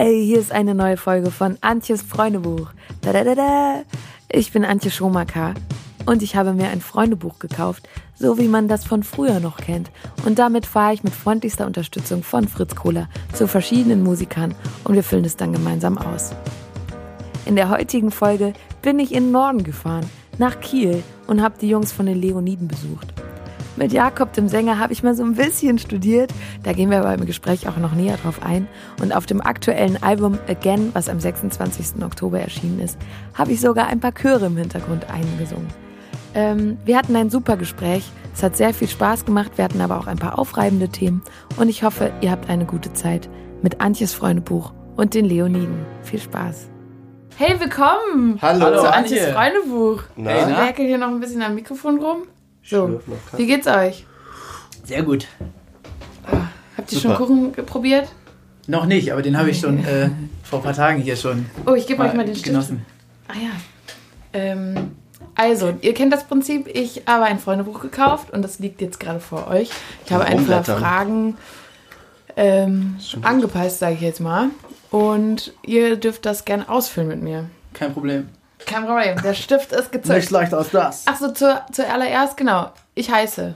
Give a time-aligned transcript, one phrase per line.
[0.00, 2.70] Hey, hier ist eine neue Folge von Antjes Freundebuch.
[3.00, 3.82] Da, da, da, da.
[4.30, 5.54] Ich bin Antje Schomaker
[6.06, 9.90] und ich habe mir ein Freundebuch gekauft, so wie man das von früher noch kennt.
[10.24, 15.02] Und damit fahre ich mit freundlichster Unterstützung von Fritz Kohler zu verschiedenen Musikern und wir
[15.02, 16.30] füllen es dann gemeinsam aus.
[17.44, 18.52] In der heutigen Folge
[18.82, 20.08] bin ich in den Norden gefahren,
[20.38, 23.12] nach Kiel und habe die Jungs von den Leoniden besucht.
[23.78, 26.32] Mit Jakob, dem Sänger, habe ich mal so ein bisschen studiert.
[26.64, 28.66] Da gehen wir aber im Gespräch auch noch näher drauf ein.
[29.00, 32.02] Und auf dem aktuellen Album Again, was am 26.
[32.02, 32.98] Oktober erschienen ist,
[33.34, 35.68] habe ich sogar ein paar Chöre im Hintergrund eingesungen.
[36.34, 38.02] Ähm, wir hatten ein super Gespräch.
[38.34, 39.52] Es hat sehr viel Spaß gemacht.
[39.54, 41.22] Wir hatten aber auch ein paar aufreibende Themen.
[41.56, 43.28] Und ich hoffe, ihr habt eine gute Zeit
[43.62, 45.86] mit Antjes Freundebuch und den Leoniden.
[46.02, 46.68] Viel Spaß.
[47.36, 49.20] Hey, willkommen Hallo, zu Antje.
[49.20, 50.02] Antjes Freundebuch.
[50.16, 50.36] Na?
[50.36, 52.22] Ich werkel hier noch ein bisschen am Mikrofon rum.
[52.68, 53.00] So,
[53.36, 54.04] wie geht's euch?
[54.84, 55.26] Sehr gut.
[56.76, 57.16] Habt ihr Super.
[57.16, 58.08] schon Kuchen probiert?
[58.66, 60.10] Noch nicht, aber den habe ich schon äh,
[60.44, 62.46] vor ein paar Tagen hier schon Oh, ich gebe euch mal den Stift.
[62.46, 62.84] genossen.
[63.26, 63.50] Ah ja.
[64.34, 64.96] Ähm,
[65.34, 66.68] also, ihr kennt das Prinzip.
[66.68, 69.70] Ich habe ein Freundebuch gekauft und das liegt jetzt gerade vor euch.
[70.04, 70.64] Ich habe ein paar.
[70.64, 71.36] Fragen
[72.36, 74.50] ähm, angepasst, sage ich jetzt mal.
[74.90, 77.48] Und ihr dürft das gerne ausfüllen mit mir.
[77.72, 78.28] Kein Problem.
[78.66, 80.30] Kein Problem, der Stift ist Nicht gezückt.
[80.30, 81.06] leichter als das.
[81.06, 82.70] Achso, zu, zuallererst, genau.
[82.94, 83.54] Ich heiße.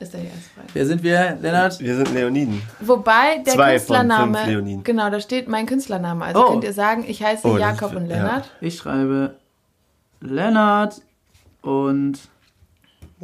[0.00, 0.68] Ist der erste Frage.
[0.72, 1.78] Wer sind wir, Lennart?
[1.78, 2.62] Wir sind Leoniden.
[2.80, 4.38] Wobei der Zwei von Künstlername.
[4.38, 4.82] fünf Leoniden.
[4.84, 6.24] Genau, da steht mein Künstlername.
[6.24, 6.50] Also Oh.
[6.50, 8.16] könnt ihr sagen, ich heiße Oh, Jakob ist- und ja.
[8.16, 8.50] Lennart.
[8.60, 9.36] Ich schreibe
[10.20, 11.00] Lennart
[11.62, 12.18] und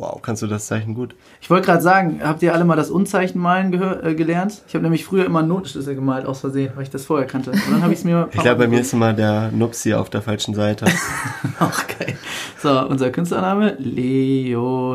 [0.00, 1.14] Wow, kannst du das Zeichen gut?
[1.42, 3.70] ich wollte gerade sagen, habt ihr alle mal das Unzeichen malen
[4.02, 4.62] äh, gelernt?
[4.66, 7.50] Ich habe nämlich früher immer Notenschlüssel gemalt aus Versehen, weil ich das vorher kannte.
[7.50, 8.30] Und dann habe ich es mir.
[8.32, 10.86] Ich glaube, bei mir ist immer der Nupsi auf der falschen Seite.
[11.58, 12.16] Ach, geil.
[12.62, 14.86] So, unser Künstlername Leoniden.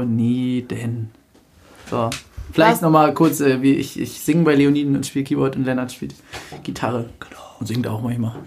[1.87, 2.09] So.
[2.51, 5.91] Vielleicht nochmal kurz, äh, wie ich, ich singe bei Leoniden und spiele Keyboard und Lennart
[5.91, 6.15] spielt
[6.63, 7.11] Gitarre.
[7.19, 7.41] Genau.
[7.59, 8.37] Und singt auch manchmal.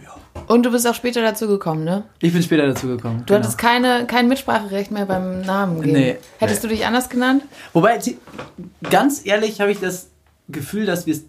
[0.47, 2.05] Und du bist auch später dazu gekommen, ne?
[2.21, 3.25] Ich bin später dazu gekommen.
[3.27, 5.93] Du hattest keine, kein Mitspracherecht mehr beim Namen geben.
[5.99, 6.17] Nee.
[6.39, 7.43] Hättest du dich anders genannt?
[7.73, 7.99] Wobei,
[8.89, 10.09] ganz ehrlich habe ich das
[10.49, 11.25] Gefühl, dass wir es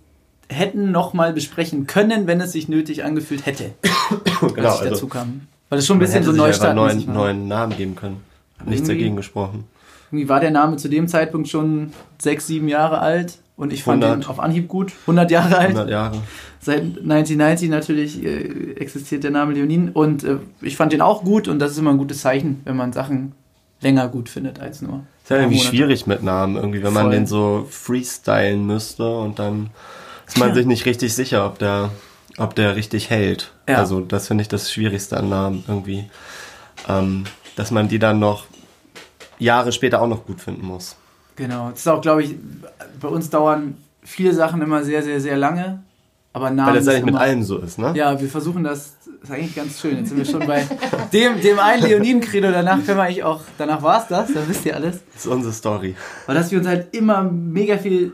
[0.50, 3.72] hätten nochmal besprechen können, wenn es sich nötig angefühlt hätte,
[4.42, 5.42] als genau, ich dazu also kam.
[5.70, 8.24] Weil es schon ein bisschen so einfach Neustart einen neuen, neuen Namen geben können.
[8.66, 9.66] Nichts irgendwie- dagegen gesprochen.
[10.12, 14.04] Irgendwie war der Name zu dem Zeitpunkt schon sechs, sieben Jahre alt und ich fand
[14.04, 14.30] 100.
[14.30, 14.94] auf Anhieb gut.
[15.02, 15.68] 100 Jahre alt.
[15.70, 16.18] 100 Jahre.
[16.62, 21.48] Seit 1990 natürlich äh, existiert der Name Leonin und äh, ich fand den auch gut
[21.48, 23.34] und das ist immer ein gutes Zeichen, wenn man Sachen
[23.82, 25.04] länger gut findet als nur.
[25.24, 25.76] Ist ja irgendwie Monate.
[25.76, 27.12] schwierig mit Namen, irgendwie, wenn man Voll.
[27.12, 29.70] den so freestylen müsste und dann
[30.28, 30.56] ist man Ja.
[30.56, 31.92] sich nicht richtig sicher, ob der,
[32.38, 33.52] ob der richtig hält.
[33.68, 33.76] Ja.
[33.78, 36.10] Also das finde ich das Schwierigste an Namen irgendwie.
[36.88, 37.26] Ähm,
[37.56, 38.46] dass man die dann noch
[39.38, 40.96] Jahre später auch noch gut finden muss.
[41.40, 41.70] Genau.
[41.72, 42.36] Das ist auch, glaube ich,
[43.00, 45.82] bei uns dauern viele Sachen immer sehr, sehr, sehr lange.
[46.34, 47.94] Aber Namen Weil das eigentlich mit allem so ist, ne?
[47.96, 49.98] Ja, wir versuchen das, das ist eigentlich ganz schön.
[49.98, 50.68] Jetzt sind wir schon bei
[51.14, 52.52] dem, dem einen Leoniden-Credo.
[52.52, 55.00] Danach können wir eigentlich auch, danach war es das, dann wisst ihr alles.
[55.14, 55.96] Das ist unsere Story.
[56.28, 58.14] Weil dass wir uns halt immer mega viel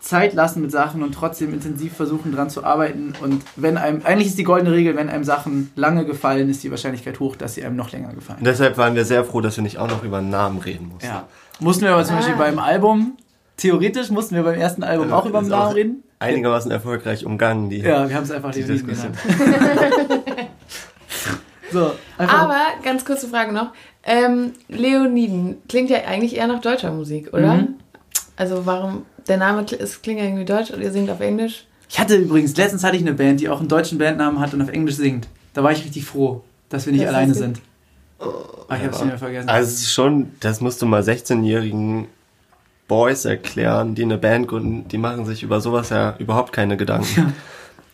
[0.00, 3.14] Zeit lassen mit Sachen und trotzdem intensiv versuchen dran zu arbeiten.
[3.20, 6.70] Und wenn einem, eigentlich ist die goldene Regel, wenn einem Sachen lange gefallen, ist die
[6.70, 8.38] Wahrscheinlichkeit hoch, dass sie einem noch länger gefallen.
[8.38, 10.88] Und deshalb waren wir sehr froh, dass wir nicht auch noch über einen Namen reden
[10.88, 11.06] mussten.
[11.06, 11.26] Ja.
[11.60, 12.38] Mussten wir aber zum Beispiel Ah.
[12.38, 13.16] beim Album,
[13.56, 16.02] theoretisch mussten wir beim ersten Album Ja, auch über den ist Namen reden.
[16.18, 17.78] Einigermaßen erfolgreich umgangen, die.
[17.78, 19.12] Ja, wir haben es einfach Die Diskussion.
[21.72, 22.42] so, einfach.
[22.42, 23.68] Aber, ganz kurze Frage noch.
[24.04, 27.54] Ähm, Leoniden klingt ja eigentlich eher nach deutscher Musik, oder?
[27.54, 27.74] Mhm.
[28.36, 31.66] Also warum, der Name es klingt ja irgendwie deutsch und ihr singt auf Englisch.
[31.88, 34.62] Ich hatte übrigens, letztens hatte ich eine Band, die auch einen deutschen Bandnamen hat und
[34.62, 35.28] auf Englisch singt.
[35.54, 37.60] Da war ich richtig froh, dass wir nicht Was alleine sind.
[38.68, 39.04] Ah, ich hab's Ja.
[39.04, 39.48] nicht mehr vergessen.
[39.48, 42.06] Also es ist schon, das musst du mal 16-jährigen
[42.88, 47.34] Boys erklären, die eine Band gründen, die machen sich über sowas ja überhaupt keine Gedanken.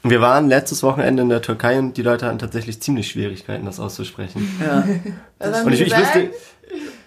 [0.03, 3.67] Und Wir waren letztes Wochenende in der Türkei und die Leute hatten tatsächlich ziemlich Schwierigkeiten,
[3.67, 4.49] das auszusprechen.
[4.61, 4.85] ja.
[5.41, 6.31] Haben Und ich, ich, wüsste,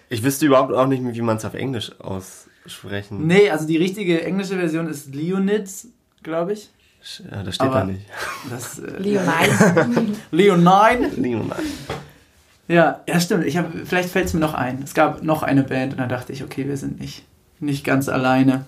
[0.10, 3.26] ich wüsste überhaupt auch nicht, wie man es auf Englisch aussprechen.
[3.28, 5.88] Nee, also die richtige englische Version ist Leonids,
[6.24, 6.70] glaube ich.
[7.32, 8.06] Ja, das steht Aber- da nicht.
[8.50, 10.08] Das, äh, Leonide.
[10.32, 11.10] Leonine.
[11.16, 11.60] Leonard.
[12.70, 13.46] Ja, ja, stimmt.
[13.46, 14.82] Ich hab, vielleicht fällt es mir noch ein.
[14.84, 17.24] Es gab noch eine Band und dann dachte ich, okay, wir sind nicht,
[17.60, 18.66] nicht ganz alleine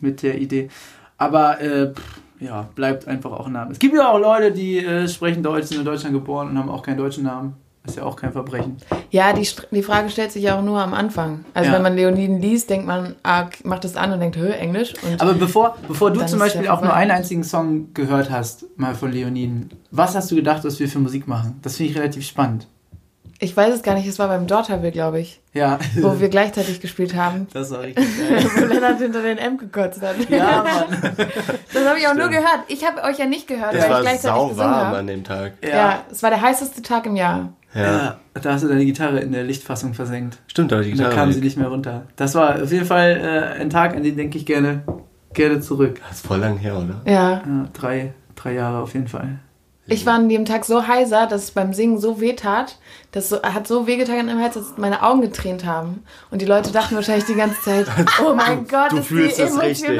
[0.00, 0.68] mit der Idee.
[1.16, 3.72] Aber äh, pff, ja, bleibt einfach auch ein Name.
[3.72, 6.68] Es gibt ja auch Leute, die äh, sprechen Deutsch, sind in Deutschland geboren und haben
[6.68, 7.54] auch keinen deutschen Namen.
[7.86, 8.76] Ist ja auch kein Verbrechen.
[9.10, 11.46] Ja, die, die Frage stellt sich ja auch nur am Anfang.
[11.54, 11.76] Also Ja.
[11.76, 14.92] wenn man Leoniden liest, denkt man, ah, macht das an und denkt, hö, Englisch.
[15.02, 18.94] Und Aber bevor, bevor du zum Beispiel auch nur einen einzigen Song gehört hast, mal
[18.94, 21.58] von Leoniden, was hast du gedacht, was wir für Musik machen?
[21.62, 22.66] Das finde ich relativ spannend.
[23.42, 25.40] Ich weiß es gar nicht, es war beim Dorthavel, glaube ich.
[25.54, 25.78] Ja.
[25.96, 27.46] Wo wir gleichzeitig gespielt haben.
[27.54, 28.44] Das war richtig geil.
[28.56, 30.16] wo Lennart hinter den M gekotzt hat.
[30.28, 30.98] Ja, Mann.
[31.72, 32.60] Das habe ich auch nur gehört.
[32.68, 34.96] Ich habe euch ja nicht gehört, Es weil ich war gleichzeitig sau gesungen warm habe.
[34.98, 35.52] an dem Tag.
[35.66, 36.04] Ja.
[36.10, 37.48] es war der heißeste Tag im Jahr.
[37.74, 37.80] Ja.
[37.82, 38.16] Ja.
[38.34, 40.38] Da hast du deine Gitarre in der Lichtfassung versenkt.
[40.46, 41.24] Stimmt, aber die Und dann Gitarre.
[41.26, 42.02] kam sie nicht mehr runter.
[42.16, 44.82] Das war auf jeden Fall äh, ein Tag, an den denke ich gerne,
[45.32, 45.98] gerne zurück.
[46.08, 47.00] Das ist voll lang her, oder?
[47.10, 47.30] Ja.
[47.38, 49.38] Ja, drei, drei Jahre auf jeden Fall.
[49.86, 52.76] Ich war an dem Tag so heiser, dass es beim Singen so weh tat.
[53.12, 56.04] Das so, hat so wehgetan im Hals, dass meine Augen getränt haben.
[56.30, 57.86] Und die Leute dachten wahrscheinlich die ganze Zeit,
[58.24, 59.98] oh mein Gott, du ist die fühlst es emotional.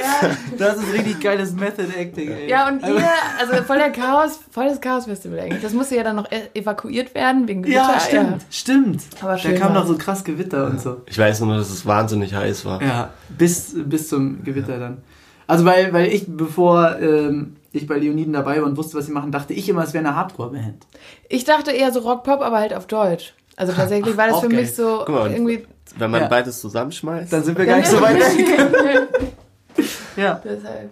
[0.00, 0.30] Ja.
[0.58, 2.48] Das ist richtig geiles Method Acting, ey.
[2.48, 3.04] ja, und ihr,
[3.38, 5.62] also voll der Chaos, voll das Chaos-Festival eigentlich.
[5.62, 7.78] Das musste ja dann noch e- evakuiert werden wegen Gewitter.
[7.92, 9.02] Ja, stimmt, stimmt.
[9.20, 11.02] Aber da schön kam noch so krass Gewitter und so.
[11.06, 12.80] Ich weiß nur, dass es wahnsinnig heiß war.
[12.82, 14.98] Ja, bis, bis zum Gewitter dann.
[15.46, 19.12] Also weil, weil ich, bevor ähm, ich bei Leoniden dabei war und wusste, was sie
[19.12, 20.86] machen, dachte ich immer, es wäre eine Hardcore-Band.
[21.28, 23.34] Ich dachte eher so Rock-Pop, aber halt auf Deutsch.
[23.56, 24.60] Also tatsächlich war das für geil.
[24.62, 25.66] mich so mal, irgendwie...
[25.98, 26.28] Wenn man Ja.
[26.28, 27.32] beides zusammenschmeißt.
[27.32, 29.08] Dann sind wir gar nicht so weit weg.
[30.16, 30.40] Ja.
[30.44, 30.90] Deshalb.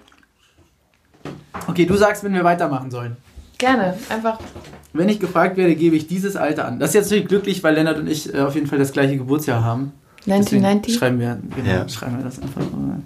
[1.66, 3.16] Okay, du sagst, wenn wir weitermachen sollen.
[3.58, 4.38] Gerne, einfach...
[4.92, 6.78] Wenn ich gefragt werde, gebe ich dieses Alter an.
[6.78, 9.16] Das ist jetzt natürlich glücklich, weil Lennart und ich äh, auf jeden Fall das gleiche
[9.16, 9.92] Geburtsjahr haben.
[10.26, 10.94] Deswegen 1990?
[10.94, 11.88] Schreiben wir, genau, Ja.
[11.88, 13.00] schreiben wir das einfach mal.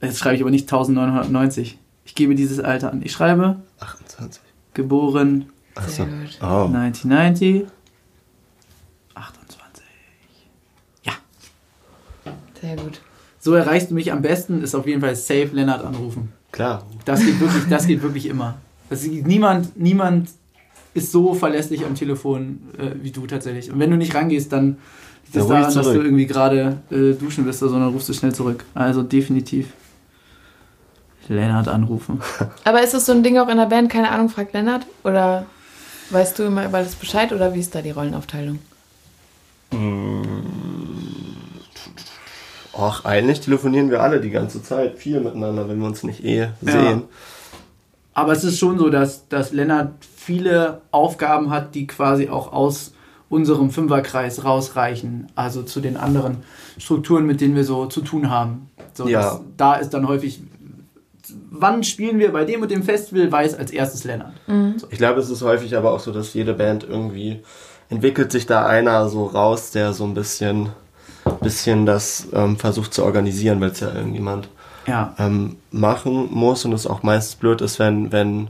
[0.00, 1.78] Jetzt schreibe ich aber nicht 1990.
[2.08, 3.02] Ich gebe dieses Alter an.
[3.04, 4.40] Ich schreibe 28.
[4.72, 6.04] geboren Achso.
[6.04, 6.38] Sehr gut.
[6.40, 6.64] Oh.
[6.72, 7.66] 1990.
[9.14, 9.84] 28.
[12.62, 13.02] Sehr gut.
[13.38, 16.32] So erreichst du mich am besten, ist auf jeden Fall safe Lennart anrufen.
[16.50, 16.86] Klar.
[17.04, 18.56] Das geht wirklich, das geht wirklich immer.
[18.88, 20.30] Das, niemand, niemand
[20.94, 23.70] ist so verlässlich am Telefon äh, wie du tatsächlich.
[23.70, 24.78] Und wenn du nicht rangehst, dann
[25.26, 28.64] liegt das daran, dass du irgendwie gerade äh, duschen bist, sondern rufst du schnell zurück.
[28.74, 29.74] Also definitiv
[31.34, 32.20] Lennart anrufen.
[32.64, 34.86] Aber ist es so ein Ding auch in der Band, keine Ahnung, fragt Lennart?
[35.04, 35.46] Oder
[36.10, 38.58] weißt du immer über das Bescheid oder wie ist da die Rollenaufteilung?
[42.72, 46.48] Och, eigentlich telefonieren wir alle die ganze Zeit viel miteinander, wenn wir uns nicht eh
[46.62, 47.02] sehen.
[48.14, 52.92] Aber es ist schon so, dass, dass Lennart viele Aufgaben hat, die quasi auch aus
[53.28, 55.28] unserem Fünferkreis rausreichen.
[55.34, 56.38] Also zu den anderen
[56.78, 58.70] Strukturen, mit denen wir so zu tun haben.
[58.94, 59.20] So, Ja.
[59.22, 60.40] dass, da ist dann häufig,
[61.50, 64.32] wann spielen wir bei dem und dem Festival, weiß als erstes Lennart.
[64.90, 67.40] Ich glaube, es ist häufig aber auch so, dass jede Band irgendwie
[67.90, 70.68] entwickelt sich da einer so raus, der so ein bisschen,
[71.40, 74.48] bisschen das ähm, versucht zu organisieren, weil es ja irgendjemand
[74.86, 75.14] Ja.
[75.18, 78.48] ähm, machen muss und es auch meistens blöd ist, wenn, wenn,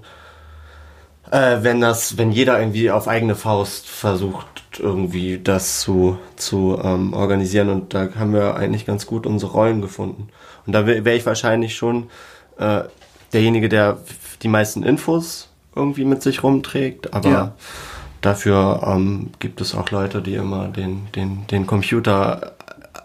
[1.31, 4.47] äh, wenn das, wenn jeder irgendwie auf eigene Faust versucht,
[4.81, 9.81] irgendwie das zu, zu ähm, organisieren und da haben wir eigentlich ganz gut unsere Rollen
[9.83, 10.29] gefunden.
[10.67, 12.09] Und da wäre ich wahrscheinlich schon
[12.59, 12.83] äh,
[13.33, 13.99] derjenige, der
[14.43, 17.53] die meisten Infos irgendwie mit sich rumträgt, aber Ja.
[18.21, 22.53] dafür ähm, gibt es auch Leute, die immer den, den, den Computer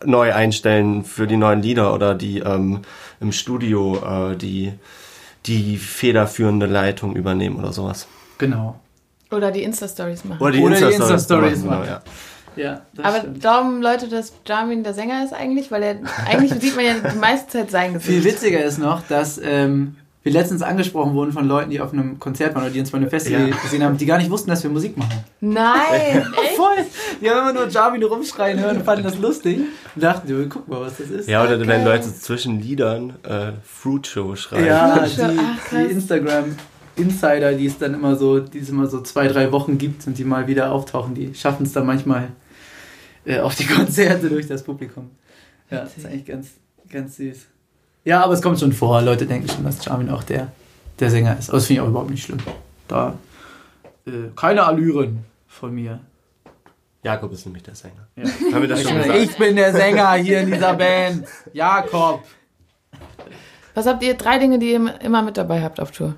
[0.05, 2.81] neu einstellen für die neuen Lieder oder die ähm,
[3.21, 4.73] im Studio äh, die,
[5.45, 8.07] die federführende Leitung übernehmen oder sowas.
[8.37, 8.79] Genau.
[9.31, 10.41] Oder die Insta-Stories machen.
[10.41, 11.85] Oder die Insta-Stories genau, machen.
[11.87, 12.01] ja.
[12.55, 13.39] Ja, das Aber stimmt.
[13.41, 15.71] glauben Leute, dass Jamin der Sänger ist eigentlich?
[15.71, 15.95] Weil er,
[16.27, 18.09] eigentlich sieht man ja die meiste Zeit sein Gesicht.
[18.11, 22.17] Viel witziger ist noch, dass ähm, wir letztens angesprochen wurden von Leuten, die auf einem
[22.17, 23.55] Konzert waren oder die uns bei einem Festival Ja.
[23.61, 25.21] gesehen haben, die gar nicht wussten, dass wir Musik machen.
[25.41, 25.73] Nein,
[26.43, 26.55] echt?
[26.55, 26.85] Voll!
[27.21, 29.59] Die haben immer nur Jarvin rumschreien hören und fanden das lustig
[29.95, 31.27] und dachten, guck mal, was das ist.
[31.29, 31.67] Ja, oder Okay.
[31.67, 34.65] wenn Leute zwischen Liedern äh, Fruit Show schreiben.
[34.65, 35.35] Ja, Ach, die, krass.
[35.71, 36.55] die Instagram
[36.95, 40.17] Insider, die es dann immer so, die es immer so zwei, drei Wochen gibt und
[40.17, 42.29] die mal wieder auftauchen, die schaffen es dann manchmal
[43.25, 45.09] äh, auf die Konzerte durch das Publikum.
[45.69, 46.51] Ja, das ist eigentlich ganz,
[46.89, 47.47] ganz süß.
[48.05, 50.51] Ja, aber es kommt schon vor, Leute denken schon, dass Charmin auch der,
[50.99, 51.49] der Sänger ist.
[51.49, 52.39] Aber das finde ich auch überhaupt nicht schlimm.
[52.87, 53.15] Da
[54.05, 55.99] äh, keine Allüren von mir.
[57.01, 58.07] Jakob ist nämlich der Sänger.
[58.15, 58.23] Ja.
[58.53, 59.19] Haben wir das schon gesagt?
[59.19, 61.25] Ich bin der Sänger hier in dieser Band.
[61.53, 62.23] Jakob.
[63.73, 64.13] Was habt ihr?
[64.13, 66.15] Drei Dinge, die ihr immer mit dabei habt auf Tour.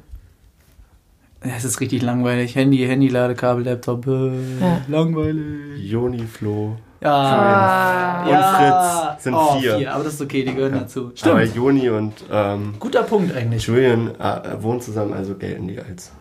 [1.41, 2.55] Es ist richtig langweilig.
[2.55, 4.07] Handy, Handy, Ladekabel, Laptop.
[4.07, 4.81] Äh, Ja.
[4.87, 5.79] Langweilig.
[5.89, 6.77] Joni, Flo.
[7.05, 7.13] Ja.
[7.13, 8.23] Ah.
[8.23, 9.09] Und ja.
[9.13, 9.93] Fritz sind oh, vier.
[9.93, 11.11] Aber das ist okay, die gehören dazu.
[11.21, 11.55] Aber Stimmt.
[11.55, 13.65] Joni und ähm, Guter Punkt eigentlich.
[13.67, 16.11] Julian äh, wohnen zusammen, also gelten die als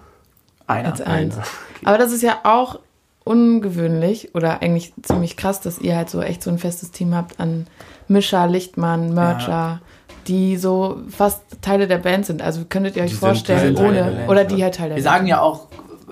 [0.67, 0.91] Einer.
[0.93, 1.35] Als eins.
[1.37, 1.45] einer.
[1.85, 2.79] Aber das ist ja auch
[3.25, 7.41] ungewöhnlich oder eigentlich ziemlich krass, dass ihr halt so echt so ein festes Team habt
[7.41, 7.67] an
[8.07, 9.81] Mischer, Lichtmann, Mercher,
[10.27, 12.43] die so fast Teile der Band sind.
[12.43, 15.05] Also könntet ihr euch Die vorstellen, der ohne Band, oder die halt Teil der Wir
[15.05, 15.15] Band.
[15.15, 15.69] sagen ja auch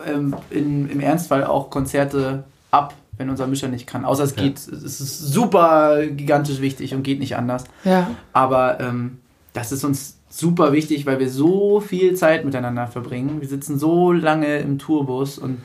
[0.06, 4.04] ähm, in, im Ernstfall auch Konzerte ab, wenn unser Mischer nicht kann.
[4.04, 4.42] Außer es Ja.
[4.44, 7.64] geht, es ist super gigantisch wichtig und geht nicht anders.
[7.84, 9.18] Ja, Aber ähm,
[9.52, 13.40] das ist uns super wichtig, weil wir so viel Zeit miteinander verbringen.
[13.40, 15.58] Wir sitzen so lange im Tourbus und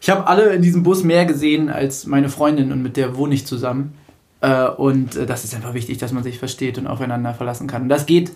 [0.00, 3.34] Ich habe alle in diesem Bus mehr gesehen als meine Freundin und mit der wohne
[3.34, 3.94] ich zusammen.
[4.42, 7.82] Äh, und äh, das ist einfach wichtig, dass man sich versteht und aufeinander verlassen kann.
[7.82, 8.30] Und das geht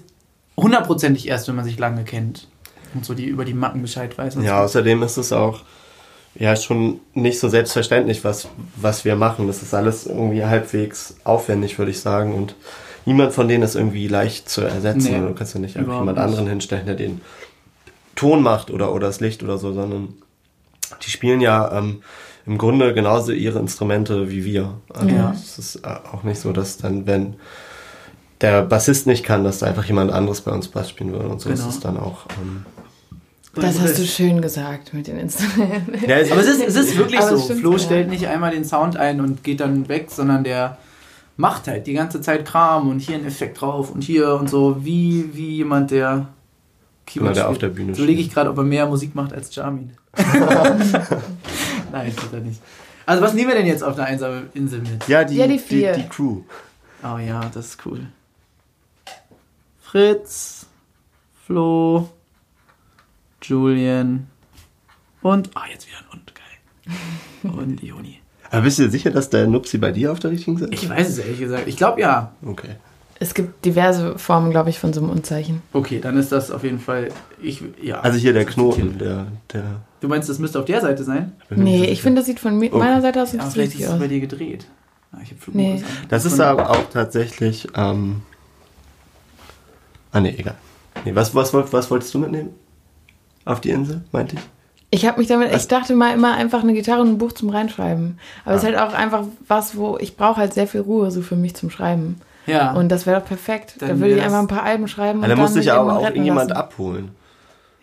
[0.57, 2.49] hundertprozentig erst, wenn man sich lange kennt
[2.95, 4.37] und so die über die Macken Bescheid weiß.
[4.37, 4.65] und Ja, so.
[4.65, 5.61] außerdem ist es auch
[6.35, 9.47] ja schon nicht so selbstverständlich, was, was wir machen.
[9.47, 12.35] Das ist alles irgendwie halbwegs aufwendig, würde ich sagen.
[12.35, 12.55] Und
[13.07, 15.13] niemand von denen ist irgendwie leicht zu ersetzen.
[15.21, 16.25] Nee, du kannst ja nicht einfach jemand nicht.
[16.27, 17.21] anderen hinstellen, der den
[18.15, 20.15] Ton macht oder, oder das Licht oder so, sondern
[21.05, 22.03] die spielen ja ähm,
[22.47, 24.75] im Grunde genauso ihre Instrumente wie wir.
[24.93, 25.33] Also Ja.
[25.33, 27.37] es ist äh, auch nicht so, dass dann, wenn
[28.41, 31.29] der Bassist nicht kann, dass da einfach jemand anderes bei uns Bass spielen würde.
[31.29, 31.61] Und so Genau.
[31.61, 32.27] ist es dann auch.
[32.41, 32.65] Ähm,
[33.61, 35.95] Das hast du schön gesagt mit den Instrumenten.
[36.09, 37.35] ja, Aber es ist, es ist wirklich Aber so.
[37.37, 37.79] es stimmt, Flo ja.
[37.79, 40.79] stellt nicht einmal den Sound ein und geht dann weg, sondern der
[41.37, 44.85] macht halt die ganze Zeit Kram und hier ein Effekt drauf und hier und so,
[44.85, 46.29] wie, wie jemand, der
[47.11, 47.51] Jemand, der spielt.
[47.53, 49.93] auf der Bühne So lege ich gerade, ob er mehr Musik macht als Jamin.
[51.93, 52.61] Nein, tut er nicht.
[53.07, 55.09] Also was nehmen wir denn jetzt auf einer einsamen Insel mit?
[55.09, 55.93] Ja, die, Ja, die die, vier.
[55.95, 56.43] die, Crew.
[57.03, 58.01] Oh ja, das ist cool.
[59.81, 60.67] Fritz,
[61.47, 62.09] Flo,
[63.49, 64.27] Julian
[65.23, 65.51] und.
[65.55, 67.53] Ah, jetzt wieder ein und, geil.
[67.67, 68.19] Und Joni.
[68.51, 70.83] Aber bist du dir sicher, dass der Nupsi bei dir auf der richtigen Seite ist?
[70.83, 71.67] Ich weiß es ehrlich gesagt.
[71.69, 72.33] Ich glaube ja.
[72.45, 72.77] Okay.
[73.21, 75.61] Es gibt diverse Formen, glaube ich, von so einem Unzeichen.
[75.73, 77.09] Okay, dann ist das auf jeden Fall.
[77.43, 78.01] Ich, ja.
[78.01, 79.27] Also hier der Knoten, der.
[79.53, 79.65] der
[80.01, 81.33] Du meinst, das müsste auf der Seite sein?
[81.51, 82.71] Nee, ich finde, das sieht von Okay.
[82.73, 83.99] meiner Seite aus Ja, nicht vielleicht ist richtig es aus.
[83.99, 84.67] bei dir gedreht.
[85.13, 85.87] Ah, ich hab Flugmodus Nee.
[86.09, 87.67] Das ist aber auch tatsächlich.
[87.75, 88.23] Ähm,
[90.13, 90.55] ah, nee, egal.
[91.05, 92.51] Nee, was, was, wollt- was wolltest du mitnehmen?
[93.49, 94.43] Auf die Insel, meinte ich?
[94.91, 97.33] Ich habe mich damit, Was- ich dachte mal immer einfach eine Gitarre und ein Buch
[97.33, 98.19] zum Reinschreiben.
[98.45, 98.79] Aber es ist Ah.
[98.81, 101.71] halt auch einfach was, wo ich brauche halt sehr viel Ruhe so für mich zum
[101.71, 102.21] Schreiben.
[102.47, 102.73] Ja.
[102.73, 103.77] Und das wäre doch perfekt.
[103.81, 105.19] Dann da würde ich einfach ein paar Alben schreiben.
[105.21, 106.61] Aber und dann muss sich aber auch irgendjemand lassen.
[106.61, 107.11] abholen.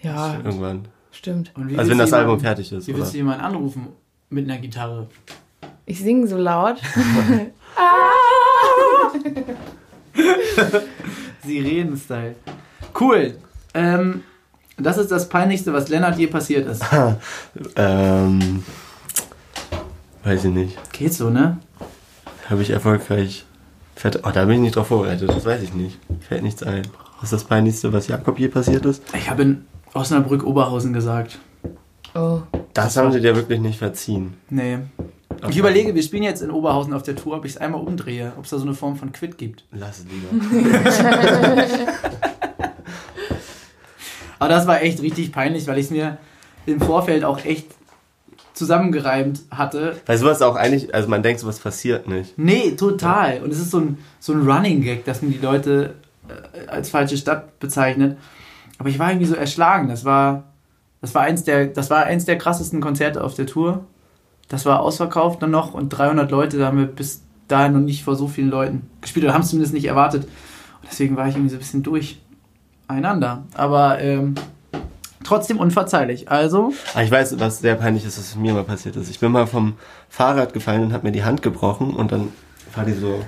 [0.02, 0.88] Ja, Irgendwann.
[1.12, 1.52] stimmt.
[1.56, 2.88] Und wie Also wenn das du Album jemanden- fertig ist.
[2.88, 3.00] Wie Oder?
[3.00, 3.88] willst du jemanden anrufen
[4.30, 5.08] mit einer Gitarre?
[5.88, 6.78] Ich singe so laut.
[11.44, 12.36] Sirenen-Style.
[13.00, 13.38] Cool.
[13.74, 14.24] Ähm,
[14.78, 16.84] das ist das Peinlichste, was Lennart je passiert ist.
[17.76, 18.64] Ähm,
[20.24, 20.94] weiß ich nicht.
[20.94, 21.58] Geht so, ne?
[22.50, 23.46] Habe ich erfolgreich.
[23.96, 25.30] Fett, oh, da bin ich nicht drauf vorbereitet.
[25.30, 25.98] Das weiß ich nicht.
[26.28, 26.82] Fällt nichts ein.
[27.22, 29.02] Was ist das Peinlichste, was Jakob je passiert ist?
[29.14, 31.40] Ich habe in Osnabrück-Oberhausen gesagt.
[32.14, 32.40] Oh.
[32.74, 34.34] Das haben sie dir wirklich nicht verziehen.
[34.50, 34.80] Nee.
[35.38, 35.60] Ich Okay.
[35.60, 38.46] überlege, wir spielen jetzt in Oberhausen auf der Tour, ob ich es einmal umdrehe, ob
[38.46, 39.66] es da so eine Form von Quit gibt.
[39.72, 40.30] Lass es lieber.
[44.46, 46.20] Aber das war echt richtig peinlich, weil ich es mir
[46.68, 47.66] im Vorfeld auch echt
[48.54, 49.96] zusammengereimt hatte.
[50.06, 52.38] Weil sowas auch eigentlich, also man denkt, sowas passiert nicht.
[52.38, 53.42] Nee, total.
[53.42, 55.96] Und es ist so ein, so ein Running Gag, dass man die Leute
[56.28, 58.20] äh, als falsche Stadt bezeichnet.
[58.78, 59.90] Aber ich war irgendwie so erschlagen.
[59.90, 60.44] Das war,
[61.02, 63.86] das war eins der, das war eins der krassesten Konzerte auf der Tour.
[64.48, 68.04] Das war ausverkauft dann noch und 300 Leute, da haben wir bis dahin noch nicht
[68.04, 70.26] vor so vielen Leuten gespielt oder haben es zumindest nicht erwartet.
[70.26, 71.82] Und deswegen war ich irgendwie so ein bisschen
[72.88, 73.44] durcheinander.
[73.54, 74.36] Aber ähm,
[75.24, 76.30] trotzdem unverzeihlich.
[76.30, 79.10] Also, Aber ich weiß, was sehr peinlich ist, was mir mal passiert ist.
[79.10, 79.74] Ich bin mal vom
[80.10, 82.30] Fahrrad gefallen und habe mir die Hand gebrochen und dann
[82.76, 83.24] war die so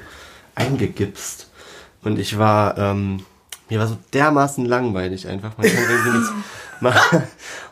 [0.56, 1.50] eingegipst.
[2.04, 3.22] Und ich war, ähm,
[3.70, 5.58] mir war so dermaßen langweilig einfach.
[5.58, 6.34] Man kann irgendwie nichts
[6.82, 7.24] machen.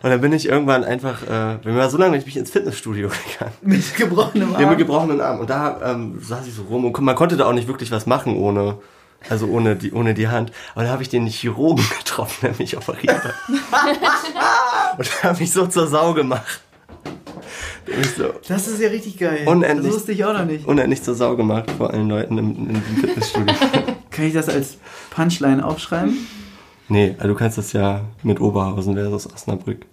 [0.02, 3.10] Und dann bin ich irgendwann einfach, äh, mir war so langweilig, bin ich ins Fitnessstudio
[3.10, 3.54] gegangen.
[3.62, 4.78] mit gebrochenem Ja, mit Arm.
[4.78, 5.40] gebrochenen Arm.
[5.40, 8.06] Und da ähm, saß ich so rum und man konnte da auch nicht wirklich was
[8.06, 8.78] machen ohne,
[9.30, 10.52] also ohne die, ohne die Hand.
[10.74, 13.34] Aber dann habe ich den Chirurgen getroffen, der mich operiert hat.
[14.98, 16.62] und der hat mich so zur Sau gemacht.
[18.18, 19.48] So Das ist ja richtig geil.
[19.48, 19.88] Unendlich.
[19.88, 20.66] Das wusste ich auch noch nicht.
[20.66, 23.56] unendlich zur Sau gemacht vor allen Leuten im, in dem Fitnessstudio.
[24.10, 24.78] Kann ich das als
[25.12, 26.28] Punchline aufschreiben?
[26.88, 29.86] nee, also du kannst das ja mit Oberhausen versus Osnabrück.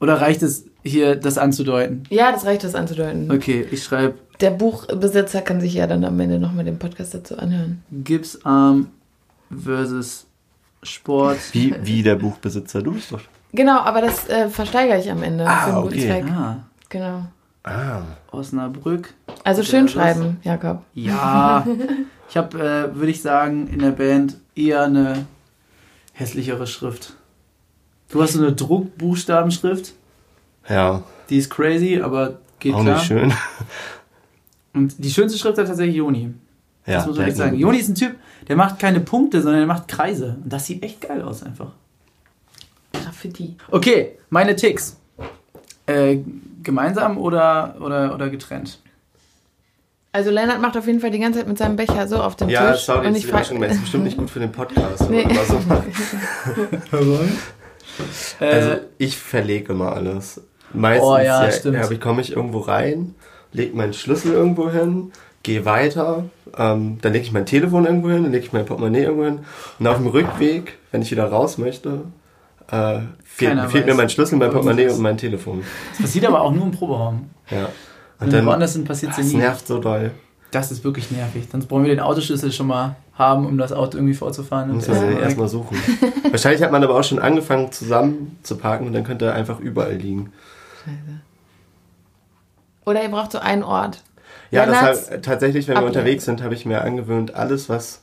[0.00, 2.02] Oder reicht es hier, das anzudeuten?
[2.10, 3.30] Ja, das reicht, das anzudeuten.
[3.30, 7.38] Okay, ich schreibe Der Buchbesitzer kann sich ja dann am Ende nochmal den Podcast dazu
[7.38, 7.82] anhören.
[7.90, 8.88] Gipsarm
[9.50, 10.26] versus
[10.82, 11.38] Sport.
[11.52, 13.20] Wie, wie der Buchbesitzer, du bist doch.
[13.52, 16.06] Genau, aber das äh, versteigere ich am Ende Ah, für einen guten okay.
[16.08, 16.24] Zweck.
[16.30, 16.56] Ah,
[16.88, 17.22] Genau.
[17.64, 18.02] Ah.
[18.32, 19.14] Osnabrück.
[19.44, 20.82] Also schön das- schreiben, Jakob.
[20.94, 21.64] Ja,
[22.28, 25.26] ich habe, äh, würde ich sagen, in der Band eher eine
[26.12, 27.14] hässlichere Schrift.
[28.10, 29.92] Du hast so eine Druckbuchstabenschrift,
[30.68, 32.96] Ja, die ist crazy, aber geht auch klar.
[32.96, 33.32] nicht schön.
[34.74, 36.32] Und die schönste Schrift hat tatsächlich Joni.
[36.86, 37.56] Ja, das muss man echt sagen.
[37.56, 38.16] Joni ist ein Typ,
[38.48, 40.36] der macht keine Punkte, sondern der macht Kreise.
[40.42, 41.72] Und das sieht echt geil aus einfach.
[42.92, 43.56] Graffiti.
[43.70, 44.96] Okay, meine Ticks.
[45.86, 46.18] Äh,
[46.62, 48.78] gemeinsam oder, oder, oder getrennt?
[50.14, 52.48] Also Lennart macht auf jeden Fall die ganze Zeit mit seinem Becher so auf dem
[52.50, 52.82] Ja, Tisch.
[52.82, 55.08] sorry, und das ich ist, ja das ist bestimmt nicht gut für den Podcast.
[55.08, 55.24] Nee.
[55.24, 57.18] aber so.
[58.40, 60.40] Äh, Also ich verlege immer alles.
[60.74, 61.76] Meistens Oh ja, ja, stimmt.
[61.76, 63.14] ja, wie komme ich irgendwo rein,
[63.52, 66.24] leg meinen Schlüssel irgendwo hin, gehe weiter,
[66.56, 69.40] ähm, dann lege ich mein Telefon irgendwo hin, dann lege ich mein Portemonnaie irgendwo hin
[69.78, 72.04] und auf dem Rückweg, wenn ich wieder raus möchte,
[72.70, 75.62] äh, fehlt, fehlt mir mein Schlüssel, mein Portemonnaie und mein Telefon.
[75.92, 77.30] Das passiert aber auch nur im Proberaum.
[77.50, 77.68] Ja.
[78.20, 79.38] Und wir dann, woanders sind, passiert es ja das nie.
[79.38, 80.12] nervt so doll.
[80.52, 81.44] Das ist wirklich nervig.
[81.50, 84.72] Sonst brauchen wir den Autoschlüssel schon mal haben, um das Auto irgendwie vorzufahren.
[84.72, 85.20] Muss Und man ja.
[85.20, 85.76] erstmal suchen.
[86.30, 89.58] Wahrscheinlich hat man aber auch schon angefangen zusammen zu parken und dann könnte er einfach
[89.60, 90.32] überall liegen.
[92.84, 94.02] Oder ihr braucht so einen Ort.
[94.50, 96.00] Ja, deshalb tatsächlich, wenn wir Ablenkung.
[96.00, 98.02] unterwegs sind, habe ich mir angewöhnt, alles was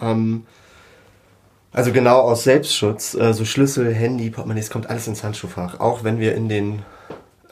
[0.00, 0.46] ähm,
[1.72, 5.80] also genau aus Selbstschutz, äh, so Schlüssel, Handy, Portemonnaie, es kommt alles ins Handschuhfach.
[5.80, 6.80] Auch wenn wir in den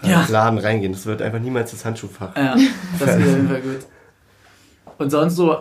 [0.02, 0.26] äh, Ja.
[0.28, 2.36] Laden reingehen, es wird einfach niemals das Handschuhfach.
[2.36, 2.54] Ja,
[2.98, 3.86] das ist auf jeden Fall gut.
[4.98, 5.56] Und sonst so,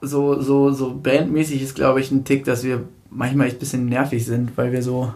[0.00, 3.86] so, so, so bandmäßig ist, glaube ich, ein Tick, dass wir manchmal echt ein bisschen
[3.86, 5.12] nervig sind, weil wir so.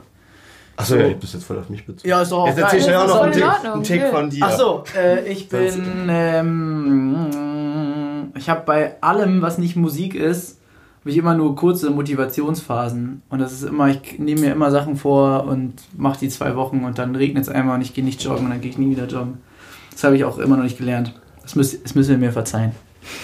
[0.83, 2.09] Achso, ja, ich bist jetzt voll auf mich bezogen.
[2.09, 2.89] Ja, ist doch auch Jetzt erzähl geil.
[2.89, 3.33] schnell auch noch einen
[3.79, 4.45] in Tick, einen von dir.
[4.45, 6.09] Ach so, äh, ich bin.
[6.09, 7.27] Ähm,
[8.35, 10.59] ich habe bei allem, was nicht Musik ist,
[11.01, 13.23] habe ich immer nur kurze Motivationsphasen.
[13.29, 16.85] Und das ist immer, ich nehme mir immer Sachen vor und mache die zwei Wochen
[16.85, 18.91] und dann regnet es einmal und ich gehe nicht joggen und dann gehe ich nie
[18.91, 19.39] wieder joggen.
[19.91, 21.15] Das habe ich auch immer noch nicht gelernt.
[21.43, 22.73] Das, müsst, das müssen wir mir verzeihen.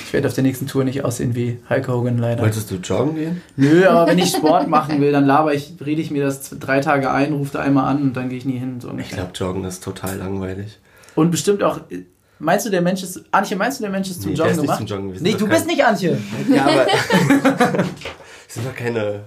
[0.07, 2.43] Ich werde auf der nächsten Tour nicht aussehen wie Hulk Hogan leider.
[2.43, 3.43] Wolltest du joggen gehen?
[3.57, 6.81] Nö, aber wenn ich Sport machen will, dann laber ich, rede ich mir das drei
[6.81, 8.81] Tage ein, rufe da einmal an und dann gehe ich nie hin.
[8.81, 10.79] So Ich glaube, joggen ist total langweilig.
[11.15, 11.81] Und bestimmt auch.
[12.41, 13.25] Meinst du, der Mensch ist.
[13.33, 14.89] Antje, meinst du, der Mensch ist zum Nee, der Joggen ist nicht gemacht?
[14.89, 15.23] zum Joggen.
[15.23, 16.19] Nee, du kein- bist nicht Antje.
[16.55, 16.87] Ja, aber.
[17.85, 17.85] Wir
[18.49, 19.21] sind doch keine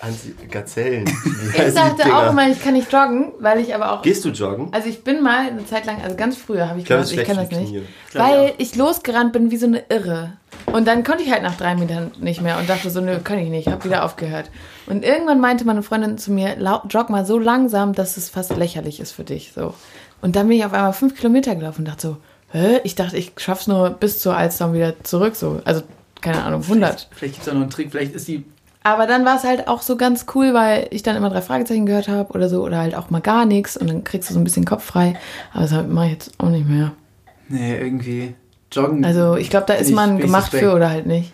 [0.00, 1.06] Anti Gazellen.
[1.24, 4.02] Wie Ich dachte auch immer, ich kann nicht joggen, weil ich aber auch.
[4.02, 4.68] Gehst du joggen?
[4.72, 7.24] Also ich bin mal eine Zeit lang, also ganz früher habe ich Ich gedacht, ich
[7.24, 7.74] kann das nicht.
[8.10, 8.52] glaub, Weil ja.
[8.58, 10.34] ich losgerannt bin wie so eine Irre.
[10.66, 13.38] Und dann konnte ich halt nach drei Metern nicht mehr und dachte so, nö, kann
[13.38, 14.50] ich nicht, habe wieder aufgehört.
[14.86, 18.54] Und irgendwann meinte meine Freundin zu mir, "Lau- jogg mal so langsam, dass es fast
[18.56, 19.52] lächerlich ist für dich.
[19.54, 19.74] So.
[20.20, 22.16] Und dann bin ich auf einmal fünf Kilometer gelaufen und dachte so,
[22.52, 22.80] hä?
[22.84, 25.36] Ich dachte, ich schaff's nur bis zur Alster und wieder zurück.
[25.36, 25.60] So.
[25.64, 25.82] Also,
[26.20, 27.08] keine Ahnung, 100.
[27.12, 28.44] Vielleicht gibt es da noch einen Trick, vielleicht ist die.
[28.82, 31.86] Aber dann war es halt auch so ganz cool, weil ich dann immer drei Fragezeichen
[31.86, 34.40] gehört habe oder so oder halt auch mal gar nichts und dann kriegst du so
[34.40, 35.14] ein bisschen Kopf frei.
[35.52, 36.92] Aber das mache ich jetzt auch nicht mehr.
[37.48, 38.34] Nee, irgendwie.
[38.70, 39.04] Joggen.
[39.04, 41.32] Also ich glaube, da ist man gemacht für oder halt nicht.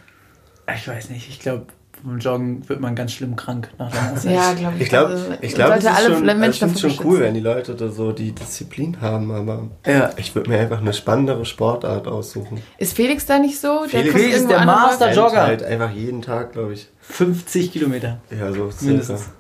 [0.75, 1.67] Ich weiß nicht, ich glaube,
[2.05, 4.33] vom Joggen wird man ganz schlimm krank nach langer Zeit.
[4.35, 4.83] Ja, glaube ich.
[4.83, 7.21] Ich glaube, Also, ich glaube, es ist alle schon, also Menschen find's dafür schon cool,
[7.21, 10.11] wenn die Leute da so die Disziplin haben, aber Ja.
[10.17, 12.61] ich würde mir einfach eine spannendere Sportart aussuchen.
[12.79, 13.85] Ist Felix da nicht so?
[13.89, 15.33] Felix ist der an und Master läuft- Jogger.
[15.49, 16.89] Rennt Halt einfach jeden Tag, glaube ich.
[17.01, 18.19] 50 Kilometer.
[18.31, 18.85] Ja, so circa.
[18.87, 19.31] Mindestens.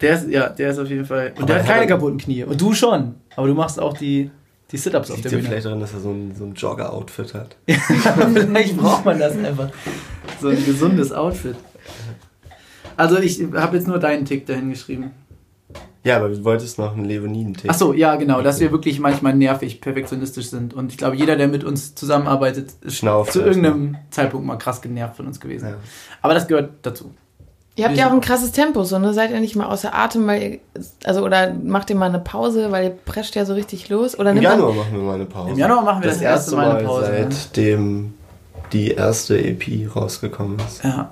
[0.00, 1.28] Der ist, ja, der ist auf jeden Fall.
[1.36, 2.44] Und Aber der er hat keine kaputten Knie.
[2.44, 3.14] Und du schon.
[3.34, 4.30] Aber du machst auch die,
[4.70, 5.42] die Sit-Ups auf der Bühne.
[5.44, 7.56] vielleicht daran, dass er so ein, so ein Jogger-Outfit hat.
[8.34, 9.68] Vielleicht braucht man das einfach.
[10.40, 11.56] So ein gesundes Outfit.
[12.96, 15.10] Also ich habe jetzt nur deinen Tick dahin geschrieben.
[16.04, 17.68] Ja, aber du wolltest noch einen Leoniden-Tick.
[17.68, 20.72] Ach so, ja genau, dass wir wirklich manchmal nervig perfektionistisch sind.
[20.72, 24.80] Und ich glaube, jeder, der mit uns zusammenarbeitet, ist Schnauft zu irgendeinem Zeitpunkt mal krass
[24.80, 25.70] genervt von uns gewesen.
[25.70, 25.74] Ja.
[26.22, 27.10] Aber das gehört dazu.
[27.74, 29.12] Ihr habt ja auch ein krasses Tempo, so, ne?
[29.12, 30.58] Seid ihr nicht mal außer Atem, weil ihr,
[31.04, 34.18] also, oder macht ihr mal eine Pause, weil ihr prescht ja so richtig los?
[34.18, 35.50] Oder Im man- Januar machen wir mal eine Pause.
[35.50, 37.26] Im Januar machen wir das erste Mal eine Pause, ne?
[37.30, 38.14] Seitdem
[38.72, 40.84] die erste EP rausgekommen ist.
[40.84, 41.10] Ja.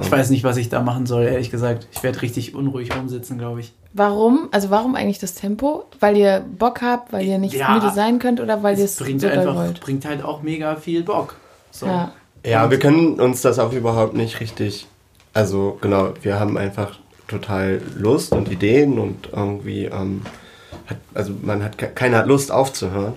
[0.00, 1.88] Ich weiß nicht, was ich da machen soll, ehrlich gesagt.
[1.92, 3.72] Ich werde richtig unruhig rumsitzen, glaube ich.
[3.92, 4.48] Warum?
[4.52, 5.84] Also warum eigentlich das Tempo?
[5.98, 7.74] Weil ihr Bock habt, weil ihr nicht Ja.
[7.74, 9.80] müde sein könnt oder weil ihr es Es bringt so einfach, wollt?
[9.80, 11.34] bringt halt auch mega viel Bock.
[11.72, 11.86] So.
[11.86, 12.12] Ja.
[12.46, 14.86] Ja, wir können uns das auch überhaupt nicht richtig.
[15.34, 16.98] Also genau, wir haben einfach
[17.28, 20.22] total Lust und Ideen und irgendwie, ähm,
[20.86, 23.14] hat, also man hat ke- keiner hat Lust aufzuhören.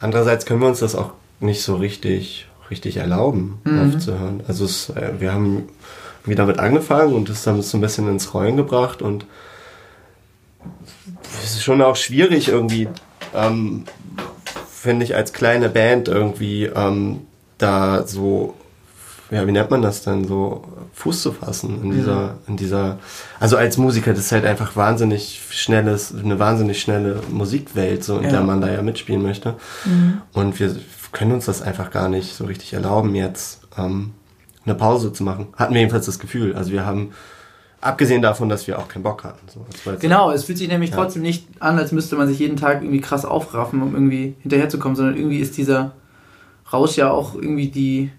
[0.00, 4.42] Andererseits können wir uns das auch nicht so richtig richtig erlauben aufzuhören.
[4.48, 5.68] Also es, äh, wir haben
[6.24, 9.24] wieder damit angefangen und das haben es so ein bisschen ins Rollen gebracht und
[11.44, 12.88] es ist schon auch schwierig irgendwie,
[13.34, 13.84] ähm,
[14.70, 17.20] finde ich, als kleine Band irgendwie ähm,
[17.58, 18.54] da so,
[19.30, 22.98] ja, wie nennt man das denn, so Fuß zu fassen in dieser, in dieser,
[23.38, 28.24] also als Musiker, das ist halt einfach wahnsinnig schnelles, eine wahnsinnig schnelle Musikwelt, so in
[28.24, 28.30] Ja.
[28.30, 29.54] der man da ja mitspielen möchte.
[30.32, 30.74] Und wir
[31.12, 34.12] können uns das einfach gar nicht so richtig erlauben, jetzt ähm,
[34.64, 35.48] eine Pause zu machen.
[35.56, 36.54] Hatten wir jedenfalls das Gefühl.
[36.54, 37.12] Also wir haben,
[37.80, 39.46] abgesehen davon, dass wir auch keinen Bock hatten.
[39.48, 39.64] So,
[39.98, 40.96] Genau, es fühlt sich nämlich Ja.
[40.96, 44.96] trotzdem nicht an, als müsste man sich jeden Tag irgendwie krass aufraffen, um irgendwie hinterherzukommen,
[44.96, 45.92] sondern irgendwie ist dieser
[46.72, 48.10] Rausch ja auch irgendwie die,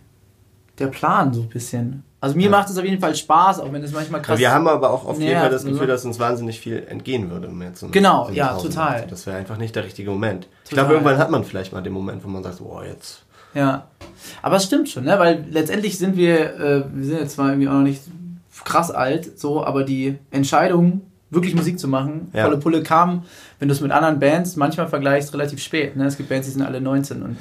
[0.80, 2.04] der Plan so ein bisschen.
[2.22, 2.50] Also mir Ja.
[2.52, 5.06] macht es auf jeden Fall Spaß, auch wenn es manchmal krass wir haben aber auch
[5.06, 7.48] auf jeden Fall das Gefühl, dass uns wahnsinnig viel entgehen würde.
[7.48, 8.92] Um jetzt so Genau, so ja, total.
[9.00, 9.08] machen.
[9.10, 10.48] Das wäre einfach nicht der richtige Moment.
[10.64, 10.86] Ich Total.
[10.86, 13.24] glaube, irgendwann hat man vielleicht mal den Moment, wo man sagt, oh, jetzt.
[13.54, 13.88] Ja,
[14.42, 15.18] aber es stimmt schon, ne?
[15.20, 18.02] weil letztendlich sind wir, äh, wir sind jetzt zwar irgendwie auch noch nicht
[18.64, 22.30] krass alt, so, aber die Entscheidung, wirklich Musik zu machen.
[22.34, 22.44] Ja.
[22.46, 23.24] Volle Pulle kam,
[23.60, 25.96] wenn du es mit anderen Bands manchmal vergleichst, relativ spät.
[25.96, 26.06] Ne?
[26.06, 27.38] Es gibt Bands, die sind alle 19 und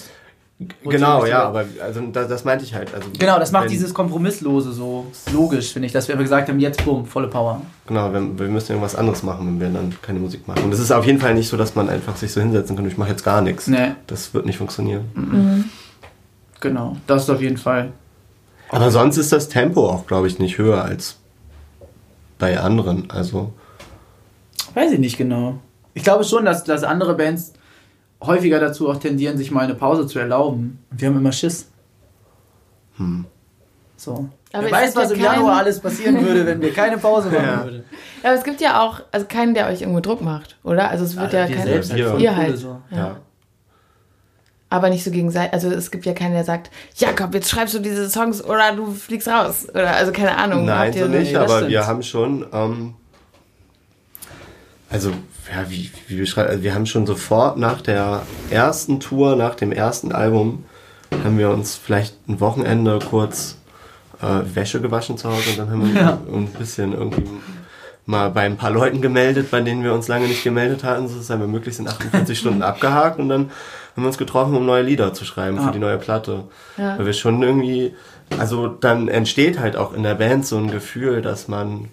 [0.85, 2.93] Genau, ja, aber also das, das meinte ich halt.
[2.95, 6.61] Also, Genau, das macht wenn- dieses Kompromisslose so logisch, finde ich, dass wir gesagt haben,
[6.61, 7.63] jetzt bumm, volle Power.
[7.87, 10.65] Genau, wir, wir müssen irgendwas anderes machen, wenn wir dann keine Musik machen.
[10.65, 12.87] Und es ist auf jeden Fall nicht so, dass man einfach sich so hinsetzen kann,
[12.87, 13.69] ich mache jetzt gar nichts.
[13.69, 13.93] Nee.
[14.07, 15.71] Das wird nicht funktionieren.
[16.61, 17.93] Genau, das ist auf jeden Fall.
[18.69, 21.17] Aber sonst ist das Tempo auch, glaube ich, nicht höher als
[22.39, 23.11] bei anderen.
[23.11, 23.53] Also,
[24.75, 25.59] Weiß ich nicht genau.
[25.95, 27.55] Ich glaube schon, dass, dass andere Bands
[28.23, 30.79] häufiger dazu auch tendieren, sich mal eine Pause zu erlauben.
[30.91, 31.71] Und wir haben immer Schiss.
[32.97, 33.25] hm.
[33.97, 34.29] So.
[34.53, 37.29] Aber Wer weiß, was ja im Januar keinen- alles passieren würde, wenn wir keine Pause
[37.31, 37.65] machen Ja.
[37.65, 37.85] würden.
[38.23, 40.89] Ja, aber es gibt ja auch, also keinen, der euch irgendwo Druck macht, oder?
[40.91, 42.59] Also es wird ja wir kein, selbst Ihr coole halt.
[42.59, 42.81] So.
[42.91, 43.17] ja.
[44.71, 45.53] aber nicht so gegenseitig.
[45.53, 48.91] Also es gibt ja keinen, der sagt, Jakob, jetzt schreibst du diese Songs oder du
[48.93, 49.69] fliegst raus.
[49.69, 50.65] Oder also keine Ahnung.
[50.65, 52.95] Nein, ihr so nicht, aber wir haben schon, ähm,
[54.89, 55.13] also,
[55.49, 59.73] ja, wie, wie beschreibt, also wir haben schon sofort nach der ersten Tour, nach dem
[59.73, 60.65] ersten Album,
[61.25, 63.57] haben wir uns vielleicht ein Wochenende kurz
[64.23, 66.19] äh, Wäsche gewaschen zu Hause und dann haben wir Ja.
[66.33, 67.25] ein bisschen irgendwie
[68.07, 71.09] mal bei ein paar Leuten gemeldet, bei denen wir uns lange nicht gemeldet hatten.
[71.09, 73.43] So, das haben wir möglichst in 48 Stunden abgehakt und dann
[73.97, 75.67] haben wir uns getroffen, um neue Lieder zu schreiben Ah.
[75.67, 76.45] für die neue Platte.
[76.77, 76.99] Ja.
[76.99, 77.95] Weil wir schon irgendwie,
[78.39, 81.89] also dann entsteht halt auch in der Band so ein Gefühl, dass man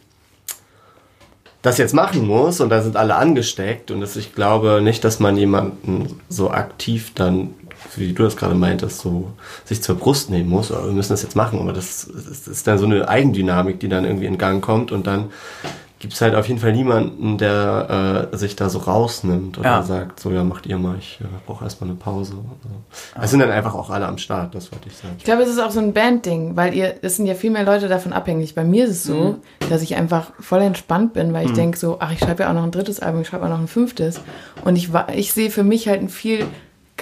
[1.62, 5.20] das jetzt machen muss und da sind alle angesteckt und das, ich glaube nicht, dass
[5.20, 7.54] man jemanden so aktiv dann,
[7.96, 9.32] wie du das gerade meintest, so
[9.66, 12.78] sich zur Brust nehmen muss, wir müssen das jetzt machen, aber das, das ist dann
[12.78, 15.32] so eine Eigendynamik, die dann irgendwie in Gang kommt und dann
[16.00, 19.84] gibt es halt auf jeden Fall niemanden, der äh, sich da so rausnimmt oder Ja.
[19.84, 22.34] sagt, so ja, macht ihr mal, ich äh, brauche erstmal eine Pause.
[22.34, 23.20] So.
[23.22, 25.16] Es sind dann einfach auch alle am Start, das wollte ich sagen.
[25.18, 27.64] Ich glaube, es ist auch so ein Bandding, weil ihr, es sind ja viel mehr
[27.64, 28.54] Leute davon abhängig.
[28.54, 29.38] Bei mir ist es so,
[29.70, 32.54] dass ich einfach voll entspannt bin, weil ich denke so, ach, ich schreibe ja auch
[32.54, 34.22] noch ein drittes Album, ich schreibe auch noch ein fünftes.
[34.64, 36.46] Und ich, ich sehe für mich halt einen viel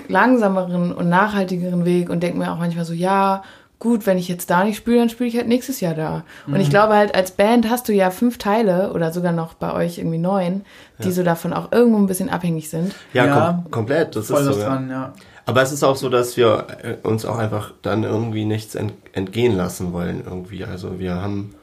[0.07, 3.43] langsameren und nachhaltigeren Weg und denke mir auch manchmal so, ja,
[3.79, 6.23] gut, wenn ich jetzt da nicht spiele, dann spiele ich halt nächstes Jahr da.
[6.47, 9.73] Und ich glaube halt, als Band hast du ja fünf Teile oder sogar noch bei
[9.73, 10.63] euch irgendwie neun,
[11.03, 12.93] die so davon auch irgendwo ein bisschen abhängig sind.
[13.13, 13.59] Ja, Ja.
[13.63, 14.59] Kom komplett, das Voll ist so.
[14.59, 14.65] Ja.
[14.67, 15.13] dran, ja.
[15.45, 18.93] Aber es ist auch so, dass wir äh, uns auch einfach dann irgendwie nichts ent
[19.13, 20.65] entgehen lassen wollen irgendwie.
[20.65, 21.53] Also wir haben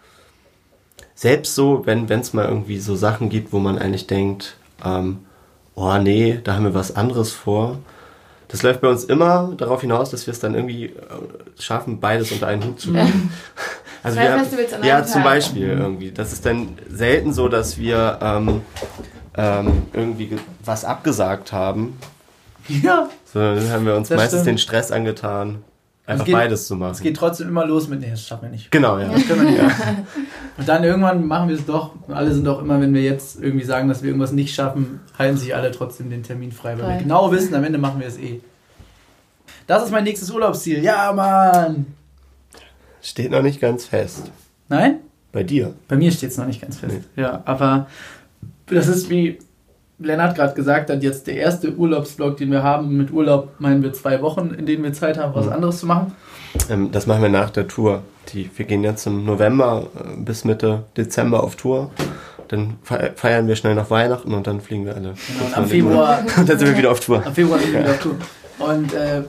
[1.15, 5.21] selbst so, wenn es mal irgendwie so Sachen gibt, wo man eigentlich denkt, ähm,
[5.75, 7.79] oh nee, da haben wir was anderes vor.
[8.53, 10.93] Das läuft bei uns immer darauf hinaus, dass wir es dann irgendwie äh,
[11.59, 13.33] schaffen, beides unter einen Hut zu bringen.
[14.05, 15.23] Also Zwei wir, Festivals an ja, zum.
[15.23, 16.11] Beispiel irgendwie.
[16.11, 18.61] Das ist dann selten so, dass wir ähm,
[19.37, 21.97] ähm, irgendwie ge- was abgesagt haben,
[22.67, 23.09] Ja.
[23.33, 24.55] so, dann haben wir uns Das meistens stimmt.
[24.55, 25.63] den Stress angetan,
[26.07, 26.93] einfach geht- beides zu machen.
[26.93, 28.71] Es geht trotzdem immer los mit, nee, das schaffen wir nicht.
[28.71, 29.09] genau, ja.
[29.09, 29.77] Das können wir nicht.
[30.59, 31.93] Und dann irgendwann machen wir es doch.
[32.07, 35.01] Und alle sind doch immer, wenn wir jetzt irgendwie sagen, dass wir irgendwas nicht schaffen,
[35.19, 36.95] halten sich alle trotzdem den Termin frei, weil Frei.
[36.95, 38.41] wir genau wissen, am Ende machen wir es eh.
[39.67, 40.83] Das ist mein nächstes Urlaubsziel.
[40.83, 41.87] Ja, Mann!
[43.01, 44.31] Steht noch nicht ganz fest.
[44.69, 44.99] Nein?
[45.33, 45.75] Bei dir.
[45.89, 47.01] Bei mir steht es noch nicht ganz fest.
[47.17, 47.87] Ja, aber
[48.67, 49.39] das ist wie
[49.99, 52.97] Lennart gerade gesagt hat, jetzt der erste Urlaubsvlog, den wir haben.
[52.97, 55.53] Mit Urlaub meinen wir zwei Wochen, in denen wir Zeit haben, was Mhm.
[55.53, 56.13] anderes zu machen.
[56.71, 58.03] Ähm, das machen wir nach der Tour.
[58.33, 61.91] Die, wir gehen jetzt im November äh, bis Mitte Dezember auf Tour.
[62.49, 65.15] Dann fe- feiern wir schnell noch Weihnachten und dann fliegen wir alle.
[65.29, 66.19] Genau, und am Februar.
[66.37, 67.23] Und dann sind wir wieder auf Tour.
[67.25, 68.17] Am Februar sind wir wieder auf Tour.
[68.59, 69.23] Und äh,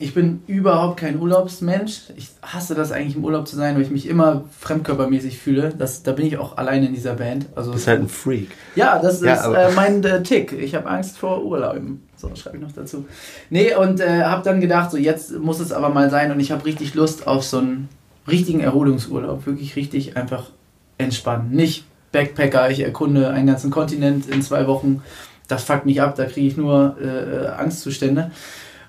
[0.00, 2.10] ich bin überhaupt kein Urlaubsmensch.
[2.16, 5.74] Ich hasse das eigentlich im Urlaub zu sein, weil ich mich immer fremdkörpermäßig fühle.
[5.76, 7.46] Das, da bin ich auch alleine in dieser Band.
[7.54, 8.48] Also Du bist halt ein Freak.
[8.74, 10.52] ja, das Ja, ist äh, mein äh, Tick.
[10.52, 12.02] Ich habe Angst vor Urlauben.
[12.16, 13.04] So, schreibe ich noch dazu.
[13.50, 16.50] Nee, und äh, habe dann gedacht, so jetzt muss es aber mal sein und ich
[16.50, 17.88] habe richtig Lust auf so einen
[18.26, 19.46] richtigen Erholungsurlaub.
[19.46, 20.50] Wirklich richtig einfach
[20.98, 21.50] entspannen.
[21.50, 25.02] Nicht Backpacker, ich erkunde einen ganzen Kontinent in zwei Wochen.
[25.46, 28.30] Das fuckt mich ab, da kriege ich nur äh, Angstzustände.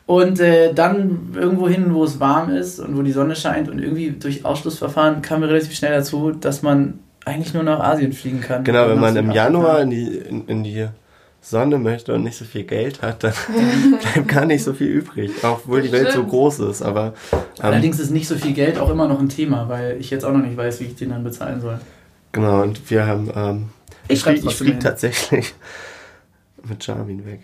[0.06, 3.80] Und äh, dann irgendwo hin, wo es warm ist und wo die Sonne scheint und
[3.80, 8.42] irgendwie durch Ausschlussverfahren kamen wir relativ schnell dazu, dass man eigentlich nur nach Asien fliegen
[8.42, 8.64] kann.
[8.64, 9.32] Genau, wenn man im.
[9.32, 10.88] Januar in die, in, in die
[11.40, 13.34] Sonne möchte und nicht so viel Geld hat, dann
[14.14, 15.32] bleibt gar nicht so viel übrig.
[15.44, 16.82] Obwohl die Welt so groß ist.
[16.82, 20.10] Aber ähm, Allerdings ist nicht so viel Geld auch immer noch ein Thema, weil ich
[20.10, 21.80] jetzt auch noch nicht weiß, wie ich den dann bezahlen soll.
[22.32, 23.32] genau, und wir haben.
[23.36, 23.70] Ähm,
[24.08, 25.54] Ich ich schreib's fliege tatsächlich
[26.64, 27.42] mit Charmin weg.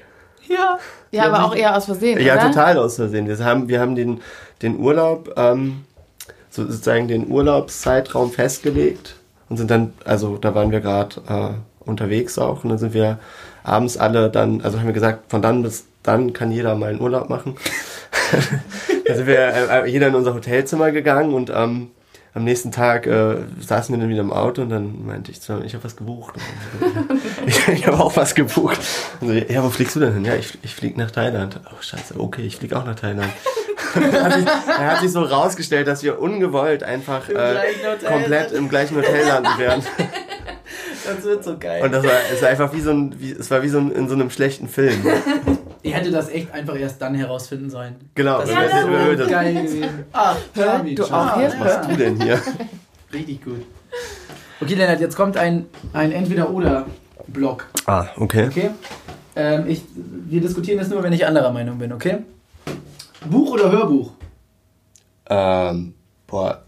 [0.48, 0.80] Ja.
[1.12, 2.48] Ja, aber auch eher aus Versehen, Ja, oder?
[2.48, 3.28] total aus Versehen.
[3.28, 4.22] Wir haben, wir haben den,
[4.62, 5.86] den Urlaub, ähm,
[6.50, 9.16] so sozusagen den Urlaubszeitraum festgelegt
[9.50, 13.20] und sind dann, also da waren wir gerade äh, unterwegs auch und dann sind wir
[13.64, 17.02] abends alle dann, also haben wir gesagt, von dann bis dann kann jeder mal einen
[17.02, 17.56] Urlaub machen.
[19.06, 21.92] da sind wir äh, äh, jeder in unser Hotelzimmer gegangen und ähm,
[22.34, 25.54] am nächsten Tag äh, saßen wir dann wieder im Auto und dann meinte ich zu
[25.54, 26.36] ihm, ich habe was gebucht.
[27.46, 28.80] ich ich habe auch was gebucht.
[29.22, 30.26] Und so, ja, wo fliegst du denn hin?
[30.26, 31.60] Ja, ich, ich fliege nach Thailand.
[31.72, 33.32] Oh, scheiße, okay, ich fliege auch nach Thailand.
[33.96, 37.56] er, hat sich, er hat sich so rausgestellt, dass wir ungewollt einfach Im äh,
[38.06, 39.84] komplett im gleichen Hotel landen werden.
[41.06, 41.82] Das wird so geil.
[41.84, 43.92] Und das war, es war einfach wie so ein, wie, es war wie so ein,
[43.92, 45.06] in so einem schlechten Film.
[45.88, 47.96] Ich hätte das echt einfach erst dann herausfinden sollen.
[48.16, 48.40] Genau.
[48.40, 49.90] Das wenn wäre so wir das- geil gewesen.
[50.14, 51.48] Ach, Charlie, Du auch hier?
[51.48, 52.42] Was machst du denn hier?
[53.14, 53.66] Richtig gut.
[54.60, 57.68] Okay, Lennart, jetzt kommt ein, ein Entweder-Oder-Block.
[57.86, 58.48] Ah, okay.
[58.48, 58.70] Okay?
[59.36, 62.18] Ähm, ich, wir diskutieren das nur, wenn ich anderer Meinung bin, okay?
[63.30, 64.12] Buch oder Hörbuch?
[65.30, 65.94] Ähm,
[66.26, 66.64] boah,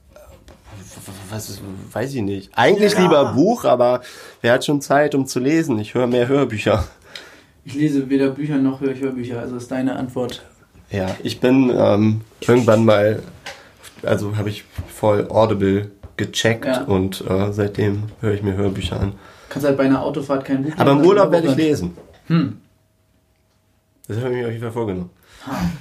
[1.30, 2.52] was ist, weiß ich nicht.
[2.56, 3.02] Eigentlich Ja.
[3.02, 4.02] lieber Buch, aber
[4.42, 5.80] wer hat schon Zeit, um zu lesen?
[5.80, 6.86] Ich höre mehr Hörbücher.
[7.66, 10.44] Ich lese weder Bücher noch höre ich Hörbücher, also ist deine Antwort.
[10.90, 13.22] Ja, ich bin ähm, irgendwann mal,
[14.04, 16.84] also habe ich voll Audible gecheckt Ja.
[16.84, 19.14] und äh, seitdem höre ich mir Hörbücher an.
[19.50, 21.96] Kannst halt bei einer Autofahrt kein Buch Aber im Urlaub werde ich lesen.
[22.28, 22.58] Hm.
[24.08, 25.10] Das habe ich mir auf jeden Fall vorgenommen.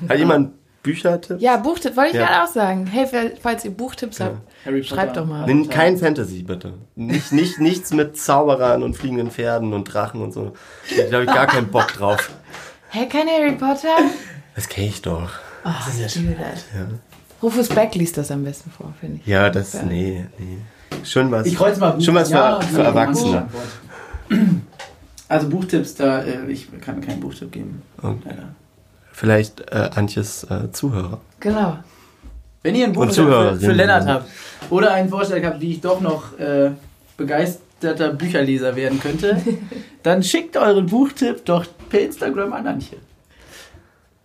[0.08, 0.52] Hat jemand
[0.92, 1.40] Büchertipp?
[1.40, 2.26] Ja, Buchtipp, wollte ich Ja.
[2.26, 2.86] gerade auch sagen.
[2.86, 3.06] Hey,
[3.42, 4.94] falls ihr Buchtipps habt, Harry Potter.
[4.94, 5.44] Schreibt doch mal.
[5.46, 6.72] Nee, kein Fantasy, bitte.
[6.94, 10.52] Nicht, nicht, nichts mit Zauberern und fliegenden Pferden und Drachen und so.
[10.96, 12.30] Da habe ich gar keinen Bock drauf.
[12.90, 13.96] Hä, kein Harry Potter?
[14.54, 15.30] Das kenne ich doch.
[15.64, 15.70] Oh,
[16.04, 16.64] ich liebe das.
[17.42, 19.26] Rufus Beck liest das am besten vor, finde ich.
[19.26, 19.82] Ja, das, Ja.
[19.82, 20.58] nee, nee.
[21.04, 21.46] Schon was.
[21.46, 22.00] Ich mal.
[22.00, 23.46] Schon was für, Ja, für nee, Erwachsene.
[25.28, 27.82] Also Buchtipps, da äh, ich kann keinen Buchtipp geben.
[28.02, 28.16] Okay.
[28.24, 28.48] Leider.
[29.18, 31.18] Vielleicht äh, Antjes äh, Zuhörer.
[31.40, 31.78] Genau.
[32.62, 34.30] Wenn ihr ein Buch für, für Lennart habt
[34.70, 36.70] oder einen Vorschlag habt, wie ich doch noch äh,
[37.16, 39.42] begeisterter Bücherleser werden könnte,
[40.04, 42.98] dann schickt euren Buchtipp doch per Instagram an Antje.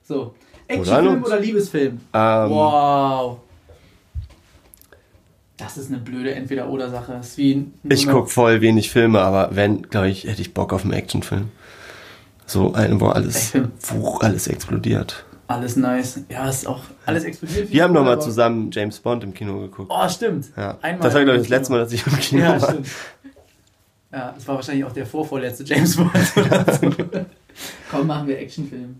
[0.03, 0.35] So.
[0.67, 1.25] Actionfilm uns.
[1.25, 1.99] oder Liebesfilm?
[2.13, 3.39] Ähm, Wow.
[5.57, 7.21] Das ist eine blöde Entweder-Oder-Sache.
[7.89, 11.49] Ich gucke voll wenig Filme, aber wenn, glaube ich, hätte ich Bock auf einen Actionfilm.
[12.53, 13.53] So einen, wo alles,
[13.89, 15.25] wo alles explodiert.
[15.47, 16.19] Alles nice.
[16.29, 17.71] Ja, ist auch alles explodiert.
[17.71, 19.91] Wir haben doch mal aber- zusammen James Bond im Kino geguckt.
[19.93, 20.45] Oh, stimmt.
[20.55, 20.77] Ja.
[20.83, 21.73] Einmal das war, glaube ich, das letzte.
[21.73, 22.69] Mal, dass ich im Kino Ja, war.
[22.69, 22.87] stimmt.
[24.11, 26.11] Ja, das war wahrscheinlich auch der vorvorletzte James Bond.
[26.37, 26.89] oder so.
[27.91, 28.99] Komm, machen wir Actionfilm.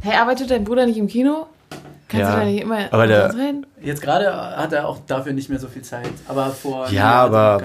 [0.00, 1.46] Hey, arbeitet dein Bruder nicht im Kino?
[2.08, 3.66] Kannst Ja, du da nicht immer aber der- rein?
[3.82, 6.08] Jetzt gerade hat er auch dafür nicht mehr so viel Zeit.
[6.26, 6.88] Aber vor.
[6.90, 7.62] Ja, aber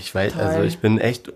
[0.00, 1.32] ich weiß, also ich bin echt,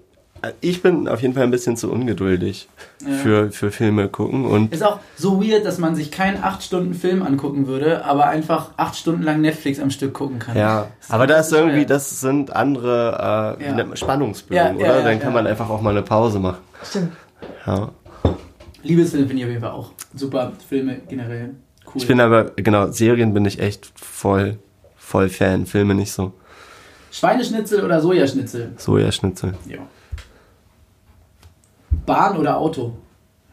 [0.60, 2.68] ich bin auf jeden Fall ein bisschen zu ungeduldig
[3.06, 3.12] Ja.
[3.16, 7.66] für, für Filme gucken und Ist auch so weird, dass man sich keinen 8-Stunden-Film angucken
[7.66, 10.56] würde, aber einfach 8 Stunden lang Netflix am Stück gucken kann.
[10.56, 13.96] ja, ist aber das ist irgendwie, das sind andere äh, Ja.
[13.96, 14.98] Spannungsbögen, Ja, ja, oder?
[14.98, 15.34] ja, Dann kann ja.
[15.34, 16.58] man einfach auch mal eine Pause machen.
[16.82, 17.12] Stimmt.
[17.66, 17.90] Ja.
[18.82, 20.52] Liebesfilm finde ich auf jeden Fall auch super.
[20.68, 21.54] Filme generell
[21.86, 21.92] cool.
[21.94, 24.58] Ich bin aber, genau, Serien bin ich echt voll,
[24.96, 26.32] voll Fan, Filme nicht so.
[27.10, 28.72] Schweineschnitzel oder Sojaschnitzel?
[28.76, 29.54] Sojaschnitzel.
[29.68, 29.78] Ja.
[32.06, 32.92] Bahn oder Auto?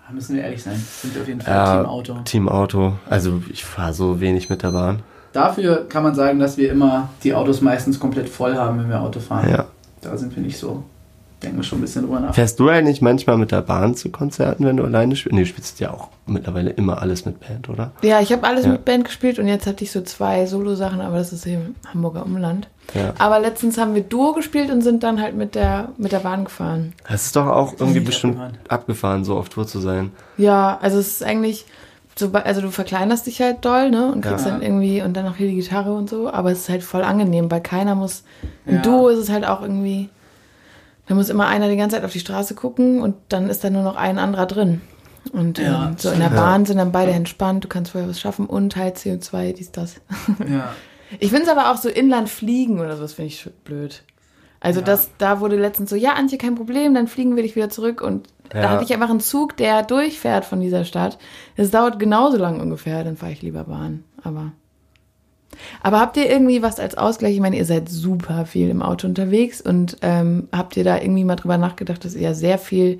[0.08, 0.76] Da müssen wir ehrlich sein.
[0.76, 2.16] Sind auf jeden Fall Ja, Team Auto.
[2.26, 2.94] Team Auto.
[3.10, 5.04] Also ich fahre so wenig mit der Bahn.
[5.34, 9.00] Dafür kann man sagen, dass wir immer die Autos meistens komplett voll haben, wenn wir
[9.00, 9.50] Auto fahren.
[9.50, 9.66] Ja.
[10.02, 10.84] Da sind wir nicht so.
[11.41, 12.36] Denken wir schon ein bisschen drüber nach.
[12.36, 15.34] Fährst du eigentlich manchmal mit der Bahn zu Konzerten, wenn du alleine spielst?
[15.34, 17.91] Nee, du spielst ja auch mittlerweile immer alles mit Band, oder?
[18.04, 18.73] Ja, ich habe alles Ja.
[18.73, 21.75] mit Band gespielt und jetzt hatte ich so zwei Solo-Sachen, aber das ist hier im
[21.91, 22.67] Hamburger Umland.
[22.93, 23.13] Ja.
[23.17, 26.43] Aber letztens haben wir Duo gespielt und sind dann halt mit der, mit der Bahn
[26.43, 26.93] gefahren.
[27.10, 28.58] Das ist doch auch irgendwie bestimmt abgefahren.
[28.69, 29.23] abgefahren.
[29.23, 30.12] so auf Tour zu sein.
[30.38, 31.65] Ja, also es ist eigentlich,
[32.43, 34.12] also du verkleinerst dich halt doll, ne?
[34.12, 34.51] Und kriegst Ja.
[34.51, 37.01] dann irgendwie, und dann noch hier die Gitarre und so, aber es ist halt voll
[37.04, 38.23] angenehm, weil keiner muss,
[38.67, 38.82] im Ja.
[38.84, 40.10] Duo ist es halt auch irgendwie,
[41.12, 43.69] da muss immer einer die ganze Zeit auf die Straße gucken und dann ist da
[43.69, 44.80] nur noch ein anderer drin.
[45.34, 46.30] Und Ja, ähm, so in der.
[46.30, 49.95] Bahn sind dann beide entspannt, du kannst vorher was schaffen und halt CO2, dies, das.
[50.50, 50.69] Ja.
[51.19, 54.04] Ich finde es aber auch so Inland fliegen oder sowas finde ich blöd.
[54.62, 54.86] Also Ja.
[54.86, 58.00] das, da wurde letztens so, ja, Antje, kein Problem, dann fliegen wir dich wieder zurück.
[58.02, 58.62] Und Ja.
[58.62, 61.17] da hatte ich einfach einen Zug, der durchfährt von dieser Stadt.
[61.58, 64.06] Es dauert genauso lang ungefähr, dann fahre ich lieber Bahn.
[64.24, 64.54] Aber.
[65.84, 67.34] Aber habt ihr irgendwie was als Ausgleich?
[67.36, 71.24] Ich meine, ihr seid super viel im Auto unterwegs und ähm, habt ihr da irgendwie
[71.24, 73.00] mal drüber nachgedacht, dass ihr sehr viel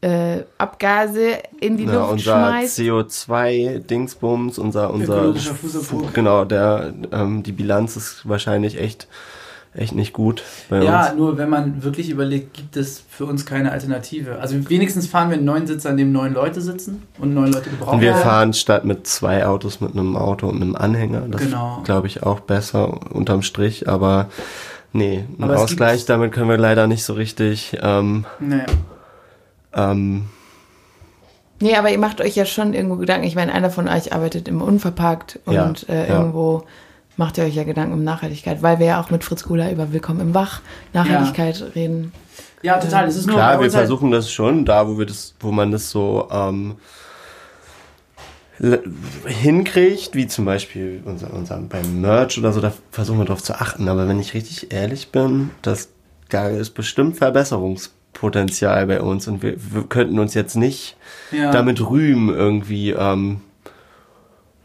[0.00, 2.78] äh, Abgase in die Ja, Luft unser schmeißt?
[2.78, 6.14] CO2-Dingsbums, unser, unser Ökologischer Fußabdruck.
[6.14, 9.08] genau, der, ähm, die Bilanz ist wahrscheinlich echt,
[9.74, 11.16] echt nicht gut bei ja, uns.
[11.18, 14.38] nur wenn man wirklich überlegt, gibt es für uns keine Alternative.
[14.40, 17.70] Also wenigstens fahren wir einen neuen Sitz, an dem neun Leute sitzen und neun Leute
[17.70, 17.94] gebrauchen.
[17.96, 21.22] Und wir fahren statt mit zwei Autos mit einem Auto und einem Anhänger.
[21.28, 21.80] Das Genau.
[21.84, 24.28] glaube ich auch besser unterm Strich, aber
[24.92, 28.66] nee, ein Aber es Ausgleich, damit können wir leider nicht so richtig ähm, Naja.
[29.74, 30.26] ähm,
[31.60, 33.26] Nee, aber ihr macht euch ja schon irgendwo Gedanken.
[33.26, 36.20] Ich meine, einer von euch arbeitet im Unverpackt und Ja, äh, ja.
[37.16, 39.92] Macht ihr euch ja Gedanken um Nachhaltigkeit, weil wir ja auch mit Fritz Kuhler über
[39.92, 40.60] Willkommen im Wach
[40.92, 41.66] Nachhaltigkeit ja.
[41.66, 42.12] reden.
[42.62, 43.06] Ja, total.
[43.06, 45.70] Es ist nur Klar, wir halt versuchen das schon, da wo wir das, wo man
[45.70, 46.76] das so ähm,
[49.26, 53.54] hinkriegt, wie zum Beispiel unser, unser, beim Merch oder so, da versuchen wir darauf zu
[53.54, 53.88] achten.
[53.88, 55.90] Aber wenn ich richtig ehrlich bin, das,
[56.30, 60.96] da ist bestimmt Verbesserungspotenzial bei uns und wir, wir könnten uns jetzt nicht
[61.32, 61.50] ja.
[61.50, 62.90] damit rühmen, irgendwie.
[62.90, 63.40] Ähm,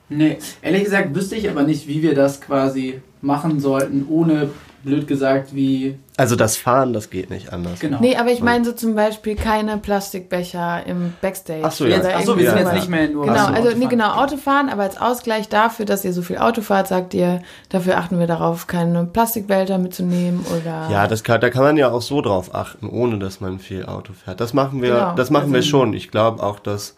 [0.09, 4.49] nee, ehrlich gesagt wüsste ich aber nicht, wie wir das quasi machen sollten, ohne
[4.83, 5.97] blöd gesagt, wie.
[6.17, 7.79] Also das Fahren, das geht nicht anders.
[7.79, 7.97] Genau.
[8.01, 11.63] Nee, aber ich meine so zum Beispiel keine Plastikbecher im Backstage.
[11.63, 12.01] Achso, ja.
[12.15, 13.79] Ach so, wir sind jetzt nicht mehr nur Genau, also Autofahren.
[13.79, 17.41] nee, genau, Autofahren, aber als Ausgleich dafür, dass ihr so viel Auto fahrt, sagt ihr,
[17.69, 20.89] dafür achten wir darauf, keine Plastikbehälter mitzunehmen oder.
[20.91, 23.85] Ja, das kann, da kann man ja auch so drauf achten, ohne dass man viel
[23.85, 24.39] Auto fährt.
[24.39, 25.15] Das machen wir, genau.
[25.15, 25.93] das machen wir also schon.
[25.93, 26.95] Ich glaube auch, dass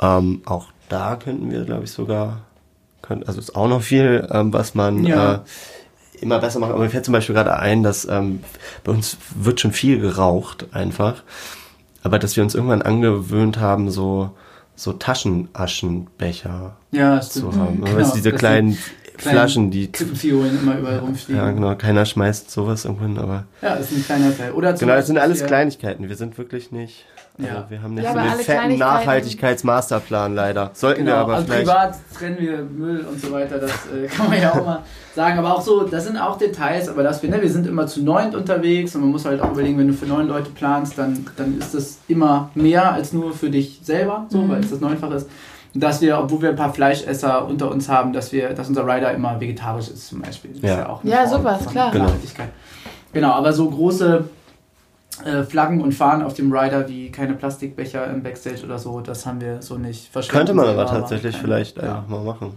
[0.00, 2.42] ähm, auch da könnten wir, glaube ich, sogar,
[3.02, 5.34] können, also ist auch noch viel, ähm, was man ja.
[5.34, 5.38] äh,
[6.20, 6.72] immer besser machen.
[6.72, 8.40] Aber mir fällt zum Beispiel gerade ein, dass ähm,
[8.84, 11.22] bei uns wird schon viel geraucht einfach.
[12.02, 14.30] Aber dass wir uns irgendwann angewöhnt haben, so,
[14.76, 17.80] so Taschenaschenbecher ja, zu haben.
[17.80, 18.78] Mhm, genau, weißt, diese kleinen
[19.18, 19.88] Flaschen, die.
[19.88, 21.38] Kippenfiolen immer überall rumstehen.
[21.38, 21.74] Ja, genau.
[21.74, 23.44] Keiner schmeißt sowas irgendwo aber.
[23.62, 24.52] Ja, ist ein kleiner Teil.
[24.52, 26.08] Oder genau, das sind alles Kleinigkeiten.
[26.08, 27.06] Wir sind wirklich nicht.
[27.38, 27.66] Also ja.
[27.68, 30.70] wir haben nicht ja, so einen fetten Nachhaltigkeitsmasterplan leider.
[30.72, 31.16] Sollten genau.
[31.16, 31.66] wir aber also vielleicht.
[31.66, 34.82] privat trennen wir Müll und so weiter, das äh, kann man ja auch mal
[35.14, 35.38] sagen.
[35.38, 38.02] Aber auch so, das sind auch Details, aber dass wir, ne, wir sind immer zu
[38.02, 41.26] neunt unterwegs und man muss halt auch überlegen, wenn du für neun Leute planst, dann,
[41.36, 44.48] dann ist das immer mehr als nur für dich selber, so, mhm.
[44.48, 45.28] weil es das neunfach ist.
[45.74, 49.12] dass wir, obwohl wir ein paar Fleischesser unter uns haben, dass wir, dass unser Rider
[49.12, 50.52] immer vegetarisch ist zum Beispiel.
[50.54, 50.70] Das ja.
[50.70, 51.92] ist ja auch ja, sowas, klar.
[51.92, 52.10] Genau.
[53.12, 54.24] genau, aber so große
[55.24, 59.26] äh, Flaggen und Fahnen auf dem Rider wie keine Plastikbecher im Backstage oder so, das
[59.26, 60.46] haben wir so nicht verstanden.
[60.46, 61.96] Könnte man aber tatsächlich keine, vielleicht ja.
[61.96, 62.54] einfach mal machen.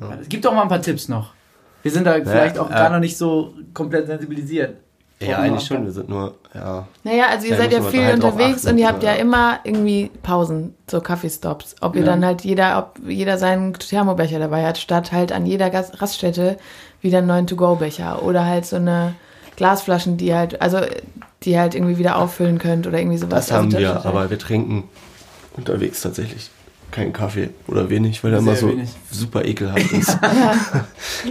[0.00, 0.18] Ja.
[0.20, 1.32] Es gibt doch mal ein paar Tipps noch.
[1.82, 4.76] Wir sind da vielleicht auch gar noch nicht so komplett sensibilisiert.
[5.20, 5.84] Ja, eigentlich schon.
[5.84, 6.86] Wir sind nur, ja.
[7.02, 10.74] Naja, also ihr seid ja viel unterwegs achten, und ihr habt ja immer irgendwie Pausen,
[10.90, 11.76] so Kaffeestops.
[11.80, 12.08] Ob ihr ja.
[12.08, 16.58] dann halt jeder, ob jeder seinen Thermobecher dabei hat, statt halt an jeder Raststätte
[17.00, 19.14] wieder einen neuen To-Go-Becher oder halt so eine
[19.56, 20.80] Glasflaschen, die halt, also
[21.42, 23.46] die halt irgendwie wieder auffüllen könnt oder irgendwie sowas.
[23.46, 24.84] Das haben also, wir, aber wir trinken
[25.56, 26.50] unterwegs tatsächlich
[26.90, 28.90] keinen Kaffee oder wenig, weil er immer so wenig.
[29.10, 30.18] super ekelhaft ist.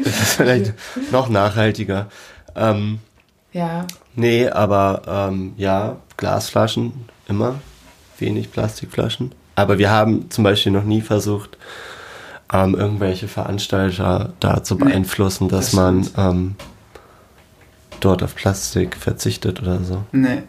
[0.03, 0.73] das ist vielleicht
[1.11, 2.07] noch nachhaltiger.
[2.55, 2.99] Ähm,
[3.51, 3.85] ja.
[4.15, 6.93] Nee, aber ähm, ja, Glasflaschen
[7.27, 7.55] immer,
[8.19, 9.31] wenig Plastikflaschen.
[9.55, 11.57] Aber wir haben zum Beispiel noch nie versucht,
[12.51, 16.55] ähm, irgendwelche Veranstalter da zu beeinflussen, dass das man ähm,
[17.99, 20.03] dort auf Plastik verzichtet oder so.
[20.11, 20.43] Nee.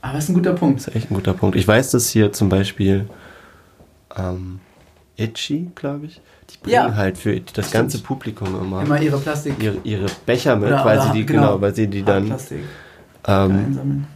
[0.00, 0.80] Aber das ist ein guter Punkt.
[0.80, 1.56] Das ist echt ein guter Punkt.
[1.56, 3.08] Ich weiß, dass hier zum Beispiel
[4.16, 4.60] ähm,
[5.16, 6.94] Itchy, glaube ich, die bringen ja.
[6.94, 7.72] halt für das Stimmt.
[7.72, 11.26] ganze Publikum immer, immer ihre Plastik ihre, ihre Becher mit, oder, weil oder, sie die
[11.26, 12.34] genau, genau, weil sie die dann
[13.26, 14.06] ähm,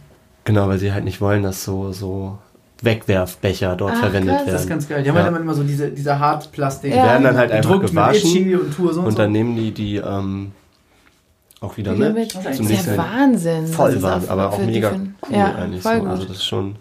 [0.43, 2.39] genau, weil sie halt nicht wollen, dass so so
[2.81, 4.45] Wegwerfbecher dort Ach, verwendet krass.
[4.45, 4.53] werden.
[4.53, 5.03] Das ist ganz geil.
[5.03, 6.91] Die haben halt immer so diese, diese Hartplastik.
[6.91, 10.51] Die werden dann halt einfach gewaschen und, und, und, dann nehmen die die ähm,
[11.63, 12.13] auch wieder mit.
[12.13, 12.35] mit.
[12.35, 13.67] Das ist ja Wahnsinn.
[13.67, 15.81] Voll Wahnsinn, aber auch mega cool ja, eigentlich.
[15.81, 16.07] Voll so.
[16.07, 16.75] Also das ist schon.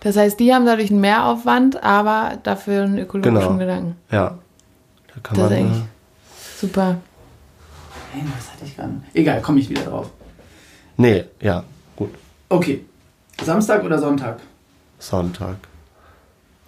[0.00, 3.58] Das heißt, die haben dadurch einen Mehraufwand, aber dafür einen ökologischen genau.
[3.58, 3.96] Gedanken.
[4.10, 4.38] Ja.
[5.08, 5.58] Da kann das man.
[5.58, 6.96] Ist echt super.
[8.12, 8.92] Hey, was hatte ich gerade?
[9.14, 10.10] Egal, komme ich wieder drauf.
[10.96, 11.64] Nee, ja,
[11.96, 12.10] gut.
[12.48, 12.84] Okay.
[13.42, 14.38] Samstag oder Sonntag?
[14.98, 15.56] Sonntag.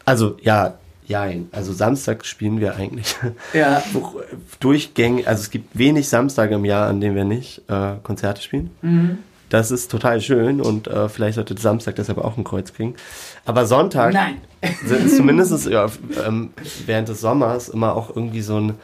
[0.04, 0.74] Also, ja,
[1.08, 3.16] ja, also Samstag spielen wir eigentlich
[3.54, 3.82] ja.
[4.60, 5.26] durchgängig.
[5.26, 8.70] Also es gibt wenig Samstage im Jahr, an denen wir nicht äh, Konzerte spielen.
[8.82, 9.18] Mhm.
[9.48, 12.94] Das ist total schön und äh, vielleicht sollte Samstag deshalb auch ein Kreuz kriegen.
[13.46, 14.36] Aber Sonntag Nein.
[14.84, 15.86] sind zumindest ja,
[16.26, 16.50] ähm,
[16.84, 18.74] während des Sommers immer auch irgendwie so ein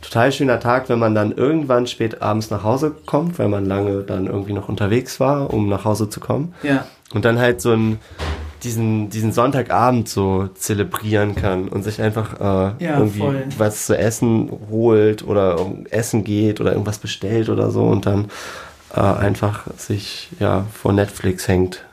[0.00, 4.02] total schöner Tag, wenn man dann irgendwann spät abends nach Hause kommt, weil man lange
[4.02, 6.54] dann irgendwie noch unterwegs war, um nach Hause zu kommen.
[6.62, 6.86] Ja.
[7.12, 7.98] Und dann halt so ein
[8.62, 13.44] diesen, diesen Sonntagabend so zelebrieren kann und sich einfach äh, ja, irgendwie voll.
[13.56, 15.58] was zu essen holt oder
[15.90, 18.26] essen geht oder irgendwas bestellt oder so und dann
[18.94, 21.84] äh, einfach sich ja vor Netflix hängt.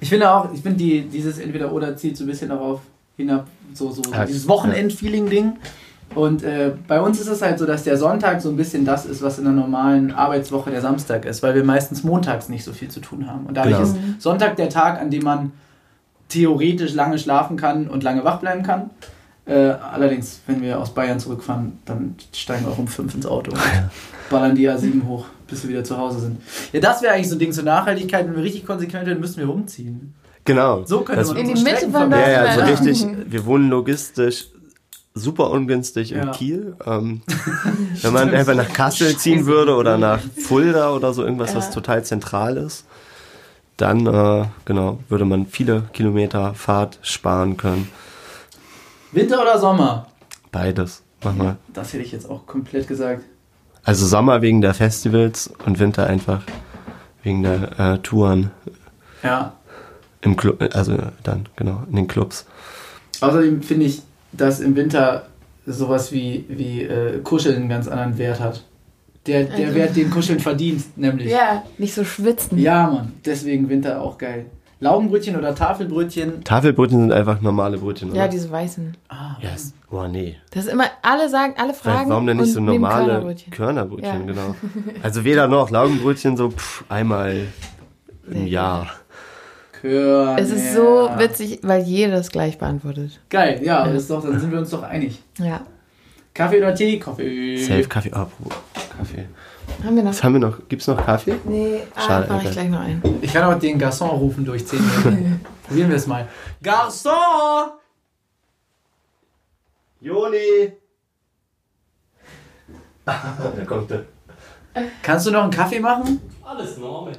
[0.00, 2.80] Ich finde auch, ich finde die, dieses Entweder-Oder zieht so ein bisschen darauf
[3.16, 5.54] hinab, so, so ja, dieses Wochenend-Feeling-Ding.
[6.14, 9.04] Und äh, bei uns ist es halt so, dass der Sonntag so ein bisschen das
[9.04, 12.72] ist, was in der normalen Arbeitswoche der Samstag ist, weil wir meistens montags nicht so
[12.72, 13.46] viel zu tun haben.
[13.46, 13.88] Und dadurch genau.
[13.88, 15.52] ist Sonntag der Tag, an dem man
[16.28, 18.90] theoretisch lange schlafen kann und lange wach bleiben kann.
[19.46, 19.54] Äh,
[19.92, 23.60] allerdings, wenn wir aus Bayern zurückfahren, dann steigen wir auch um fünf ins Auto und
[24.30, 26.42] ballern die A7 hoch, bis wir wieder zu Hause sind.
[26.72, 28.26] Ja, das wäre eigentlich so ein Ding zur Nachhaltigkeit.
[28.26, 30.14] Wenn wir richtig konsequent werden, müssten wir umziehen.
[30.44, 30.84] Genau.
[30.84, 33.06] So könnte man in die Mitte von Ja, ja, so richtig.
[33.26, 34.46] Wir wohnen logistisch
[35.12, 36.30] super ungünstig in Ja.
[36.30, 36.74] Kiel.
[36.86, 37.20] Ähm,
[38.02, 41.72] wenn man einfach nach Kassel ziehen würde oder nach Fulda oder so irgendwas, was Ja.
[41.72, 42.86] total zentral ist,
[43.78, 47.88] dann äh, genau würde man viele Kilometer Fahrt sparen können.
[49.12, 50.06] Winter oder Sommer?
[50.52, 51.02] Beides.
[51.24, 51.56] Mach mal.
[51.72, 53.24] Das hätte ich jetzt auch komplett gesagt.
[53.82, 56.42] Also Sommer wegen der Festivals und Winter einfach
[57.22, 58.50] wegen der äh, Touren
[59.22, 59.54] Ja.
[60.20, 62.46] im Club, also dann genau in den Clubs.
[63.20, 64.02] Außerdem finde ich,
[64.32, 65.26] dass im Winter
[65.66, 68.62] sowas wie, wie äh, Kuscheln einen ganz anderen Wert hat.
[69.28, 71.30] Der, der Also- Wert, den Kuscheln verdient, nämlich.
[71.30, 72.58] Ja, nicht so schwitzen.
[72.58, 73.12] Ja, Mann.
[73.24, 74.46] Deswegen Winter auch geil.
[74.80, 76.44] Laugenbrötchen oder Tafelbrötchen.
[76.44, 78.20] Tafelbrötchen sind einfach normale Brötchen, oder?
[78.20, 78.96] Ja, diese weißen.
[79.08, 79.74] Ah, Yes.
[79.90, 80.36] Oh nee.
[80.52, 82.10] Das ist immer, alle sagen, alle fragen.
[82.10, 83.52] warum denn nicht und so normale Körnerbrötchen.
[83.52, 84.32] Körnerbrötchen, Ja.
[84.32, 84.54] genau.
[85.02, 85.70] Also weder noch.
[85.70, 87.46] Laugenbrötchen so pff, einmal
[88.30, 88.86] im Jahr.
[89.80, 90.36] Körner.
[90.40, 93.20] Es ist so witzig, weil jedes gleich beantwortet.
[93.30, 95.20] Geil, ja, das ist doch, dann sind wir uns doch einig.
[95.38, 95.60] Ja.
[96.34, 96.98] Kaffee oder Tee?
[96.98, 97.56] Kaffee.
[97.58, 98.10] Safe Kaffee.
[98.14, 98.50] Oh, Bro,
[98.96, 99.26] Kaffee.
[99.84, 100.10] Haben wir noch?
[100.10, 100.68] Was haben wir noch?
[100.68, 101.36] Gibt's noch Kaffee?
[101.44, 103.02] Nee, ah, Schade, mach ich gleich noch einen.
[103.22, 105.40] Ich kann auch den Garçon rufen durch 10 Minuten.
[105.66, 106.28] Probieren wir es mal.
[106.62, 107.70] Garçon!
[110.00, 110.72] Joni!
[113.04, 114.04] da kommt der.
[115.02, 116.20] Kannst du noch einen Kaffee machen?
[116.44, 117.12] Alles normal.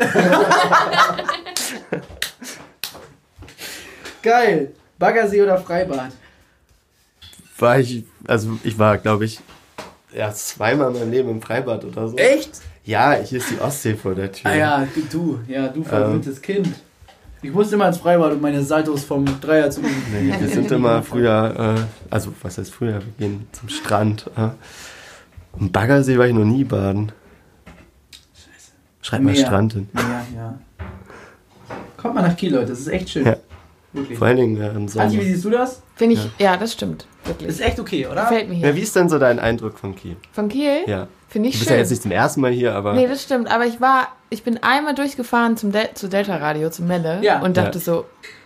[4.22, 4.74] Geil.
[4.98, 6.12] Baggersee oder Freibad?
[7.60, 9.40] War ich, also ich war, glaube ich,
[10.14, 12.18] erst zweimal in meinem Leben im Freibad oder so.
[12.18, 12.62] Echt?
[12.86, 14.50] Ja, hier ist die Ostsee vor der Tür.
[14.50, 16.70] Ah ja, du, du, ja, du verwöhntes Kind.
[17.42, 20.04] Ich musste immer ins Freibad, um meine Saltos vom Dreier zu üben.
[20.12, 24.30] Nee, wir sind immer früher, äh, also was heißt früher, wir gehen zum Strand.
[24.36, 24.50] Äh.
[25.60, 27.12] Im Baggersee war ich noch nie baden.
[28.34, 28.72] Scheiße.
[29.02, 29.36] Schreib mal.
[29.36, 29.90] Strand hin.
[29.96, 30.60] Ja, ja.
[31.96, 33.26] Kommt mal nach Kiel, Leute, das ist echt schön.
[33.26, 33.38] Ja.
[33.94, 34.18] Wirklich.
[34.18, 35.06] Vor allen Dingen äh, im Sommer.
[35.06, 35.82] Antje, wie siehst du das?
[35.96, 36.58] Finde ich, ja.
[36.58, 37.08] das stimmt.
[37.26, 37.50] Wirklich.
[37.50, 38.22] Ist echt okay, oder?
[38.24, 38.68] Gefällt mir hier.
[38.70, 40.16] Ja, wie ist denn so dein Eindruck von Kiel?
[40.32, 40.84] Von Kiel?
[40.86, 41.08] Ja.
[41.28, 41.74] Finde Du ich bist schön.
[41.74, 43.52] ja jetzt nicht zum ersten Mal hier, aber Nee, das stimmt.
[43.52, 47.20] Aber ich war, ich bin einmal durchgefahren zum Del zu Delta Radio, zum Melle.
[47.22, 47.40] Ja.
[47.42, 47.84] Und dachte Ja.
[47.84, 48.06] so,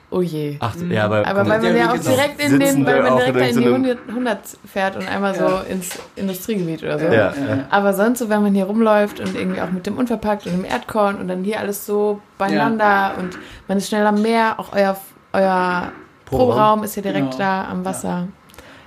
[0.10, 0.58] oh je.
[0.60, 3.18] ach, ja, aber, Aber weil man ja auch ist auch- direkt in den, weil man
[3.18, 4.39] direkt in in die irgendeinem- 100, 100
[4.72, 5.62] fährt und einmal so Ja.
[5.62, 7.06] ins Industriegebiet oder so.
[7.06, 7.56] Ja, Ja, ja.
[7.56, 7.68] ja.
[7.70, 10.66] Aber sonst so, wenn man hier rumläuft und irgendwie auch mit dem Unverpackt und dem
[10.66, 13.38] Erdkorn und dann hier alles so beieinander und
[13.68, 14.98] man ist schnell am Meer, auch euer,
[15.34, 15.92] euer
[16.26, 16.50] Proberaum.
[16.50, 17.38] Proberaum ist ja direkt Genau.
[17.38, 18.28] da am Wasser.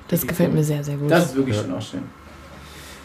[0.08, 1.10] Das Richtig gefällt mir sehr, sehr gut.
[1.10, 1.62] Das ist wirklich Ja.
[1.62, 2.02] schon auch schön.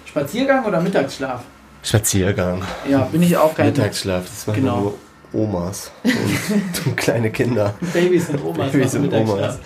[0.05, 1.43] Spaziergang oder Mittagsschlaf?
[1.83, 2.61] Spaziergang.
[2.89, 4.79] Ja, bin ich auch kein Mittagsschlaf, das machen Genau.
[4.79, 4.93] nur
[5.33, 7.73] Omas und, und kleine Kinder.
[7.93, 8.71] Babys und Omas.
[8.71, 9.59] Babys machen und Mittagsschlaf.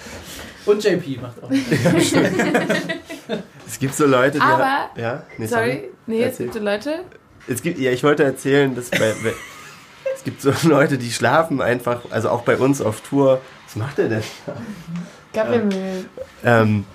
[0.65, 1.49] Und JP macht auch.
[3.67, 4.41] Es gibt so Leute, die...
[4.43, 5.23] Aber- ja?
[5.37, 6.45] Nee, Sorry, nee, es Erzähl.
[6.45, 6.99] gibt so Leute.
[7.47, 9.13] Es gibt, ja, ich wollte erzählen, dass bei,
[10.15, 13.41] es gibt so Leute, die schlafen einfach, also auch bei uns auf Tour.
[13.65, 14.23] Was macht er denn?
[15.33, 16.05] Kaffeemüll.
[16.43, 16.85] Ähm,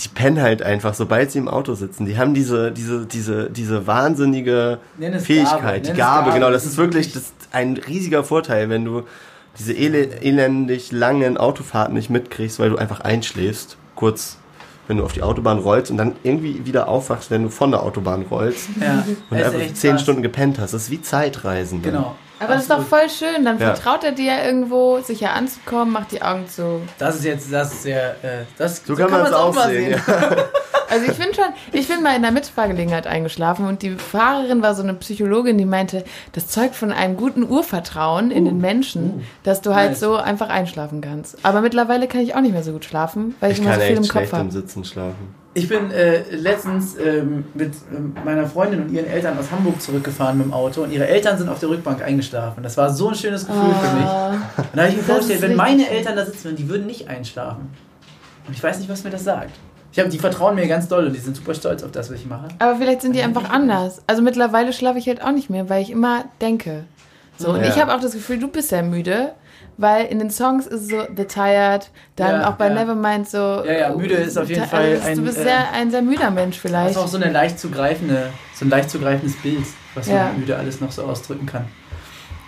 [0.00, 2.06] die pennen halt einfach, sobald sie im Auto sitzen.
[2.06, 4.78] Die haben diese, diese, diese, diese wahnsinnige
[5.18, 6.32] Fähigkeit, Gabe, die Gabe, Gabe.
[6.32, 6.50] genau.
[6.50, 9.02] Das ist wirklich das ist ein riesiger Vorteil, wenn du
[9.58, 14.38] diese ele elendig langen Autofahrten nicht mitkriegst, weil du einfach einschläfst, kurz
[14.88, 17.82] wenn du auf die Autobahn rollst und dann irgendwie wieder aufwachst, wenn du von der
[17.82, 20.02] Autobahn rollst Ja, und einfach zehn krass.
[20.02, 20.72] Stunden gepennt hast.
[20.74, 21.80] Das ist wie Zeitreisen.
[21.82, 21.92] dann.
[21.92, 22.16] Genau.
[22.40, 23.44] Aber das ist doch voll schön.
[23.44, 23.74] Dann Ja.
[23.74, 26.80] vertraut er dir irgendwo, sicher anzukommen, macht die Augen zu.
[26.98, 29.90] Das ist jetzt, das ist sehr, äh, das So, kann man es auch mal sehen.
[29.92, 30.00] Ja.
[30.92, 34.74] Also ich bin schon, ich bin mal in der Mitfahrgelegenheit eingeschlafen und die Fahrerin war
[34.74, 39.60] so eine Psychologin, die meinte, das zeugt von einem guten Urvertrauen in den Menschen, dass
[39.60, 40.00] du halt Nice.
[40.00, 41.36] so einfach einschlafen kannst.
[41.44, 43.80] Aber mittlerweile kann ich auch nicht mehr so gut schlafen, weil ich, Ich immer kann
[43.82, 44.50] so viel im echt Kopf schlecht im habe.
[44.50, 45.34] Sitzen schlafen.
[45.52, 50.38] Ich bin äh, letztens ähm, mit ähm, meiner Freundin und ihren Eltern aus Hamburg zurückgefahren
[50.38, 52.62] mit dem Auto und ihre Eltern sind auf der Rückbank eingeschlafen.
[52.62, 54.04] Das war so ein schönes Gefühl für mich.
[54.06, 55.88] Ah, Und da habe ich mir vorgestellt, wenn meine.
[55.90, 57.68] Eltern da sitzen würden, die würden nicht einschlafen.
[58.46, 59.50] Und ich weiß nicht, was mir das sagt.
[59.92, 62.16] Ich hab, die vertrauen mir ganz doll und die sind super stolz auf das, was
[62.20, 62.46] ich mache.
[62.60, 64.02] Aber vielleicht sind die einfach anders.
[64.06, 66.84] Also mittlerweile schlafe ich halt auch nicht mehr, weil ich immer denke.
[67.38, 67.68] So, und Ja.
[67.68, 69.32] ich habe auch das Gefühl, du bist ja müde,
[69.80, 72.74] weil in den Songs ist es so The Tired, dann Ja, auch bei ja.
[72.74, 73.38] Nevermind so.
[73.38, 75.90] Ja, ja, müde ist auf jeden Also Fall das- ein, Du bist äh, sehr, ein
[75.90, 76.90] sehr müder Mensch Das vielleicht.
[76.90, 79.64] ist auch so, eine leicht zu greifende, so ein leicht zu greifendes Bild,
[79.94, 80.24] was Ja.
[80.26, 81.64] man müde alles noch so ausdrücken kann.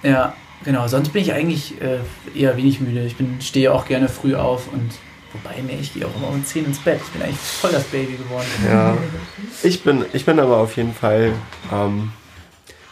[0.02, 0.86] Ja, genau.
[0.88, 1.98] Sonst bin ich eigentlich äh,
[2.38, 3.04] eher wenig müde.
[3.04, 4.90] Ich bin, stehe auch gerne früh auf und
[5.32, 7.00] wobei, nee, ich gehe auch immer um 10 ins Bett.
[7.02, 8.46] Ich bin eigentlich voll das Baby geworden.
[8.70, 8.96] Ja.
[9.62, 11.32] Ich bin, ich bin aber auf jeden Fall
[11.72, 12.12] ähm,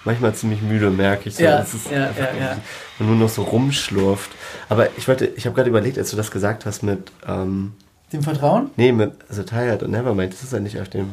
[0.05, 1.34] manchmal ziemlich müde, merke ich.
[1.36, 1.43] So.
[1.43, 2.09] Ja, Das ist ja, ja,
[2.41, 2.57] ja.
[3.01, 4.31] Man nur noch so rumschlurft.
[4.69, 7.73] Aber ich wollte, ich habe gerade überlegt, als du das gesagt hast mit, ähm,
[8.13, 8.71] Dem Vertrauen?
[8.77, 11.11] nee, mit also Tired und Nevermind, das ist ja nicht auf dem,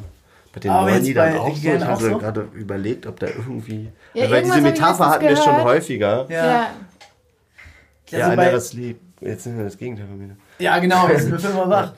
[0.54, 1.68] bei den Aber neuen Liedern auch so.
[1.70, 2.18] Ich habe so?
[2.18, 5.64] gerade überlegt, ob da irgendwie, Ja, weil diese Metapher hatten wir schon gehört.
[5.66, 6.26] häufiger.
[6.30, 6.46] Ja.
[6.46, 6.68] ja.
[8.10, 9.00] Ja, Also I bei- never sleep.
[9.20, 10.36] Jetzt sind wir das Gegenteil von mir.
[10.60, 11.08] Ja, genau.
[11.10, 11.92] Jetzt sind wir fünfmal wach.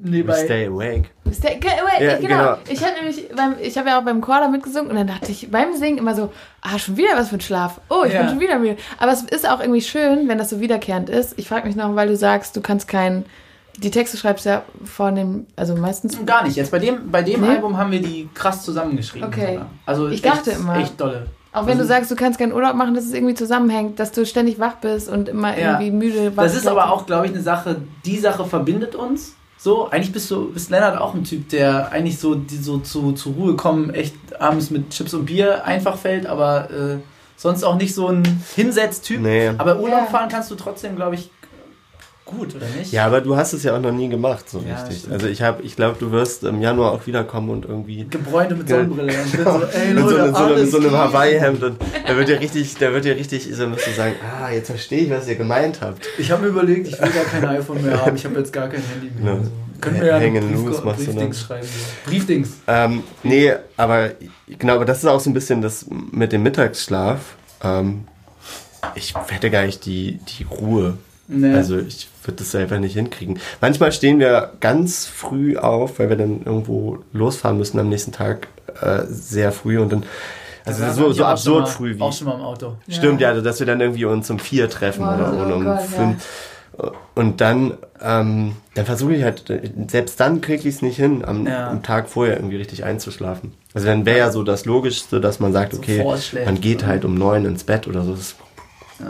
[0.00, 1.04] Nee, We stay awake.
[1.32, 2.28] Stay, ge- wait, Ja, genau.
[2.28, 2.56] genau.
[2.68, 5.32] Ich habe nämlich, beim, ich habe ja auch beim Chor da mitgesungen und dann dachte
[5.32, 6.32] ich beim Singen immer so,
[6.62, 7.80] ah, schon wieder was für ein Schlaf.
[7.90, 8.20] Oh, ich Ja.
[8.20, 8.76] bin schon wieder müde.
[8.98, 11.34] Aber es ist auch irgendwie schön, wenn das so wiederkehrend ist.
[11.36, 13.24] Ich frage mich noch, weil du sagst, du kannst kein,
[13.76, 16.18] die Texte schreibst ja von dem, also meistens.
[16.24, 16.56] Gar nicht.
[16.56, 17.48] Jetzt bei dem, bei dem Nee?
[17.48, 19.28] Album haben wir die krass zusammengeschrieben.
[19.28, 19.54] Okay.
[19.54, 19.66] sogar.
[19.86, 20.76] Also Ich echt, dachte immer.
[20.78, 21.26] Echt dolle.
[21.52, 24.12] Auch wenn du Also- sagst, du kannst keinen Urlaub machen, dass es irgendwie zusammenhängt, dass
[24.12, 25.80] du ständig wach bist und immer Ja.
[25.80, 29.34] irgendwie müde wach Das ist aber auch, glaube ich, eine Sache, die Sache verbindet uns.
[29.60, 33.12] So, eigentlich bist du, bist Lennart auch ein Typ, der eigentlich so, die so zu,
[33.12, 36.98] zur Ruhe kommen, echt abends mit Chips und Bier einfach fällt, aber äh,
[37.36, 38.22] sonst auch nicht so ein
[38.54, 39.20] Hinsetztyp.
[39.20, 39.48] Nee.
[39.58, 40.06] Aber Urlaub Ja.
[40.06, 41.30] fahren kannst du trotzdem, glaube ich,
[42.28, 42.92] gut, oder nicht?
[42.92, 44.98] Ja, aber du hast es ja auch noch nie gemacht, so Ja, richtig.
[45.00, 45.14] stimmt.
[45.14, 48.68] Also ich habe, ich glaube, du wirst im Januar auch wiederkommen und irgendwie Gebräunte mit
[48.68, 48.76] Ja.
[48.76, 49.12] Sonnenbrille.
[49.12, 50.92] Und bin so, ey, mit so, Leute, mit so, mit so einem.
[50.92, 51.76] Hawaii-Hemd und
[52.06, 55.00] da wird dir richtig, da wird dir richtig, so musst du sagen, ah, jetzt verstehe
[55.00, 56.06] ich, was ihr gemeint habt.
[56.18, 58.68] Ich habe mir überlegt, ich will gar kein iPhone mehr haben, ich habe jetzt gar
[58.68, 59.34] kein Handy mehr.
[59.34, 59.40] Ja.
[59.42, 59.50] So.
[59.80, 61.32] Können wir ja Hängen du Briefdings dann.
[61.34, 61.66] schreiben.
[61.66, 62.10] So.
[62.10, 62.48] Briefdings.
[62.66, 64.10] Ähm, nee, aber
[64.58, 67.20] genau, aber das ist auch so ein bisschen das mit dem Mittagsschlaf.
[67.62, 68.04] Ähm,
[68.94, 70.98] ich hätte gar nicht die, die Ruhe.
[71.28, 71.52] Nee.
[71.54, 73.40] Also ich würde das selber nicht hinkriegen.
[73.60, 78.46] Manchmal stehen wir ganz früh auf, weil wir dann irgendwo losfahren müssen am nächsten Tag
[78.80, 80.04] äh, sehr früh und dann
[80.64, 82.74] also Da so, so absurd mal- früh wie Auch schon mal im Auto.
[82.88, 85.64] Stimmt, ja, dass wir dann irgendwie uns um vier treffen Wow, oder, oh oder um
[85.64, 85.80] Gott, ja.
[85.86, 86.26] fünf.
[87.16, 89.44] Und dann, ähm, dann versuche ich halt,
[89.88, 91.70] selbst dann kriege ich es nicht hin, am, Ja.
[91.70, 93.52] am Tag vorher irgendwie richtig einzuschlafen.
[93.74, 96.04] Also dann wäre ja so das Logischste, dass man sagt, So okay,
[96.44, 98.12] man geht halt um neun ins Bett oder so.
[98.14, 98.36] Das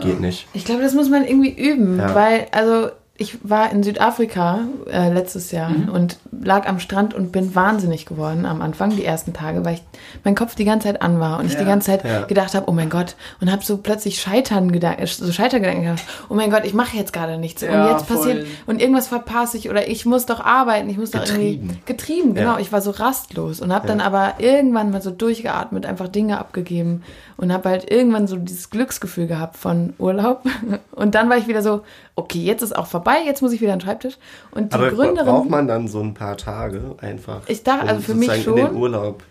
[0.01, 0.47] geht nicht.
[0.53, 2.15] Ich glaube, das muss man irgendwie üben, Ja.
[2.15, 2.89] weil, also
[3.19, 4.59] ich war in Südafrika
[4.91, 5.89] äh, letztes Jahr Mhm.
[5.89, 9.83] und lag am Strand und bin wahnsinnig geworden am Anfang, die ersten Tage, weil ich,
[10.23, 12.21] mein Kopf die ganze Zeit an war und ich Ja, die ganze Zeit ja.
[12.21, 16.33] gedacht habe, oh mein Gott, und habe so plötzlich Scheitern gedanken, so Scheitergedanken gehabt, oh
[16.33, 18.47] mein Gott, ich mache jetzt gerade nichts Ja, und jetzt passiert voll.
[18.67, 21.79] und irgendwas verpasse ich oder ich muss doch arbeiten, ich muss doch irgendwie Getrieben.
[21.85, 26.07] getrieben, genau, ich war so rastlos und habe dann aber irgendwann mal so durchgeatmet, einfach
[26.07, 27.03] Dinge abgegeben
[27.35, 30.43] und habe halt irgendwann so dieses Glücksgefühl gehabt von Urlaub
[30.91, 31.81] und dann war ich wieder so,
[32.19, 34.17] okay, jetzt ist auch vorbei, jetzt muss ich wieder an den Schreibtisch
[34.51, 37.41] und die Aber Gründerin braucht man dann so ein paar Tage einfach?
[37.47, 38.81] Ich dachte, um also für mich sozusagen in den schon.
[38.81, 39.23] Urlaub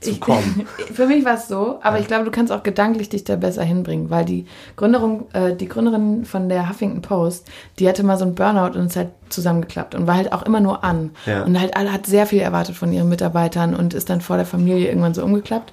[0.00, 0.66] zu ich, kommen.
[0.92, 3.62] für mich war es so, aber ich glaube, du kannst auch gedanklich dich da besser
[3.62, 8.24] hinbringen, weil die Gründerin, äh, die Gründerin von der Huffington Post, die hatte mal so
[8.24, 11.10] einen Burnout und ist halt zusammengeklappt und war halt auch immer nur an.
[11.26, 11.44] Ja.
[11.44, 14.46] Und halt alle hat sehr viel erwartet von ihren Mitarbeitern und ist dann vor der
[14.46, 15.72] Familie irgendwann so umgeklappt,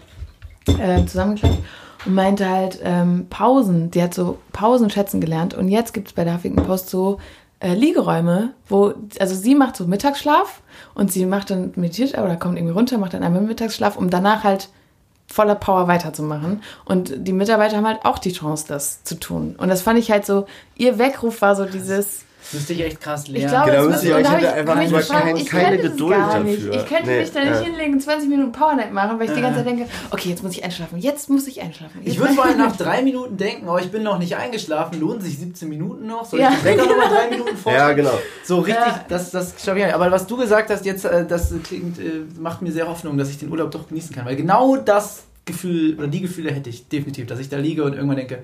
[0.68, 1.58] äh, zusammengeklappt
[2.06, 6.14] und meinte halt ähm, Pausen, die hat so Pausen schätzen gelernt und jetzt gibt es
[6.14, 7.20] bei der Huffington Post so
[7.60, 10.62] äh, Liegeräume, wo, also sie macht so Mittagsschlaf
[10.94, 14.44] und sie macht dann meditiert oder kommt irgendwie runter, macht dann einmal Mittagsschlaf, um danach
[14.44, 14.70] halt
[15.28, 16.64] voller Power weiterzumachen.
[16.86, 19.56] Und die Mitarbeiter haben halt auch die Chance, das zu tun.
[19.58, 20.46] Und das fand ich halt so,
[20.76, 23.50] ihr Weckruf war so dieses, Müsste ich echt krass ich lernen.
[23.50, 25.46] glaube, Genau, das müsste ich- und ich da hab hätte ich einfach gefragt, kein- ich
[25.46, 26.74] keine könnte das Geduld dafür.
[26.74, 27.60] Ich könnte Nee, mich da nicht ja.
[27.62, 30.64] hinlegen, 20 Minuten Powernap machen, weil ich die ganze Zeit denke, okay, jetzt muss ich
[30.64, 32.02] einschlafen, jetzt muss ich einschlafen.
[32.04, 35.22] Ich würde vor allem nach drei Minuten denken, oh, ich bin noch nicht eingeschlafen, lohnen
[35.22, 36.26] sich 17 Minuten noch?
[36.26, 36.50] Soll Ja.
[36.50, 37.72] ich den Wecker nochmal drei Minuten vor?
[37.80, 38.18] Ja, genau.
[38.44, 39.06] So richtig, Ja.
[39.08, 39.94] das, das schaffe ich nicht.
[39.94, 43.30] Aber was du gesagt hast, jetzt, äh, das klingt, äh, macht mir sehr Hoffnung, dass
[43.30, 44.26] ich den Urlaub doch genießen kann.
[44.26, 47.94] Weil genau das Gefühl, oder die Gefühle hätte ich definitiv, dass ich da liege und
[47.94, 48.40] irgendwann denke,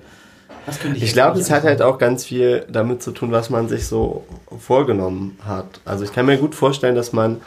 [0.94, 3.86] ich Ich glaube, es hat halt auch ganz viel damit zu tun, was man sich
[3.86, 4.24] so
[4.58, 5.66] vorgenommen hat.
[5.84, 7.40] Also ich kann mir gut vorstellen, dass man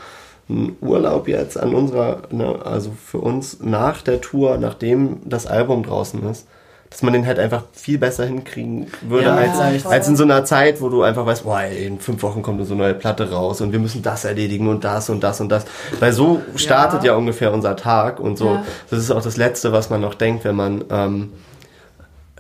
[0.50, 5.84] einen Urlaub jetzt an unserer, ne, also für uns nach der Tour, nachdem das Album
[5.84, 6.48] draußen ist,
[6.90, 10.44] dass man den halt einfach viel besser hinkriegen würde Ja, als, als in so einer
[10.46, 13.30] Zeit, wo du einfach weißt, boah, ey, in fünf Wochen kommt so eine neue Platte
[13.30, 15.66] raus und wir müssen das erledigen und das und das und das.
[16.00, 17.18] Weil so startet ja, Ja.
[17.18, 18.46] ungefähr unser Tag und so.
[18.46, 18.64] Ja.
[18.90, 21.34] Das ist auch das Letzte, was man noch denkt, wenn man ähm,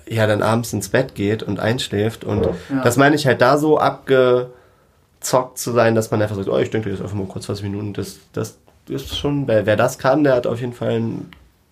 [0.09, 2.23] ja dann abends ins Bett geht und einschläft.
[2.23, 2.81] Und Ja.
[2.83, 6.69] das meine ich halt da so abgezockt zu sein, dass man einfach sagt, oh, ich
[6.69, 7.93] denke jetzt einfach mal kurz 20 Minuten.
[7.93, 8.57] Das, das
[8.87, 11.31] ist schon, wer, wer das kann, der hat auf jeden Fall ein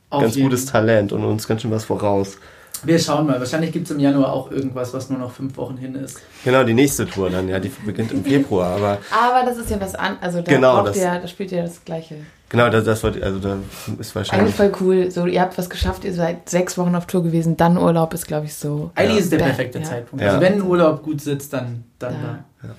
[0.10, 2.38] Auf ganz jeden- gutes Talent und uns ganz schön was voraus.
[2.84, 3.40] Wir schauen mal.
[3.40, 6.20] Wahrscheinlich gibt es im Januar auch irgendwas, was nur noch fünf Wochen hin ist.
[6.46, 9.82] Genau, die nächste Tour dann, ja, die beginnt im Februar, aber Aber das ist ja
[9.82, 12.18] was an, also da Genau, braucht das- ihr, da spielt ihr das Gleiche.
[12.50, 14.56] Genau, das, das wird, also da ist Eigentlich wahrscheinlich.
[14.56, 15.12] voll cool.
[15.12, 18.28] So, ihr habt was geschafft, ihr seid sechs Wochen auf Tour gewesen, dann Urlaub ist,
[18.28, 18.92] glaube ich, so.
[18.96, 19.18] Eigentlich Ja.
[19.18, 19.86] ist es der perfekte Ja.
[19.86, 20.24] Zeitpunkt.
[20.24, 20.30] Ja.
[20.32, 22.16] Also wenn Urlaub gut sitzt, dann, dann
[22.62, 22.70] da.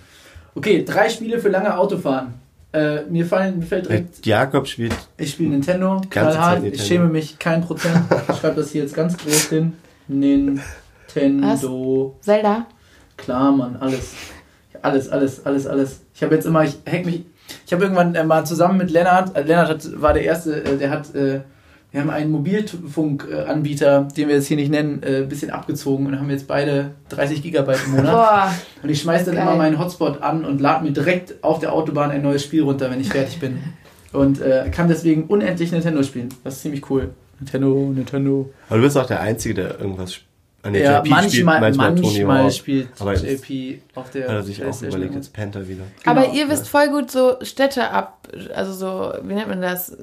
[0.55, 2.35] Okay, drei Spiele für lange Autofahren.
[2.73, 7.39] Äh, mir, fallen, mir fällt direkt, Jakob spielt, ich spiele Nintendo, knallhart, ich schäme mich
[7.39, 7.97] kein Prozent.
[8.31, 9.73] Ich schreibe das hier jetzt ganz groß hin.
[10.07, 12.17] Nintendo.
[12.21, 12.67] Zelda?
[13.17, 14.13] Klar, Mann, alles.
[14.83, 16.01] Alles, alles, alles, alles.
[16.15, 17.25] Ich habe jetzt immer, ich hack mich.
[17.67, 20.77] Ich habe irgendwann äh, mal zusammen mit Lennart, äh, Lennart hat, war der Erste, äh,
[20.77, 21.41] der hat äh,
[21.93, 26.19] Wir haben einen Mobilfunkanbieter, den wir jetzt hier nicht nennen, äh, ein bisschen abgezogen und
[26.19, 28.13] haben jetzt beide 30 Gigabyte im Monat.
[28.13, 28.55] Boah.
[28.83, 29.45] Und ich schmeiß dann Geil.
[29.45, 32.91] immer meinen Hotspot an und lade mir direkt auf der Autobahn ein neues Spiel runter,
[32.91, 33.59] wenn ich fertig bin.
[34.13, 36.29] Und äh, kann deswegen unendlich Nintendo spielen.
[36.45, 37.11] Das ist ziemlich cool.
[37.41, 38.51] Nintendo, Nintendo.
[38.69, 40.28] Aber du bist auch der Einzige, der irgendwas sp-
[40.63, 41.31] Ah, nee, ja, JP manchmal,
[41.73, 42.53] spielt manchmal, Hawk.
[42.53, 45.85] spielt Aber JP auf der Hat er sich auch überlegt, jetzt pennt er wieder.
[46.05, 46.35] Aber Genau.
[46.35, 49.97] ihr wisst voll gut so Städte ab, also so, wie nennt man das?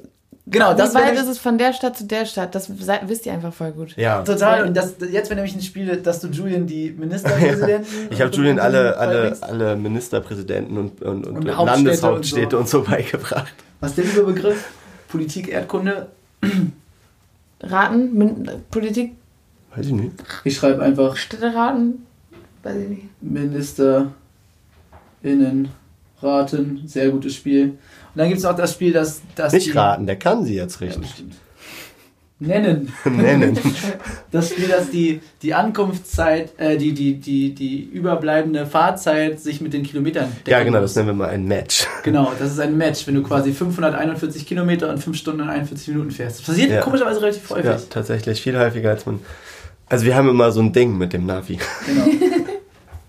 [0.48, 2.54] Genau, Wie das weit wäre ist es von der Stadt zu der Stadt?
[2.54, 3.96] Das wisst ihr einfach voll gut.
[3.96, 4.22] Ja.
[4.22, 4.64] Total.
[4.64, 7.86] Und das, jetzt wäre nämlich ein Spiel, dass du Julian die Ministerpräsidenten.
[8.10, 12.68] Ich habe Julian alle, alle, alle Ministerpräsidenten und, und, und, Und Hauptstädte Landeshauptstädte und und
[12.68, 12.82] so.
[12.82, 13.52] beigebracht.
[13.80, 14.68] Was ist der Überbegriff?
[15.08, 16.06] Politik, Erdkunde.
[17.60, 19.14] Raten, Min Politik,
[19.76, 20.12] Weiß ich nicht.
[20.44, 22.06] Ich schreibe einfach Städteraten,
[22.62, 23.02] weiß ich nicht.
[23.20, 24.08] Ministerinnen
[26.22, 26.82] raten.
[26.86, 27.64] Sehr gutes Spiel.
[27.64, 27.76] Und
[28.16, 29.20] dann gibt es auch das Spiel, das.
[29.34, 31.34] das Nicht die- raten, der kann sie jetzt Ja, richtig bestimmt.
[32.38, 32.92] Nennen.
[33.04, 33.58] nennen.
[34.32, 39.72] Das Spiel, das die, die Ankunftszeit, äh, die, die, die, die überbleibende Fahrzeit sich mit
[39.72, 40.90] den Kilometern decken Ja, genau, muss.
[40.92, 41.86] das nennen wir mal ein Match.
[42.02, 45.88] Genau, das ist ein Match, wenn du quasi 541 Kilometer und 5 Stunden und 41
[45.88, 46.40] Minuten fährst.
[46.40, 46.80] Das passiert Ja.
[46.82, 47.64] komischerweise relativ häufig.
[47.64, 49.20] Ja, tatsächlich viel häufiger als man.
[49.88, 51.58] Also wir haben immer so ein Ding mit dem Navi.
[51.86, 52.06] Genau.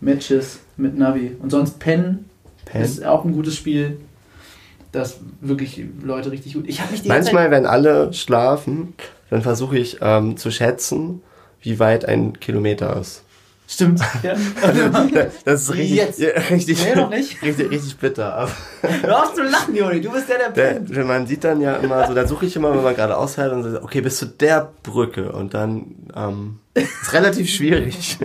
[0.02, 1.36] Matches mit Navi.
[1.40, 2.26] Und sonst Pen,
[2.66, 2.82] Pen.
[2.82, 3.98] ist auch ein gutes Spiel.
[4.92, 6.66] Das wirklich Leute richtig gut.
[6.68, 8.94] Ich habe mich die Manchmal, wenn alle schlafen,
[9.30, 11.22] dann versuche ich ähm, zu schätzen,
[11.62, 13.24] wie weit ein Kilometer ist.
[13.70, 14.02] Stimmt.
[14.24, 14.36] Ja.
[15.46, 16.20] Das ist richtig, jetzt?
[16.20, 17.42] Ja, richtig, Nee, noch nicht.
[17.42, 18.34] richtig, richtig bitter.
[18.34, 18.52] Aber
[19.02, 20.00] Hör auf zu lachen, Joni.
[20.02, 22.56] Du bist der, der der, wenn man sieht dann ja immer so, da suche ich
[22.56, 26.60] immer, wenn man gerade aushält und so, okay, bis zu der Brücke und dann ähm,
[26.74, 28.18] ist relativ schwierig.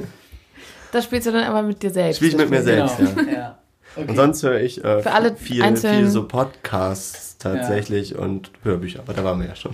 [0.92, 2.18] Das spielst du dann aber mit dir selbst.
[2.18, 3.10] Spiel ich mit mir selbst, genau.
[3.22, 3.32] ja.
[3.32, 3.58] ja.
[3.96, 4.08] Okay.
[4.08, 9.00] Und sonst höre ich äh, Für alle viel, einzelnen- viel so Podcasts tatsächlich und Hörbücher,
[9.00, 9.72] aber da waren wir ja schon.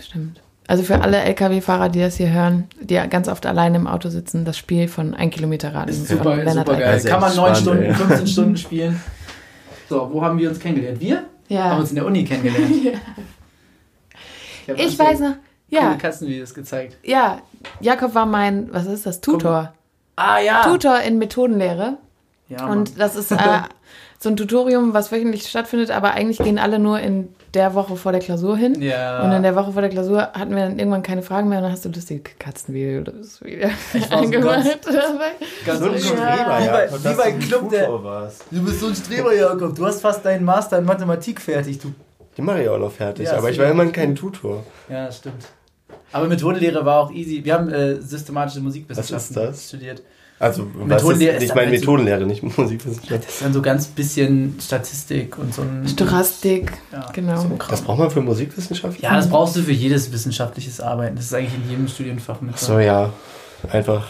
[0.00, 0.40] Stimmt.
[0.72, 4.08] Also für alle LKW-Fahrer, die das hier hören, die ja ganz oft alleine im Auto
[4.08, 5.90] sitzen, das Spiel von 1 Kilometer Raten.
[5.90, 6.92] ist von super, Lennart super geil.
[6.94, 7.94] Das ist Kann man echt 9 spannend, Stunden, ey.
[7.94, 9.02] 15 Stunden spielen.
[9.90, 10.98] So, wo haben wir uns kennengelernt?
[10.98, 11.76] Wir haben Ja.
[11.76, 12.72] uns in der Uni kennengelernt.
[14.66, 15.34] hab Ich uns weiß noch.
[15.68, 16.96] Ja, Coole Katzenvideos gezeigt.
[17.02, 17.42] ja.
[17.80, 19.74] Jakob war mein, was ist das, Tutor.
[20.16, 20.62] Ah ja.
[20.64, 21.98] Tutor in Methodenlehre.
[22.48, 22.78] Ja, Mann.
[22.78, 23.36] Und das ist äh,
[24.18, 28.12] so ein Tutorium, was wöchentlich stattfindet, aber eigentlich gehen alle nur in der Woche vor
[28.12, 28.80] der Klausur hin.
[28.80, 29.22] ja.
[29.22, 31.64] Und in der Woche vor der Klausur hatten wir dann irgendwann keine Fragen mehr und
[31.64, 34.30] dann hast du lustige Katzenvideos wieder Ich so.
[34.30, 35.98] Ganz So ein.
[35.98, 37.88] Streber, Wie bei, wie bei Club der.
[38.50, 39.74] Du bist so ein Streber, Jakob.
[39.74, 41.78] Du hast fast deinen Master in Mathematik fertig.
[41.78, 41.92] Du.
[42.36, 44.64] Die mache ich auch noch fertig, Ja, aber ich war immerhin kein Tutor.
[44.88, 45.44] Ja, das stimmt.
[46.12, 47.44] Aber Methodenlehre war auch easy.
[47.44, 49.68] Wir haben äh, systematische Musikwissenschaften Was ist das?
[49.68, 50.02] studiert.
[50.42, 53.24] Also, Methodenlehre ist ich meine halt so- Methodenlehre, nicht Musikwissenschaft.
[53.24, 55.86] Das ist dann so ganz bisschen Statistik und so ein.
[55.86, 57.40] Stochastik, Ja, genau.
[57.40, 57.58] So.
[57.70, 59.00] Das braucht man für Musikwissenschaft?
[59.00, 61.14] ja, das brauchst du für jedes wissenschaftliches Arbeiten.
[61.14, 62.58] Das ist eigentlich in jedem Studienfach mit.
[62.58, 63.10] So, ja.
[63.70, 64.08] Einfach.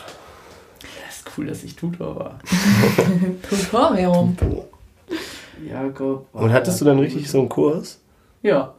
[0.81, 2.39] Das ist cool, dass ich Tutor war.
[3.51, 4.37] Tutorium.
[5.69, 6.27] Jakob.
[6.33, 8.01] Und hattest du dann richtig so einen Kurs?
[8.43, 8.75] Ja.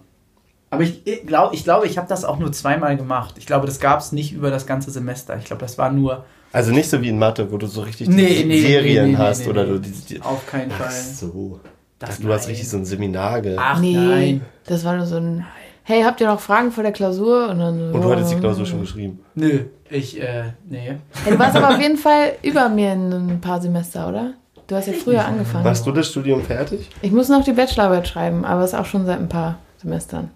[0.69, 3.35] Aber ich glaube, ich, glaube, ich habe das auch nur zweimal gemacht.
[3.37, 5.37] Ich glaube, das gab es nicht über das ganze Semester.
[5.37, 8.07] Ich glaube, das war nur Also nicht so wie in Mathe, wo du so richtig
[8.07, 9.71] Nee, die nee, Serien nee, nee, hast nee, oder nee.
[9.71, 10.91] du die, die auf keinen Ach Fall.
[10.91, 11.59] so.
[11.99, 12.49] Das du hast nein.
[12.51, 14.41] richtig so ein Seminar ge Ach nee, nein.
[14.67, 15.45] das war nur so ein,
[15.83, 17.49] hey, habt ihr noch Fragen vor der Klausur?
[17.49, 18.39] Und, dann, so, Und du hattest die oh.
[18.39, 19.19] Klausur schon geschrieben.
[19.35, 20.97] Nö, ich, äh, nee.
[21.23, 24.33] Hey, du warst aber auf jeden Fall über mir in ein paar Semester, oder?
[24.67, 25.63] Du hast ja früher angefangen.
[25.63, 26.89] Machst du das Studium fertig?
[27.01, 30.29] Ich muss noch die Bachelorarbeit schreiben, aber ist auch schon seit ein paar Semestern.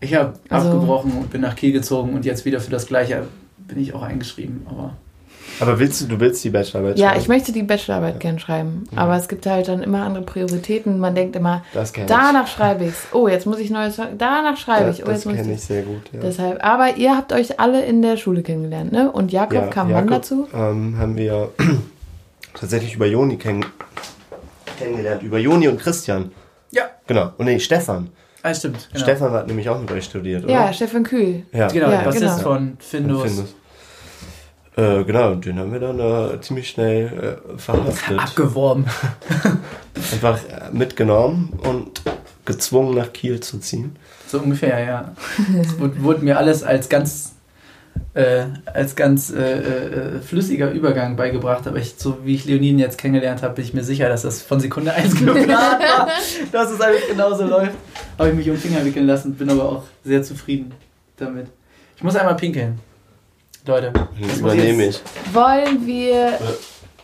[0.00, 3.26] Ich habe Also- abgebrochen und bin nach Kiel gezogen und jetzt wieder für das Gleiche
[3.58, 4.66] bin ich auch eingeschrieben.
[4.68, 4.94] Aber
[5.60, 7.20] Aber willst du, du willst die Bachelorarbeit Ja, schreiben?
[7.20, 10.98] ich möchte die Bachelorarbeit gern schreiben, aber es gibt halt dann immer andere Prioritäten.
[10.98, 11.62] Man denkt immer,
[12.06, 13.06] danach schreibe ich's.
[13.12, 14.00] Oh, jetzt muss ich neues.
[14.18, 14.60] Danach ich.
[14.60, 15.04] schreibe Das, ich.
[15.04, 15.58] Oh, das jetzt muss kenne ich.
[15.58, 16.20] ich sehr gut, ja.
[16.20, 16.64] Deshalb.
[16.64, 19.10] Aber ihr habt euch alle in der Schule kennengelernt, ne?
[19.12, 20.48] Und Jakob ja, kam wann dazu?
[20.54, 21.50] Ähm, haben wir
[22.54, 23.64] tatsächlich über Joni kenn
[24.78, 25.22] kennengelernt.
[25.22, 26.30] Über Joni und Christian.
[26.70, 27.32] ja, Genau.
[27.38, 28.08] Und nee, Stefan.
[28.42, 28.88] ah, stimmt.
[28.92, 29.02] Genau.
[29.04, 30.52] Stefan hat nämlich auch mit euch studiert, oder?
[30.52, 31.42] Ja, Stefan Kühl.
[31.52, 31.68] Ja.
[31.68, 32.34] Genau, Ja, das genau.
[32.36, 33.22] ist von Findus.
[33.22, 33.54] Findus.
[34.76, 38.18] Äh, genau, den haben wir dann äh, ziemlich schnell äh, verhaftet.
[38.18, 38.86] Abgeworben.
[40.12, 42.02] Einfach äh, mitgenommen und
[42.44, 43.96] gezwungen nach Kiel zu ziehen.
[44.26, 45.14] So ungefähr, ja.
[45.60, 47.34] Es wurde, wurde mir alles als ganz,
[48.14, 52.96] äh, als ganz äh, äh, flüssiger Übergang beigebracht, aber ich, so wie ich Leoniden jetzt
[52.96, 56.08] kennengelernt habe, bin ich mir sicher, dass das von Sekunde 1 geplant war,
[56.52, 57.76] dass es einfach genauso läuft.
[58.18, 60.72] Habe ich mich um den Finger wickeln lassen, bin aber auch sehr zufrieden
[61.16, 61.48] damit.
[61.96, 62.78] Ich muss einmal pinkeln.
[63.66, 65.00] Leute, Das muss übernehme ich.
[65.32, 66.38] Wollen wir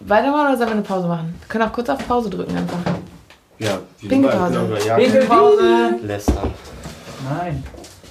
[0.01, 1.35] weitermachen oder sollen wir eine Pause machen?
[1.41, 2.79] Wir können auch kurz auf Pause drücken einfach.
[3.59, 4.79] Ja, wie Pinkelpause.
[4.87, 5.99] Jakob Pinkelpause!
[6.03, 6.51] lästern.
[7.29, 7.65] Nein.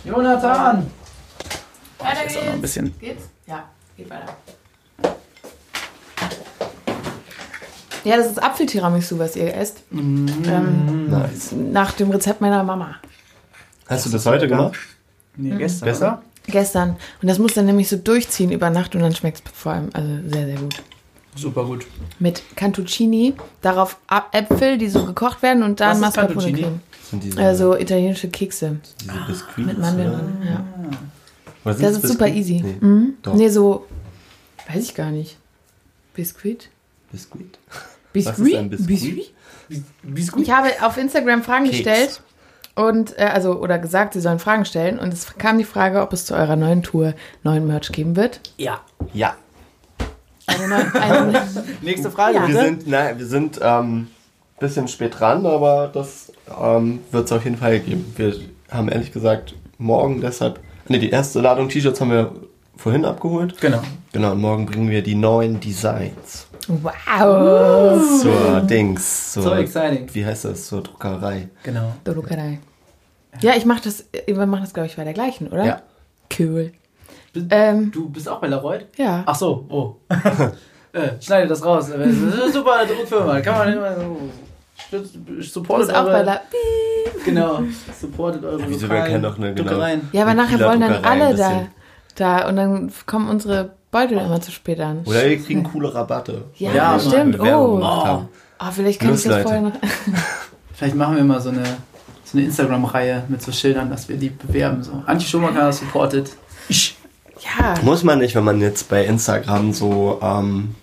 [0.04, 0.90] Jonathan!
[2.00, 3.24] Weiter auch noch ein bisschen- Geht's?
[3.48, 3.64] Ja,
[3.98, 4.36] geht weiter.
[8.04, 9.82] Ja, das ist Apfeltiramisu, was ihr esst.
[9.92, 11.52] Ähm, Nice.
[11.54, 12.96] nach dem Rezept meiner Mama.
[13.88, 14.78] Hast du das heute gemacht?
[15.36, 15.86] Nee, gestern.
[15.90, 16.22] Besser?
[16.48, 16.98] Gestern.
[17.22, 19.90] Und das muss dann nämlich so durchziehen über Nacht und dann schmeckt es vor allem
[19.94, 20.76] also sehr, sehr gut.
[21.36, 21.86] Super gut.
[22.20, 23.98] Mit Cantuccini, darauf
[24.32, 26.54] Äpfel, die so gekocht werden und dann Mascarpone?
[26.54, 26.80] Creme.
[27.12, 30.24] Diese, Also italienische Kekse diese Biskuits, mit Mandeln oder?
[30.50, 30.66] Ja.
[31.66, 32.36] Oder Das ist super Biskuits?
[32.50, 32.62] easy.
[32.64, 33.14] Nee, Mhm.
[33.22, 33.34] doch.
[33.34, 33.86] Nee, so,
[34.72, 35.38] weiß ich gar nicht.
[36.14, 36.70] Biskuit?
[37.12, 37.58] Biskuit.
[38.14, 38.48] Biskuit?
[38.54, 39.34] ist ein Biskuit?
[40.04, 40.44] Biskuit?
[40.48, 41.78] Ich habe auf Instagram Fragen Keks.
[41.78, 42.22] gestellt
[42.76, 46.14] und äh, also oder gesagt, sie sollen Fragen stellen und es kam die Frage, ob
[46.14, 47.14] es zu eurer neuen Tour
[47.44, 48.42] neuen Merch geben wird.
[48.58, 48.82] Ja.
[49.14, 49.36] Ja.
[50.48, 51.48] Eine neue, eine,
[51.82, 52.48] Nächste Frage, Ja.
[52.48, 54.08] Wir sind, nein, wir sind ähm,
[54.60, 58.14] bisschen spät dran, aber das ähm, wird es auf jeden Fall geben.
[58.16, 58.36] Wir
[58.70, 62.32] haben ehrlich gesagt morgen deshalb, ne, die erste Ladung T-Shirts haben wir
[62.78, 63.60] vorhin abgeholt.
[63.62, 63.82] Genau.
[64.12, 68.02] Genau, und morgen bringen wir die neuen Designs wow.
[68.22, 70.08] zur Dings, zur, So exciting.
[70.14, 71.50] wie heißt das, zur Druckerei.
[71.64, 71.94] Genau.
[72.04, 72.60] Dolukarei.
[73.42, 75.66] Ja, ich mache das, wir machen das glaube ich bei der gleichen, oder?
[75.66, 75.82] Ja.
[76.40, 76.72] Cool.
[77.34, 78.80] Bist- Ähm, Du bist auch bei Leroy?
[78.98, 79.24] ja.
[79.26, 79.96] Ach so, oh.
[80.94, 81.90] äh, schneide das raus.
[81.90, 83.42] Das ist eine super Druckfirma.
[83.42, 84.18] Kann man immer so.
[85.42, 86.42] Supportet bist auch bei eure, der.
[86.50, 87.26] Piep.
[87.26, 87.62] Genau.
[88.00, 89.70] Supportet eure Ja, wieso, wir kennen doch eine, genau.
[89.70, 90.10] Druckereien.
[90.12, 91.68] Ja, aber nachher wollen dann Druckerei alle da, bisschen.
[92.16, 95.04] Da und dann kommen unsere Beutel immer zu spät an.
[95.06, 96.46] Oder wir kriegen coole Rabatte.
[96.56, 97.40] Ja, Ja, stimmt.
[97.40, 97.82] Oh.
[97.82, 99.74] oh, vielleicht kann ich das vorher noch.
[100.74, 101.64] Vielleicht machen wir mal so eine,
[102.26, 104.84] so eine Instagram-Reihe mit so Schildern, dass wir die bewerben.
[104.84, 105.02] So.
[105.06, 106.36] Antje Schumacher supportet.
[106.68, 107.76] Ja.
[107.82, 110.76] Muss man nicht, wenn man jetzt bei Instagram so ähm,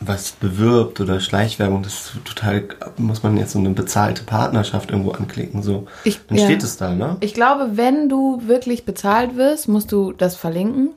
[0.00, 2.64] was bewirbt oder Schleichwerbung, das ist total,
[2.98, 5.86] muss man jetzt so eine bezahlte Partnerschaft irgendwo anklicken, so.
[6.04, 6.44] Ich, Dann ja.
[6.44, 7.16] steht es da, ne?
[7.20, 10.90] Ich glaube, wenn du wirklich bezahlt wirst, musst du das verlinken.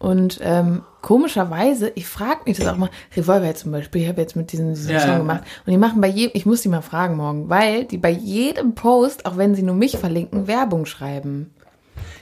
[0.00, 4.36] Und ähm, komischerweise, ich frage mich das auch mal, Revolver zum Beispiel, ich habe jetzt
[4.36, 5.18] mit diesen, diesen Ja, Song ja.
[5.18, 5.42] gemacht.
[5.66, 8.74] Und die machen bei jedem, ich muss die mal fragen morgen, weil die bei jedem
[8.76, 11.50] Post, auch wenn sie nur mich verlinken, Werbung schreiben.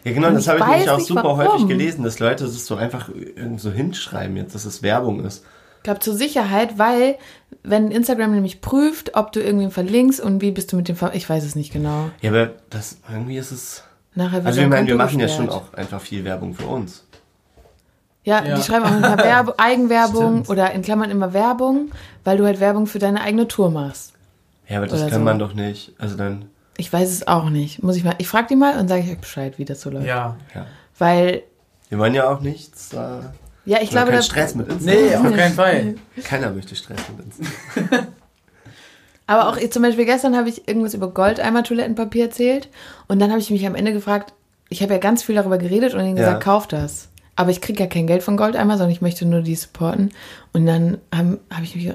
[0.04, 1.38] Ja, genau, Und das habe ich nämlich auch super warum.
[1.38, 3.10] häufig gelesen, dass Leute das so einfach
[3.56, 5.44] so hinschreiben jetzt, dass es Werbung ist.
[5.86, 7.14] Ich glaube zur Sicherheit, weil
[7.62, 11.14] wenn Instagram nämlich prüft, ob du irgendwen verlinkst und wie bist du mit dem, Ver
[11.14, 12.10] ich weiß es nicht genau.
[12.20, 13.84] Ja, aber das, irgendwie ist es,
[14.16, 17.04] Nachher wird also wir meinen, wir machen ja schon auch einfach viel Werbung für uns.
[18.24, 18.56] Ja, Ja.
[18.56, 20.48] die schreiben auch immer Werbe Eigenwerbung Stimmt.
[20.48, 21.92] oder in Klammern immer Werbung,
[22.24, 24.12] weil du halt Werbung für deine eigene Tour machst.
[24.68, 25.24] Ja, aber das Oder kann so.
[25.24, 26.46] man doch nicht, also dann,
[26.78, 27.80] Ich weiß es auch nicht.
[27.84, 28.16] Muss ich mal.
[28.18, 30.06] Ich frage die mal und sage ich euch Bescheid, wie das so läuft.
[30.06, 30.36] Ja.
[30.52, 30.66] ja.
[30.98, 31.44] Weil,
[31.90, 33.20] Wir wollen ja auch nichts, äh,
[33.66, 34.90] ja, ich ich glaube, das, Stress mit Insta.
[34.90, 35.94] Nee, auf keinen Fall.
[36.24, 38.06] Keiner möchte Stress mit Insta.
[39.26, 42.68] aber auch zum Beispiel gestern habe ich irgendwas über Goldeimer-Toilettenpapier erzählt
[43.08, 44.32] und dann habe ich mich am Ende gefragt,
[44.68, 46.24] ich habe ja ganz viel darüber geredet und ihnen Ja.
[46.24, 47.08] gesagt, kauf das.
[47.34, 50.10] Aber ich kriege ja kein Geld von Goldeimer, sondern ich möchte nur die supporten.
[50.54, 51.92] Und dann habe hab ich mich, ja,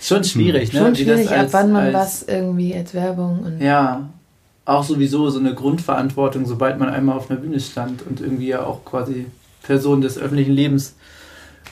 [0.00, 0.80] Schon schwierig, ne?
[0.80, 3.60] schon schwierig, ab als- wann man als- was irgendwie als Werbung und.
[3.62, 4.08] Ja,
[4.64, 8.64] auch sowieso so eine Grundverantwortung, sobald man einmal auf einer Bühne stand und irgendwie ja
[8.64, 9.26] auch quasi
[9.66, 10.94] Person des öffentlichen Lebens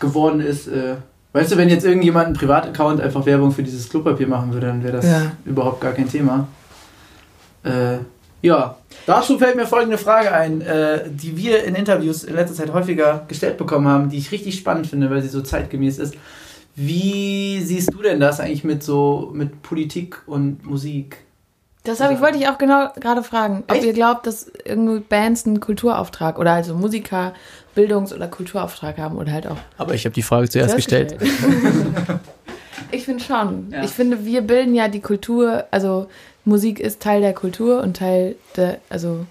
[0.01, 0.66] geworden ist.
[0.68, 0.97] Äh,
[1.32, 4.82] weißt du, wenn jetzt irgendjemand einen Privataccount einfach Werbung für dieses Klopapier machen würde, dann
[4.82, 5.32] wäre das Ja.
[5.45, 6.47] überhaupt gar kein Thema.
[7.62, 7.99] Äh,
[8.42, 8.76] ja,
[9.07, 13.24] dazu fällt mir folgende Frage ein, äh, die wir in Interviews in letzter Zeit häufiger
[13.26, 16.14] gestellt bekommen haben, die ich richtig spannend finde, weil sie so zeitgemäß ist.
[16.76, 21.18] Wie siehst du denn das eigentlich mit so mit Politik und Musik?
[21.84, 23.84] Das habe ich, wollte ich auch genau gerade fragen, ob Echt?
[23.84, 27.32] ihr glaubt, dass irgendwie Bands einen Kulturauftrag oder also Musiker
[27.75, 31.16] Bildungs- oder Kulturauftrag haben oder halt auch Aber ich habe die Frage zuerst gestellt.
[32.91, 33.70] ich finde schon.
[33.70, 33.83] Ja.
[33.85, 36.07] Ich finde, wir bilden ja die Kultur, also
[36.45, 39.27] Musik ist Teil der Kultur und Teil der, also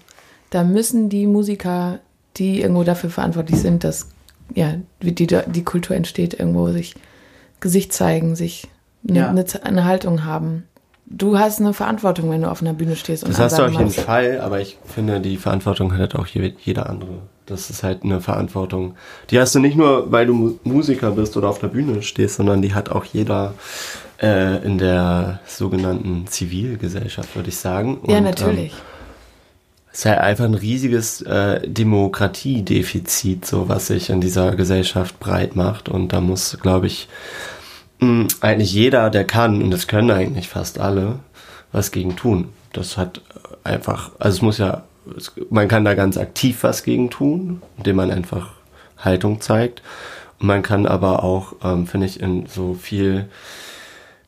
[0.50, 1.98] da müssen die Musiker,
[2.36, 4.08] die irgendwo dafür verantwortlich sind, dass
[4.54, 6.94] ja, wie die, die Kultur entsteht, irgendwo sich
[7.60, 8.68] Gesicht zeigen, sich
[9.08, 9.28] eine, Ja.
[9.30, 10.64] eine, eine Haltung haben.
[11.06, 13.72] Du hast eine Verantwortung, wenn du auf einer Bühne stehst und Das hast du auf
[13.72, 13.90] jeden.
[13.90, 17.22] Fall, aber ich finde, die Verantwortung hat halt auch je- jeder andere.
[17.46, 18.94] Das ist halt eine Verantwortung.
[19.30, 22.36] Die hast du nicht nur, weil du Mu- Musiker bist oder auf der Bühne stehst,
[22.36, 23.52] sondern die hat auch jeder
[24.22, 27.98] äh, in der sogenannten Zivilgesellschaft, würde ich sagen.
[28.08, 28.72] Ja, Und, natürlich.
[28.72, 28.78] Ähm,
[29.92, 35.54] es ist halt einfach ein riesiges äh, Demokratiedefizit, so was sich in dieser Gesellschaft breit
[35.54, 35.88] macht.
[35.88, 37.08] Und da muss, glaube ich,
[38.00, 41.18] mh, eigentlich jeder, der kann, und das können eigentlich fast alle,
[41.72, 42.48] was gegen tun.
[42.72, 43.20] Das hat
[43.62, 44.82] einfach, also es muss ja,
[45.16, 48.50] es, man kann da ganz aktiv was gegen tun, indem man einfach
[48.98, 49.82] Haltung zeigt.
[50.40, 53.26] Und man kann aber auch, ähm, finde ich, in so viel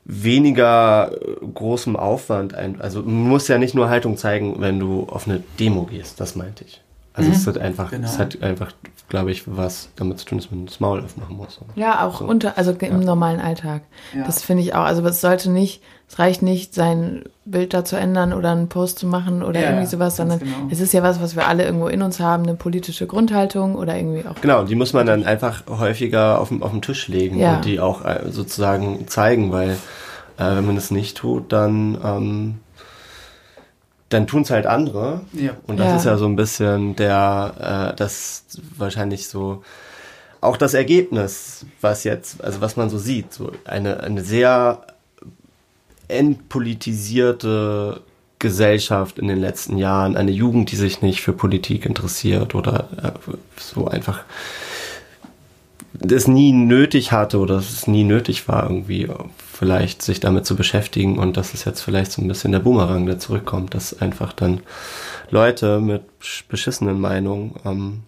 [0.05, 2.81] weniger äh, großem Aufwand ein.
[2.81, 6.37] Also man muss ja nicht nur Haltung zeigen, wenn du auf eine Demo gehst, das
[6.37, 6.81] meinte ich.
[7.13, 7.35] Also Mhm.
[7.37, 8.07] es hat einfach, Genau.
[8.07, 8.73] es hat einfach,
[9.09, 11.59] glaube ich, was damit zu tun, dass man das Maul aufmachen muss.
[11.75, 12.27] Ja, auch So.
[12.27, 13.05] unter, also im Ja.
[13.07, 13.83] normalen Alltag.
[14.15, 14.25] Ja.
[14.25, 14.85] Das finde ich auch.
[14.85, 19.01] Also es sollte nicht, es reicht nicht, sein Bild da zu ändern oder einen Post
[19.01, 20.53] zu machen oder Ja, irgendwie sowas, sondern genau.
[20.71, 23.97] es ist ja was, was wir alle irgendwo in uns haben, eine politische Grundhaltung oder
[23.97, 24.41] irgendwie auch.
[24.41, 27.57] Genau, die muss man dann einfach häufiger auf dem, auf den Tisch legen Ja.
[27.57, 29.71] und die auch äh, sozusagen zeigen, weil
[30.39, 32.59] äh, wenn man es nicht tut, dann, ähm,
[34.09, 35.23] dann tun es halt andere.
[35.33, 35.53] Ja.
[35.67, 35.97] Und das Ja.
[35.97, 38.45] ist ja so ein bisschen der, äh, das
[38.77, 39.65] wahrscheinlich so
[40.41, 44.81] auch das Ergebnis, was jetzt, also was man so sieht, so eine, eine sehr
[46.09, 48.01] entpolitisierte
[48.39, 53.13] Gesellschaft in den letzten Jahren, eine Jugend, die sich nicht für Politik interessiert oder äh,
[53.59, 54.21] so einfach
[55.99, 59.09] das nie nötig hatte oder es nie nötig war, irgendwie
[59.51, 63.07] vielleicht sich damit zu beschäftigen und das ist jetzt vielleicht so ein bisschen der Boomerang,
[63.07, 64.61] der zurückkommt, dass einfach dann
[65.31, 68.03] Leute mit sch- beschissenen Meinungen ähm,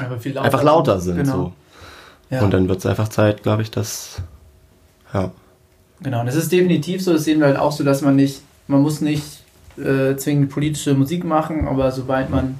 [0.00, 1.18] lauter einfach lauter sind.
[1.18, 1.32] Genau.
[1.32, 1.52] So.
[2.30, 2.42] Ja.
[2.42, 4.16] Und dann wird es einfach Zeit, glaube ich, dass
[5.12, 5.30] ja.
[6.02, 8.42] Genau, und es ist definitiv so, das sehen wir halt auch so, dass man nicht,
[8.66, 9.24] man muss nicht
[9.78, 12.56] äh, zwingend politische Musik machen, aber sobald man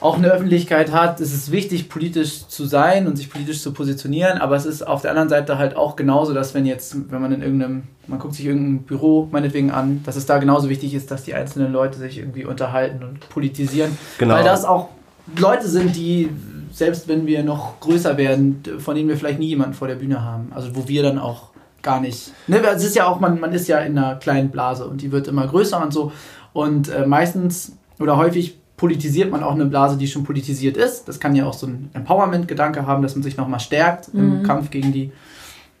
[0.00, 4.38] auch eine Öffentlichkeit hat, ist es wichtig, politisch zu sein und sich politisch zu positionieren,
[4.38, 7.32] aber es ist auf der anderen Seite halt auch genauso, dass wenn jetzt, wenn man
[7.32, 11.10] in irgendeinem, man guckt sich irgendein Büro meinetwegen an, dass es da genauso wichtig ist,
[11.10, 14.34] dass die einzelnen Leute sich irgendwie unterhalten und politisieren, Genau.
[14.34, 14.88] weil das auch
[15.36, 16.30] Leute sind, die,
[16.72, 20.22] selbst wenn wir noch größer werden, von denen wir vielleicht nie jemanden vor der Bühne
[20.24, 20.50] haben.
[20.54, 21.49] Also wo wir dann auch
[21.82, 22.32] gar nicht.
[22.46, 25.12] Ne, es ist ja auch, man, man ist ja in einer kleinen Blase und die
[25.12, 26.12] wird immer größer und so.
[26.52, 31.06] Und äh, meistens oder häufig politisiert man auch eine Blase, die schon politisiert ist.
[31.06, 34.42] Das kann ja auch so ein Empowerment-Gedanke haben, dass man sich nochmal stärkt im Mhm.
[34.42, 35.12] Kampf gegen die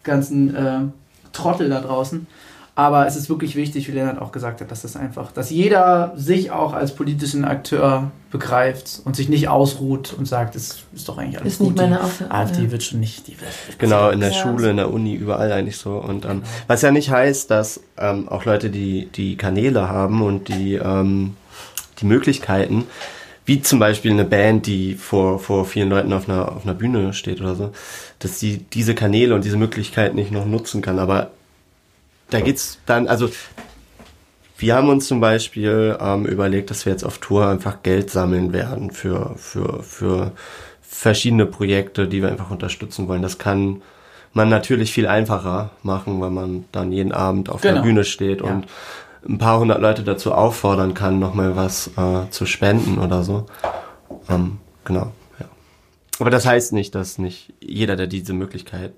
[0.02, 0.80] ganzen äh,
[1.32, 2.26] Trottel da draußen.
[2.80, 6.14] Aber es ist wirklich wichtig, wie Lennart auch gesagt hat, dass das einfach, dass jeder
[6.16, 11.18] sich auch als politischen Akteur begreift und sich nicht ausruht und sagt, es ist doch
[11.18, 11.76] eigentlich alles Ist nicht gut.
[11.76, 12.30] meine die Aufgabe.
[12.34, 12.70] AfD ja.
[12.70, 14.34] wird schon nicht, die wird, Genau, in der Ja.
[14.34, 15.98] Schule, in der Uni, überall eigentlich so.
[15.98, 20.48] Und ähm, was ja nicht heißt, dass ähm, auch Leute, die die Kanäle haben und
[20.48, 21.36] die ähm,
[22.00, 22.86] die Möglichkeiten,
[23.44, 27.12] wie zum Beispiel eine Band, die vor vor vielen Leuten auf einer auf einer Bühne
[27.12, 27.72] steht oder so,
[28.20, 30.98] dass die diese Kanäle und diese Möglichkeiten nicht noch nutzen kann.
[30.98, 31.30] Aber
[32.30, 33.28] da geht's dann, also
[34.58, 38.52] wir haben uns zum Beispiel ähm, überlegt, dass wir jetzt auf Tour einfach Geld sammeln
[38.52, 40.32] werden für, für, für
[40.82, 43.22] verschiedene Projekte, die wir einfach unterstützen wollen.
[43.22, 43.80] Das kann
[44.32, 47.76] man natürlich viel einfacher machen, weil man dann jeden Abend auf Genau.
[47.76, 48.48] der Bühne steht Ja.
[48.48, 48.66] und
[49.28, 53.46] ein paar hundert Leute dazu auffordern kann, nochmal was äh, zu spenden oder so.
[54.28, 55.46] Ähm, genau, ja.
[56.18, 58.92] Aber das heißt nicht, dass nicht jeder, der diese Möglichkeit,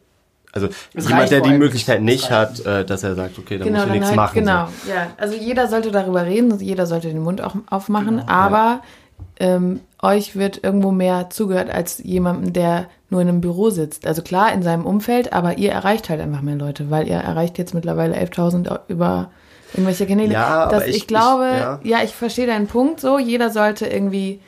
[0.53, 2.31] also Es jemand, der die Möglichkeit nicht.
[2.31, 4.35] hat, äh, dass er sagt, okay, dann Genau, muss ich nichts halt, machen.
[4.35, 4.67] genau.
[4.85, 4.91] So.
[4.93, 8.83] Ja, also jeder sollte darüber reden, jeder sollte den Mund auch aufmachen, Genau, aber
[9.41, 14.07] ähm, euch wird irgendwo mehr zugehört als jemandem, der nur in einem Büro sitzt.
[14.07, 17.57] Also klar in seinem Umfeld, aber ihr erreicht halt einfach mehr Leute, weil ihr erreicht
[17.59, 19.31] jetzt mittlerweile 11.000 über
[19.73, 20.33] irgendwelche Kanäle.
[20.35, 21.99] Ja, aber Dass ich, ich- glaube, ich- ja.
[21.99, 22.05] ja.
[22.05, 23.19] ich verstehe deinen Punkt so.
[23.19, 24.41] Jeder sollte irgendwie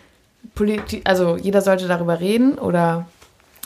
[0.54, 3.06] Politi also jeder sollte darüber reden oder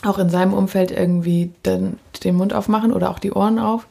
[0.05, 3.87] auch in seinem Umfeld irgendwie den, den Mund aufmachen oder auch die Ohren auf.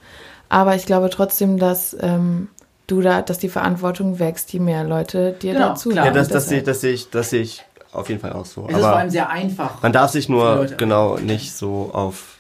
[0.48, 2.48] Aber ich glaube trotzdem, dass ähm,
[2.86, 6.06] du da, dass die Verantwortung wächst, je mehr Leute dir Genau, dazu klar.
[6.06, 8.66] Ja, das, das, sehe, das, sehe ich, das sehe ich auf jeden Fall auch so.
[8.68, 9.82] Es ist vor Aber allem sehr einfach.
[9.82, 12.38] man darf sich nur genau nicht so auf.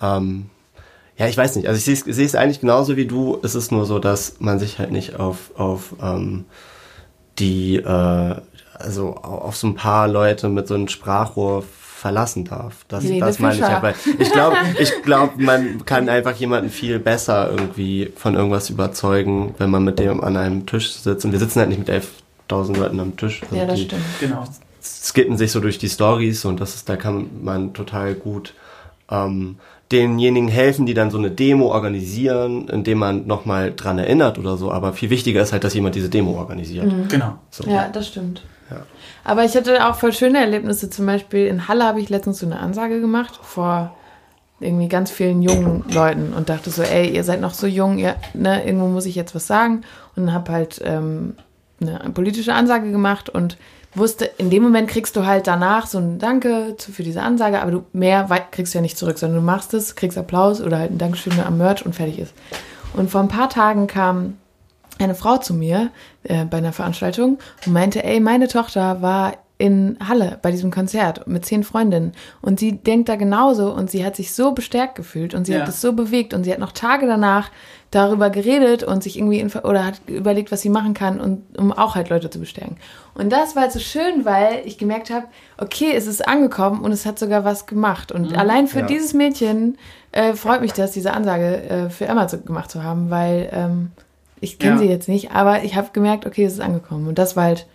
[0.00, 0.48] Ähm,
[1.18, 1.66] ja, ich weiß nicht.
[1.68, 3.38] Also ich sehe es- ich sehe es eigentlich genauso wie du.
[3.42, 6.44] Es ist nur so, dass man sich halt nicht auf auf ähm,
[7.38, 8.34] die äh,
[8.74, 11.64] also au- auf so ein paar Leute mit so einem Sprachrohr
[11.98, 12.84] verlassen darf.
[12.86, 13.60] Das, Helene das meine ich.
[13.60, 19.54] Weil ich glaube, ich glaube, man kann einfach jemanden viel besser irgendwie von irgendwas überzeugen,
[19.58, 21.24] wenn man mit dem an einem Tisch sitzt.
[21.24, 23.42] Und wir sitzen halt nicht mit 11.000 Leuten am Tisch.
[23.42, 24.02] Also Ja, das die, stimmt.
[24.20, 24.44] Genau.
[24.80, 28.54] skippen sich so durch die Stories und das ist, da kann man total gut
[29.10, 29.56] ähm,
[29.90, 34.70] denjenigen helfen, die dann so eine Demo organisieren, indem man nochmal dran erinnert oder so.
[34.70, 36.92] Aber viel wichtiger ist halt, dass jemand diese Demo organisiert.
[37.08, 37.38] Genau.
[37.50, 37.68] So.
[37.68, 38.42] Ja, das stimmt.
[39.28, 40.88] Aber ich hatte auch voll schöne Erlebnisse.
[40.88, 43.94] Zum Beispiel in Halle habe ich letztens so eine Ansage gemacht vor
[44.58, 48.16] irgendwie ganz vielen jungen Leuten und dachte so, ey, ihr seid noch so jung, ihr,
[48.32, 49.82] ne, irgendwo muss ich jetzt was sagen.
[50.16, 51.36] Und habe halt ähm,
[51.78, 53.58] eine politische Ansage gemacht und
[53.94, 57.70] wusste, in dem Moment kriegst du halt danach so ein Danke für diese Ansage, aber
[57.70, 60.90] du mehr kriegst du ja nicht zurück, sondern du machst es, kriegst Applaus oder halt
[60.90, 62.32] ein Dankeschön am Merch und fertig ist.
[62.94, 64.38] Und vor ein paar Tagen kam
[65.04, 65.90] eine Frau zu mir
[66.24, 71.26] äh, bei einer Veranstaltung und meinte, ey, meine Tochter war in Halle bei diesem Konzert
[71.26, 75.34] mit zehn Freundinnen und sie denkt da genauso und sie hat sich so bestärkt gefühlt
[75.34, 75.62] und sie Ja.
[75.62, 77.50] hat es so bewegt und sie hat noch Tage danach
[77.90, 81.96] darüber geredet und sich irgendwie oder hat überlegt, was sie machen kann und um auch
[81.96, 82.76] halt Leute zu bestärken.
[83.14, 85.26] Und das war halt so schön, weil ich gemerkt habe,
[85.56, 88.86] okay, es ist angekommen und es hat sogar was gemacht und allein für Ja.
[88.86, 89.76] dieses Mädchen
[90.12, 93.90] äh, freut mich das, diese Ansage äh, für Emma zu, gemacht zu haben, weil ähm,
[94.40, 94.78] ich kenne Ja.
[94.78, 97.66] sie jetzt nicht, aber ich habe gemerkt, okay, es ist angekommen und das war halt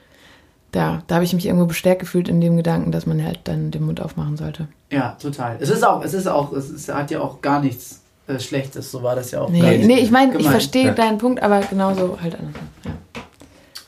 [0.72, 3.70] da, da habe ich mich irgendwo bestärkt gefühlt in dem Gedanken, dass man halt dann
[3.70, 4.68] den Mund aufmachen sollte.
[4.92, 5.58] Ja, total.
[5.60, 8.90] Es ist auch, es ist auch, es ist, hat ja auch gar nichts äh, Schlechtes,
[8.90, 9.50] so war das ja auch.
[9.50, 10.94] Nee, gar nicht nee ich meine, ich verstehe Ja.
[10.94, 12.68] deinen Punkt, aber genauso halt andersrum.
[12.86, 12.92] Ja,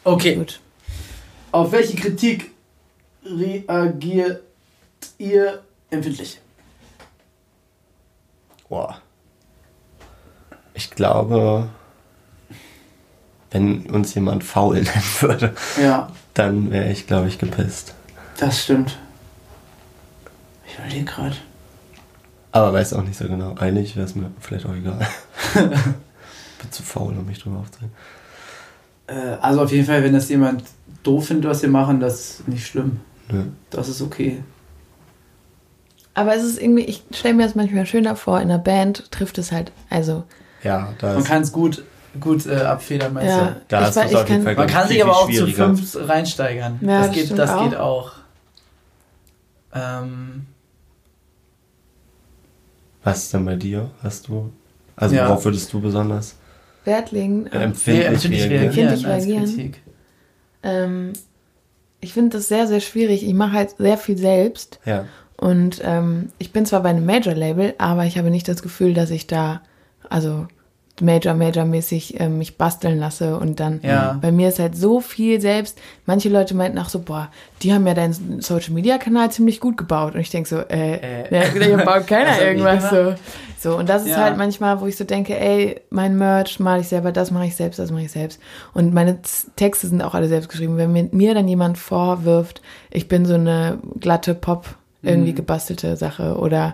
[0.03, 0.59] Okay, gut.
[1.51, 2.51] auf welche Kritik
[3.25, 4.43] reagiert
[5.17, 6.39] ihr empfindlich?
[8.69, 8.99] Boah.
[10.75, 11.69] Ich glaube,
[13.55, 17.93] wenn uns jemand faul nennen würde, Ja, dann wäre ich, glaube ich, gepisst.
[18.37, 18.97] das stimmt.
[20.67, 21.35] Ich überlege gerade.
[22.51, 23.55] Aber weiß auch nicht so genau.
[23.55, 24.99] Eigentlich wäre es mir vielleicht auch egal.
[25.53, 27.93] Bin zu faul, um mich drüber aufzuregen.
[29.07, 30.63] Äh, also auf jeden Fall, wenn das jemand
[31.03, 32.99] doof findet, was wir machen, das ist nicht schlimm.
[33.29, 33.43] Nö.
[33.69, 34.43] Das ist okay.
[36.13, 39.37] Aber es ist irgendwie, ich stelle mir das manchmal schöner vor, in einer Band trifft
[39.37, 40.23] es halt, also,
[40.63, 41.83] Ja, da Man ist, kann es gut,
[42.19, 43.61] gut äh, abfedern, meinst ja, du?
[43.67, 46.79] da du's ich auf jeden kann, Fall Man kann sich aber auch zu fünf reinsteigern.
[46.81, 47.63] Ja, das das geht, das auch.
[47.69, 48.11] geht auch.
[49.73, 50.45] Ähm,
[53.03, 53.91] Was ist denn bei dir?
[54.01, 54.51] Hast du.
[54.95, 55.27] Also Ja.
[55.27, 56.35] worauf würdest du besonders
[56.85, 57.47] Wert legen.
[57.47, 58.87] äh, empfindlich empfindlich reagieren?
[58.87, 59.45] Empfindlich als reagieren.
[59.45, 59.81] Kritik.
[60.63, 61.13] Ähm,
[61.99, 63.25] ich finde das sehr, sehr schwierig.
[63.25, 64.79] Ich mache halt sehr viel selbst.
[64.85, 65.05] Ja.
[65.37, 69.09] Und ähm, ich bin zwar bei einem Major-Label, aber ich habe nicht das Gefühl, dass
[69.11, 69.61] ich da,
[70.09, 70.47] also
[71.01, 74.17] Major, Major-mäßig ähm, mich basteln lasse und dann Ja.
[74.21, 75.77] bei mir ist halt so viel selbst.
[76.05, 77.29] Manche Leute meinten auch so, boah,
[77.61, 80.15] die haben ja deinen Social-Media-Kanal ziemlich gut gebaut.
[80.15, 81.33] Und ich denke so, äh, Äh.
[81.35, 83.15] ja, hier baut Das keiner ich irgendwas so.
[83.59, 84.23] So, und das ist Ja.
[84.23, 87.55] halt manchmal, wo ich so denke, ey, mein Merch male ich selber, das mache ich
[87.55, 88.39] selbst, das mache ich selbst.
[88.73, 89.17] Und meine
[89.55, 90.77] Texte sind auch alle selbst geschrieben.
[90.77, 95.35] Wenn mir, mir dann jemand vorwirft, ich bin so eine glatte Pop, irgendwie Mhm.
[95.35, 96.73] gebastelte Sache oder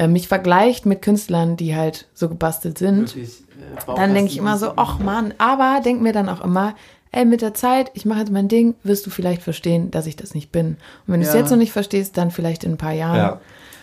[0.00, 3.40] äh, mich vergleicht mit Künstlern, die halt so gebastelt sind, Wirklich,
[3.86, 6.74] äh, dann denke ich immer so, ach Mann, aber denk mir dann auch immer,
[7.12, 10.16] ey, mit der Zeit, ich mache jetzt mein Ding, wirst du vielleicht verstehen, dass ich
[10.16, 10.68] das nicht bin.
[11.06, 11.40] Und wenn du es Ja.
[11.40, 13.16] jetzt noch nicht verstehst, dann vielleicht in ein paar Jahren.
[13.16, 13.40] Ja.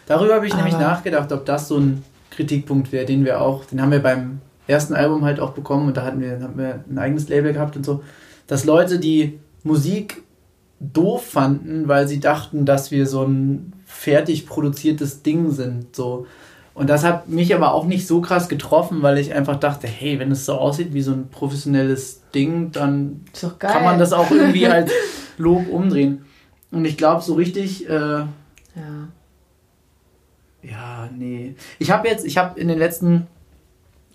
[0.08, 3.66] Darüber habe ich nämlich Aber- nachgedacht, ob das so ein Kritikpunkt wäre, den wir auch,
[3.66, 6.84] den haben wir beim ersten Album halt auch bekommen und da hatten wir, haben wir
[6.90, 8.02] ein eigenes Label gehabt und so,
[8.48, 10.24] dass Leute, die Musik
[10.80, 16.28] doof fanden, weil sie dachten, dass wir so ein fertig produziertes Ding sind, so.
[16.74, 20.20] Und das hat mich aber auch nicht so krass getroffen, weil ich einfach dachte, hey,
[20.20, 23.22] wenn es so aussieht wie so ein professionelles Ding, dann
[23.58, 24.92] kann man das auch irgendwie als
[25.40, 26.26] Lob umdrehen.
[26.70, 28.28] Und ich glaube, so richtig, äh, Ja.
[30.62, 31.56] ja, nee.
[31.80, 33.26] Ich habe jetzt, ich habe in den letzten,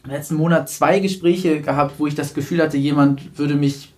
[0.06, 3.92] letzten Monat zwei Gespräche gehabt, wo ich das Gefühl hatte, jemand würde mich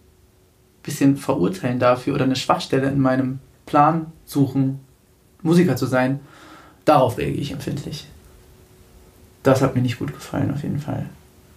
[0.84, 4.80] bisschen verurteilen dafür oder eine Schwachstelle in meinem Plan suchen,
[5.42, 6.20] Musiker zu sein.
[6.84, 8.06] Darauf reagiere ich empfindlich.
[9.42, 11.06] Das hat mir nicht gut gefallen, auf jeden Fall.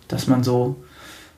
[0.08, 0.76] Dass man so,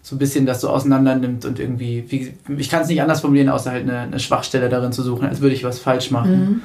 [0.02, 3.22] so ein bisschen das so auseinander nimmt und irgendwie, wie, ich kann es nicht anders
[3.22, 6.40] formulieren, außer halt eine, eine Schwachstelle darin zu suchen, als würde ich was falsch machen
[6.40, 6.62] Mhm.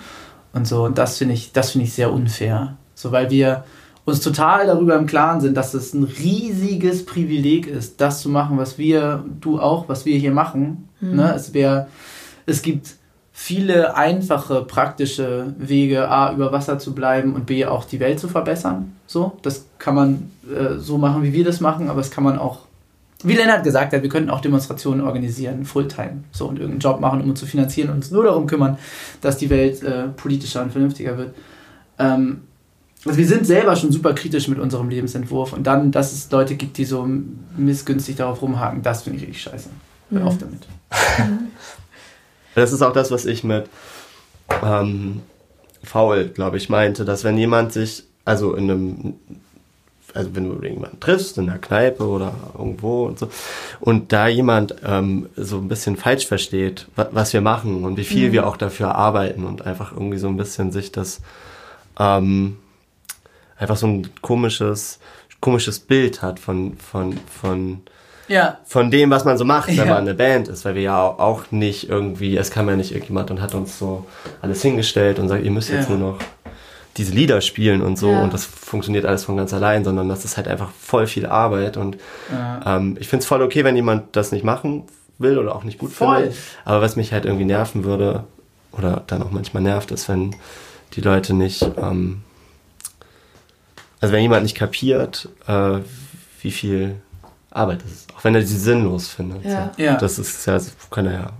[0.53, 0.85] und so.
[0.85, 2.77] Und das finde ich, das finde ich sehr unfair.
[2.95, 3.65] So, weil wir
[4.05, 8.59] uns total darüber im Klaren sind, dass es ein riesiges Privileg ist, das zu machen,
[8.59, 10.89] was wir, du auch, was wir hier machen.
[11.01, 11.33] Ne?
[11.35, 11.89] Es wäre,
[12.47, 12.97] es gibt
[13.33, 18.29] viele einfache, praktische Wege, A, über Wasser zu bleiben und B, auch die Welt zu
[18.29, 18.93] verbessern.
[19.07, 22.39] So, das kann man äh, so machen, wie wir das machen, aber es kann man
[22.39, 22.61] auch,
[23.23, 27.23] wie Lennart gesagt hat, wir könnten auch Demonstrationen organisieren, Fulltime, so und irgendeinen Job machen,
[27.23, 28.79] um uns zu finanzieren und uns nur darum kümmern,
[29.21, 31.35] dass die Welt äh, politischer und vernünftiger wird.
[31.99, 32.43] Ähm,
[33.05, 36.55] also wir sind selber schon super kritisch mit unserem Lebensentwurf und dann, dass es Leute
[36.57, 37.09] gibt, die so
[37.57, 39.69] missgünstig darauf rumhaken, das finde ich richtig scheiße.
[40.11, 40.27] Hör Mhm.
[40.27, 40.67] auf damit.
[42.55, 43.67] Das ist auch das, was ich mit
[44.63, 45.23] ähm,
[45.83, 49.15] faul, glaube ich, meinte, dass wenn jemand sich, also in einem,
[50.15, 53.29] also wenn du jemanden triffst, in der Kneipe oder irgendwo und so,
[53.81, 58.05] und da jemand ähm, so ein bisschen falsch versteht, wa was wir machen und wie
[58.05, 61.21] viel wir auch dafür arbeiten und einfach irgendwie so ein bisschen sich das
[61.99, 62.57] ähm,
[63.59, 64.99] einfach so ein komisches,
[65.41, 67.83] komisches Bild hat von, von, von,
[68.29, 69.85] Ja, von dem, was man so macht, wenn Ja.
[69.87, 72.93] man eine Band ist, weil wir ja au- auch nicht irgendwie, es kam ja nicht
[72.93, 74.07] irgendjemand und hat uns so
[74.43, 75.97] alles hingestellt und sagt, ihr müsst jetzt Ja.
[75.97, 76.19] nur noch
[76.97, 80.37] diese Lieder spielen und so und das funktioniert alles von ganz allein, sondern das ist
[80.37, 84.15] halt einfach voll viel Arbeit und äh, ähm, ich finde es voll okay, wenn jemand
[84.17, 84.85] das nicht machen
[85.19, 86.17] will oder auch nicht gut Voll.
[86.23, 88.25] findet, aber was mich halt irgendwie nerven würde
[88.73, 90.35] oder dann auch manchmal nervt, ist, wenn
[90.95, 92.23] die Leute nicht, ähm,
[94.05, 95.79] also wenn jemand nicht kapiert, äh,
[96.43, 96.97] wie viel
[97.51, 99.47] Arbeit das ist, auch wenn er sie sinnlos findet.
[99.47, 99.73] Ja.
[99.75, 99.83] So.
[99.83, 99.97] ja.
[99.97, 100.59] Das ist ja,
[100.91, 101.31] kann er ja.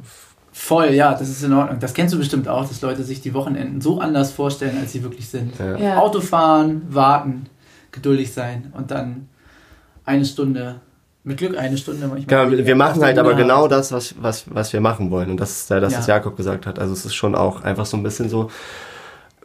[0.51, 1.79] Voll, ja, das ist in Ordnung.
[1.79, 5.03] Das kennst du bestimmt auch, dass Leute sich die Wochenenden so anders vorstellen, als sie
[5.03, 5.59] wirklich sind.
[5.59, 5.77] Ja.
[5.77, 5.99] Ja.
[5.99, 7.51] Autofahren, warten,
[7.93, 9.29] geduldig sein und dann
[10.07, 10.77] eine Stunde,
[11.23, 12.49] mit Glück eine Stunde manchmal.
[12.49, 15.33] Genau, wir machen halt aber genau das, was, was, was wir machen wollen.
[15.33, 16.15] Und das ist ja das, was Ja.
[16.15, 16.79] Jakob gesagt hat.
[16.79, 18.51] Also es ist schon auch einfach so ein bisschen so,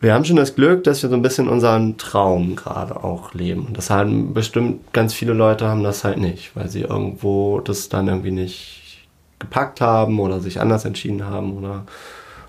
[0.01, 3.65] wir haben schon das Glück, dass wir so ein bisschen unseren Traum gerade auch leben.
[3.67, 7.89] Und das haben bestimmt ganz viele Leute haben das halt nicht, weil sie irgendwo das
[7.89, 9.07] dann irgendwie nicht
[9.39, 11.85] gepackt haben oder sich anders entschieden haben oder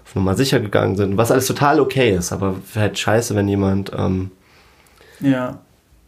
[0.05, 1.17] auf Nummer sicher gegangen sind.
[1.17, 4.31] Was alles total okay ist, aber halt scheiße, wenn jemand ähm,
[5.21, 5.59] Ja,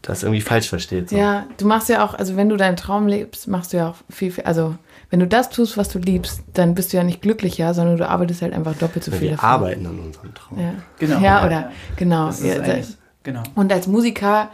[0.03, 1.11] das irgendwie falsch versteht.
[1.11, 1.17] So.
[1.17, 3.97] Ja, du machst ja auch, also wenn du deinen Traum lebst, machst du ja auch
[4.11, 4.75] viel, viel, also
[5.13, 8.09] wenn du das tust, was du liebst, dann bist du ja nicht glücklicher, sondern du
[8.09, 9.47] arbeitest halt einfach doppelt so viel wir dafür.
[9.47, 10.59] arbeiten an unserem Traum.
[10.59, 11.21] Ja, Genau.
[11.21, 12.29] Ja, oder, genau.
[12.29, 12.77] das ist ja,
[13.23, 13.43] genau.
[13.55, 14.51] Und als Musiker,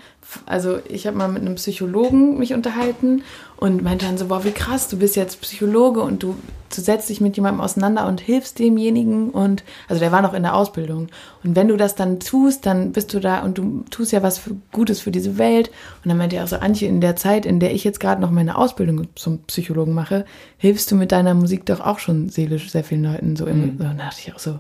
[0.47, 3.23] also ich habe mal mit einem Psychologen mich unterhalten
[3.57, 6.37] und meinte dann so, boah, wie krass, du bist jetzt Psychologe und du,
[6.75, 10.43] du setzt dich mit jemandem auseinander und hilfst demjenigen und, also der war noch in
[10.43, 11.09] der Ausbildung.
[11.43, 14.39] Und wenn du das dann tust, dann bist du da und du tust ja was
[14.39, 15.71] für, Gutes für diese Welt.
[16.05, 18.21] Und dann meinte er auch so, Antje, in der Zeit, in der ich jetzt gerade
[18.21, 20.25] noch meine Ausbildung zum Psychologen mache,
[20.57, 23.35] hilfst du mit deiner Musik doch auch schon seelisch sehr vielen Leuten.
[23.37, 24.59] So, im, so da dachte ich auch so,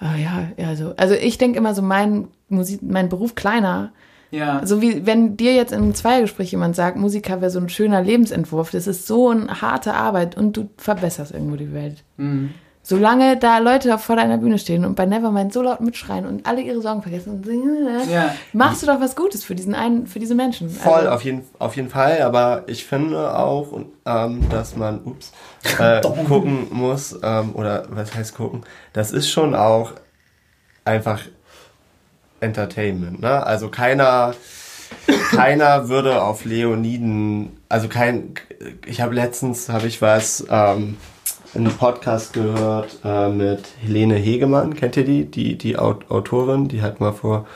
[0.00, 0.94] ah, ja, ja, so.
[0.96, 3.92] Also ich denke immer so, mein Musik, mein Beruf kleiner,
[4.30, 8.00] Ja, so wie wenn dir jetzt im Zweiergespräch jemand sagt, Musiker wäre so ein schöner
[8.02, 12.04] Lebensentwurf, das ist so eine harte Arbeit und du verbesserst irgendwo die Welt.
[12.16, 12.50] mhm.
[12.84, 16.62] Solange da Leute vor deiner Bühne stehen und bei Nevermind so laut mitschreien und alle
[16.62, 18.34] ihre Sorgen vergessen und singen, Ja.
[18.52, 20.68] machst du doch was Gutes für diesen einen, für diese Menschen.
[20.68, 23.68] Voll, Also, auf jeden, auf jeden Fall, aber ich finde auch,
[24.04, 25.30] ähm, dass man, ups,
[25.78, 28.62] äh, gucken muss, ähm, oder was heißt gucken,
[28.94, 29.92] das ist schon auch
[30.84, 31.20] einfach
[32.42, 33.44] Entertainment, ne?
[33.46, 34.34] Also keiner,
[35.30, 38.34] keiner würde auf Leoniden, also kein,
[38.86, 40.96] ich habe letztens, habe ich was, ähm,
[41.54, 45.26] einen Podcast gehört äh, mit Helene Hegemann, kennt ihr die?
[45.26, 47.46] Die, die Aut Autorin, die hat mal vor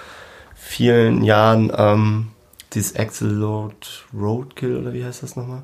[0.54, 2.28] vielen Jahren ähm,
[2.74, 3.74] dieses Axelload
[4.14, 5.62] Roadkill oder wie heißt das nochmal?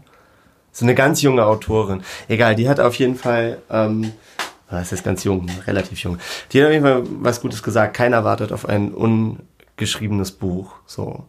[0.74, 2.02] So eine ganz junge Autorin.
[2.28, 4.12] Egal, die hat auf jeden Fall, ähm,
[4.80, 6.18] das ist ganz jung, relativ jung.
[6.52, 7.94] Die hat auf jeden Fall was Gutes gesagt.
[7.94, 10.74] Keiner wartet auf ein ungeschriebenes Buch.
[10.86, 11.24] So.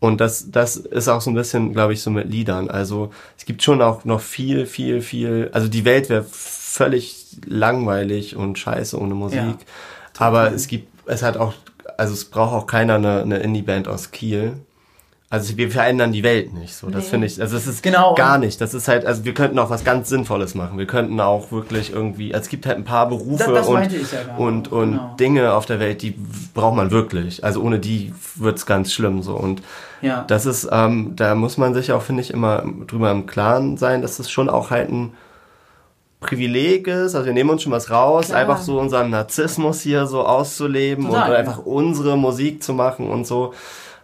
[0.00, 2.68] Und das, das ist auch so ein bisschen, glaube ich, so mit Liedern.
[2.68, 5.50] Also es gibt schon auch noch viel, viel, viel.
[5.52, 9.38] Also die Welt wäre völlig langweilig und scheiße ohne Musik.
[9.38, 9.56] Ja,
[10.18, 11.54] Aber es gibt, es hat auch,
[11.98, 14.54] also es braucht auch keiner eine, eine Indie-Band aus Kiel.
[15.32, 16.74] Also wir verändern die Welt nicht.
[16.74, 17.08] So, das Nee.
[17.10, 17.40] finde ich.
[17.40, 18.14] Also es ist Genau.
[18.16, 18.60] gar nicht.
[18.60, 20.76] Das ist halt, also wir könnten auch was ganz Sinnvolles machen.
[20.76, 23.90] Wir könnten auch wirklich irgendwie, also es gibt halt ein paar Berufe Das- das und,
[23.92, 25.14] ja und, und Genau.
[25.18, 26.14] Dinge auf der Welt, die
[26.52, 27.42] braucht man wirklich.
[27.44, 29.34] Also ohne die wird's ganz schlimm so.
[29.34, 29.62] Und
[30.02, 30.24] Ja.
[30.28, 34.02] das ist, ähm, da muss man sich auch, finde ich, immer drüber im Klaren sein,
[34.02, 35.14] dass das schon auch halt ein
[36.20, 37.14] Privileg ist.
[37.14, 38.38] Also wir nehmen uns schon was raus, Klar.
[38.40, 43.26] einfach so unseren Narzissmus hier so auszuleben Total, und einfach unsere Musik zu machen und
[43.26, 43.54] so.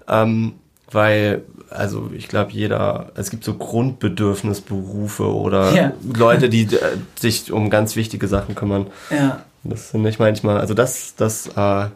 [0.09, 0.55] Ähm,
[0.91, 5.93] weil, also ich glaube, jeder, es gibt so Grundbedürfnisberufe oder Ja.
[6.17, 8.87] Leute, die äh, sich um ganz wichtige Sachen kümmern.
[9.11, 9.43] ja.
[9.65, 11.87] Das finde ich manchmal, also das, das, äh,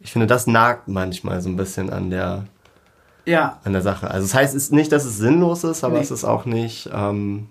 [0.00, 2.44] ich finde, das nagt manchmal so ein bisschen an der,
[3.24, 3.60] Ja.
[3.64, 4.10] an der Sache.
[4.10, 6.02] Also das heißt, es ist nicht, dass es sinnlos ist, aber Nee.
[6.02, 7.46] es ist auch nicht, ähm,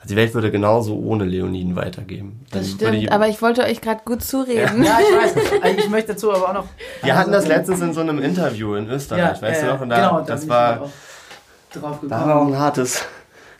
[0.00, 2.40] also die Welt würde genauso ohne Leoniden weitergeben.
[2.50, 4.84] Dann das stimmt, die- aber ich wollte euch gerade gut zureden.
[4.84, 5.44] Ja, ich weiß.
[5.62, 6.66] Also Ich möchte dazu aber auch noch.
[7.02, 9.80] wir hatten das letztens in so einem Interview in Österreich, weißt du noch?
[9.80, 12.54] Und da, genau, da das bin war, ich drauf da war auch gekommen.
[12.54, 13.02] ein hartes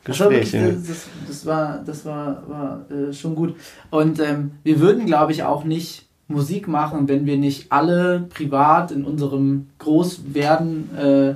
[0.04, 0.52] Das war, Gespräch.
[0.52, 3.56] wirklich, das, das war, das war, war äh, schon gut.
[3.90, 8.90] Und ähm, wir würden, glaube ich, auch nicht Musik machen, wenn wir nicht alle privat
[8.92, 11.34] in unserem Großwerden äh,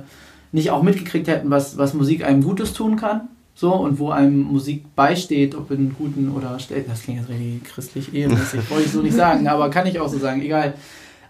[0.51, 3.27] nicht auch mitgekriegt hätten, was, was Musik einem Gutes tun kann.
[3.63, 6.91] So, und wo einem Musik beisteht, ob in guten oder schlechten.
[6.91, 10.09] Das klingt jetzt richtig christlich ehemäßig, wollte ich so nicht sagen, aber kann ich auch
[10.09, 10.73] so sagen, egal.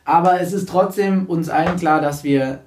[0.04, 2.62] Aber es ist trotzdem uns allen klar, dass wir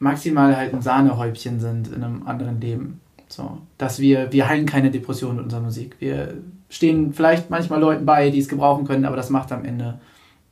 [0.00, 3.00] maximal halt ein Sahnehäubchen sind in einem anderen Leben.
[3.28, 5.94] So, dass wir, wir heilen keine Depression mit unserer Musik.
[6.00, 6.34] Wir
[6.68, 10.00] stehen vielleicht manchmal Leuten bei, die es gebrauchen können, aber das macht am Ende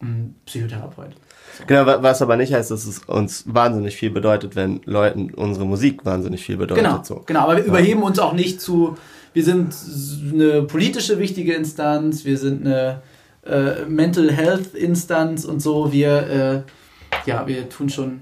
[0.01, 1.17] ein Psychotherapeut.
[1.67, 5.65] Genau, wa- was aber nicht heißt, dass es uns wahnsinnig viel bedeutet, wenn Leuten unsere
[5.67, 6.85] Musik wahnsinnig viel bedeutet.
[6.85, 7.23] Genau, So.
[7.27, 8.97] genau, aber wir überheben uns auch nicht zu,
[9.33, 9.75] wir sind
[10.33, 13.01] eine politische wichtige Instanz, wir sind eine
[13.47, 16.65] äh, Mental Health Instanz und so, wir,
[17.27, 18.21] äh, ja, wir tun schon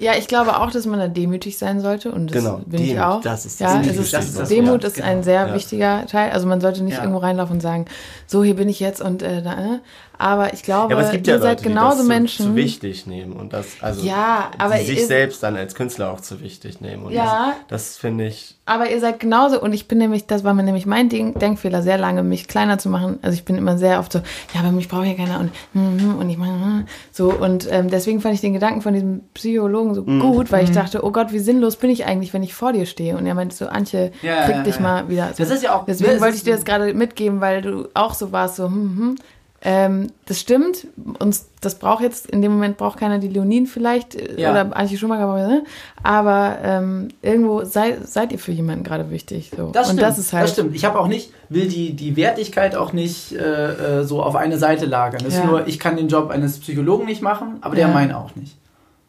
[0.00, 2.90] Ja, ich glaube auch, dass man da demütig sein sollte und das Genau, bin ich
[2.90, 3.20] demütig, auch.
[3.20, 5.08] das ist ja, das es ist, das ist das Demut ist genau.
[5.08, 5.54] ein sehr Ja.
[5.54, 6.30] wichtiger Teil.
[6.30, 7.00] Also man sollte nicht Ja.
[7.00, 7.86] irgendwo reinlaufen und sagen,
[8.28, 9.78] so hier bin ich jetzt und äh, da, äh.
[10.18, 12.44] aber ich glaube, Ja, aber es gibt ihr ja seid Leute, genauso die das Menschen.
[12.44, 16.12] Zu, zu wichtig nehmen und das, also Ja, aber sich ihr- selbst dann als Künstler
[16.12, 17.06] auch zu wichtig nehmen.
[17.06, 17.54] Und Ja.
[17.68, 20.62] Das, das finde ich, Aber ihr seid genauso und ich bin nämlich, das war mir
[20.62, 23.18] nämlich mein Ding, Denkfehler, sehr lange mich kleiner zu machen.
[23.22, 24.18] Also ich bin immer sehr oft so,
[24.52, 27.88] ja, aber mich braucht ja keiner und mhm, und ich mache mhm, so und ähm,
[27.90, 30.20] deswegen fand ich den Gedanken von diesem Psychologen so Mhm.
[30.20, 32.84] gut, weil ich dachte, oh Gott, wie sinnlos bin ich eigentlich, wenn ich vor dir
[32.84, 34.80] stehe und er meinte so, Antje, Ja, krieg ja, dich ja.
[34.82, 35.28] mal wieder.
[35.28, 35.42] So.
[35.44, 37.88] Das ist ja auch- Deswegen es wollte ist- ich dir das gerade mitgeben, weil du
[37.94, 39.16] auch so warst, so hm, hm.
[39.60, 40.86] Ähm, das stimmt,
[41.18, 44.52] uns, das braucht jetzt, in dem Moment braucht keiner die Leonin vielleicht, äh, Ja.
[44.52, 45.64] oder Antje Schumacher, ne?
[46.04, 49.50] aber ähm, irgendwo sei, seid ihr für jemanden gerade wichtig.
[49.56, 49.70] So.
[49.72, 50.44] Das und stimmt, das ist halt.
[50.44, 50.76] das stimmt.
[50.76, 54.58] Ich habe auch nicht, will die, die Wertigkeit auch nicht äh, äh, so auf eine
[54.58, 55.22] Seite lagern.
[55.24, 55.46] Das ist Ja.
[55.46, 57.92] nur, ich kann den Job eines Psychologen nicht machen, aber der Ja.
[57.92, 58.56] meinen auch nicht.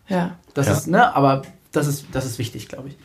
[0.08, 0.32] Ja.
[0.56, 0.74] Das Ja.
[0.74, 2.98] ist, ne, aber das ist, das ist wichtig, glaube ich.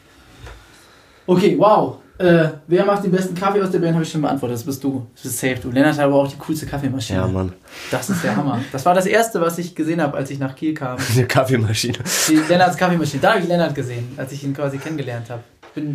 [1.27, 1.99] Okay, wow.
[2.17, 4.57] Äh, wer macht den besten Kaffee aus der Band, habe ich schon beantwortet.
[4.57, 5.05] Das bist du.
[5.15, 5.57] Das bist safe.
[5.61, 5.71] Du.
[5.71, 7.19] Lennart hat aber auch die coolste Kaffeemaschine.
[7.19, 7.53] ja, Mann,
[7.91, 8.61] Das ist der Hammer.
[8.71, 10.97] Das war das erste, was ich gesehen habe, als ich nach Kiel kam.
[11.13, 11.99] eine Kaffeemaschine.
[12.29, 13.21] Die Lennarts Kaffeemaschine.
[13.21, 15.43] Da habe ich Lennart gesehen, als ich ihn quasi kennengelernt habe.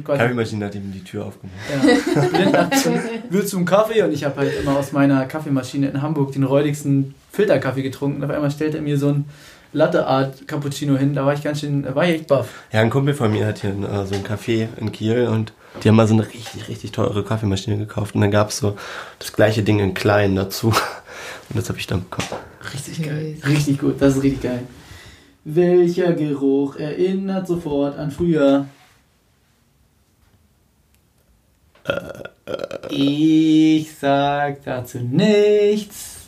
[0.03, 1.55] Kaffeemaschine hat ihm die Tür aufgemacht.
[1.71, 2.69] Ja.
[2.71, 4.01] Zum, willst du einen Kaffee?
[4.01, 8.17] Und ich habe halt immer aus meiner Kaffeemaschine in Hamburg den räudigsten Filterkaffee getrunken.
[8.17, 9.25] Und auf einmal stellt er mir so ein
[9.71, 11.13] Latte Art Cappuccino hin.
[11.13, 12.49] Da war ich ganz schön, da war ich echt baff.
[12.71, 15.89] Ja, ein Kumpel von mir hat hier äh, so ein Café in Kiel und die
[15.89, 18.75] haben mal so eine richtig, richtig teure Kaffeemaschine gekauft und dann gab es so
[19.19, 20.73] das gleiche Ding in klein dazu.
[21.49, 22.27] Und das habe ich dann bekommen.
[22.73, 23.35] Richtig geil.
[23.43, 24.63] Richtig gut, das ist richtig geil.
[25.43, 28.67] Welcher Geruch erinnert sofort an früher?
[32.89, 36.27] Ich sag dazu nichts.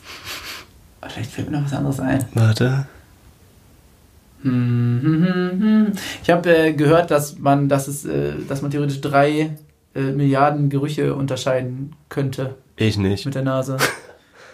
[1.06, 2.24] Vielleicht fällt mir noch was anderes ein.
[2.34, 2.86] Warte.
[4.44, 9.50] Ich habe äh, gehört, dass man, dass es, äh, dass man theoretisch drei
[9.94, 13.24] äh, Milliarden Gerüche unterscheiden könnte Ich nicht.
[13.24, 13.76] mit der Nase.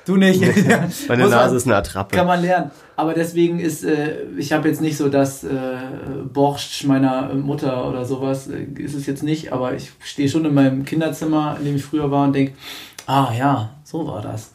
[0.05, 0.41] Du nicht.
[1.09, 2.17] Meine Muss man- Nase ist eine Attrappe.
[2.17, 2.71] Kann man lernen.
[2.97, 5.49] Aber deswegen ist, äh, ich habe jetzt nicht so das äh,
[6.33, 10.55] Borscht meiner Mutter oder sowas, äh, ist es jetzt nicht, aber ich stehe schon in
[10.55, 12.53] meinem Kinderzimmer, in dem ich früher war und denke,
[13.07, 14.53] ah ja, so war das.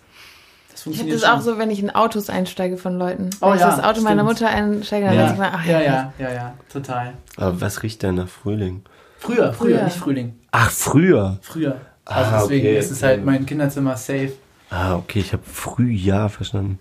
[0.86, 1.42] Ich habe das auch schon.
[1.42, 3.30] so, wenn ich in Autos einsteige von Leuten.
[3.42, 4.40] Oh wenn ich ja, das Auto meiner stimmt.
[4.42, 7.14] Mutter einsteige, dann Ja, denke ich mir, ach ja, ja, ja, ja, ja, total.
[7.38, 8.84] Aber was riecht denn nach Frühling?
[9.20, 9.84] Früher, früher, Früher.
[9.86, 10.34] nicht Frühling.
[10.52, 11.38] Ach, früher.
[11.42, 11.78] Früher.
[12.06, 12.78] Also Ah, deswegen okay.
[12.80, 14.34] ist es halt mein Kinderzimmer safe.
[14.70, 16.80] Ah, okay, ich habe Frühjahr verstanden.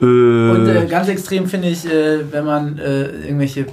[0.00, 3.66] Äh, Und äh, ganz extrem finde ich, äh, wenn man äh, irgendwelche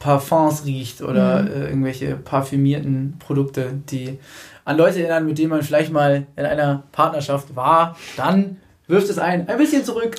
[0.00, 1.48] Parfums riecht oder Mhm.
[1.48, 4.18] äh, irgendwelche parfümierten Produkte, die
[4.64, 8.56] an Leute erinnern, mit denen man vielleicht mal in einer Partnerschaft war, dann
[8.88, 10.16] wirft es ein ein bisschen zurück.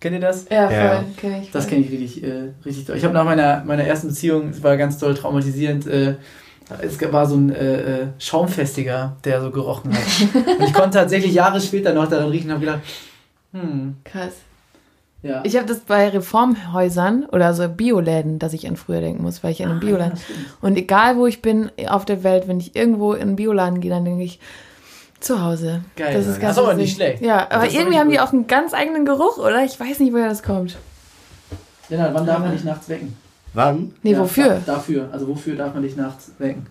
[0.00, 0.46] Kennt ihr das?
[0.50, 1.04] Ja, voll, Ja.
[1.16, 1.50] kenne ich.
[1.52, 2.96] Das kenne ich richtig, äh, richtig toll.
[2.96, 6.16] Ich habe nach meiner, meiner ersten Beziehung, es war ganz toll traumatisierend, äh,
[6.80, 10.02] es war so ein äh, äh, Schaumfestiger, der so gerochen hat.
[10.58, 12.80] Und ich konnte tatsächlich Jahre später noch daran riechen und habe gedacht,
[13.52, 14.32] hm, Krass.
[15.22, 15.42] ja.
[15.44, 19.52] Ich habe das bei Reformhäusern oder so Bioläden, dass ich an früher denken muss, weil
[19.52, 20.16] ich in einem Ah, Bioladen.
[20.18, 20.34] ja.
[20.62, 23.90] Und egal wo ich bin auf der Welt, wenn ich irgendwo in einen Bioladen gehe,
[23.90, 24.40] dann denke ich,
[25.24, 25.82] zu Hause.
[25.96, 26.12] Geil.
[26.14, 27.22] Das ist Das ganz ist aber nicht schlecht.
[27.22, 28.26] Ja, aber Das irgendwie haben die gut.
[28.26, 29.64] auch einen ganz eigenen Geruch, oder?
[29.64, 30.76] Ich weiß nicht, woher das kommt.
[31.88, 33.16] Lennart, wann darf man dich nachts wecken?
[33.54, 33.92] wann?
[34.02, 34.48] Nee, Ja, wofür?
[34.64, 35.08] da- Dafür.
[35.12, 36.66] Also wofür darf man dich nachts wecken?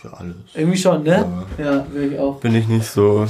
[0.00, 0.34] Für alles.
[0.54, 1.24] Irgendwie schon, ne?
[1.58, 2.36] Ja, wirklich auch.
[2.40, 3.26] Bin ich nicht so.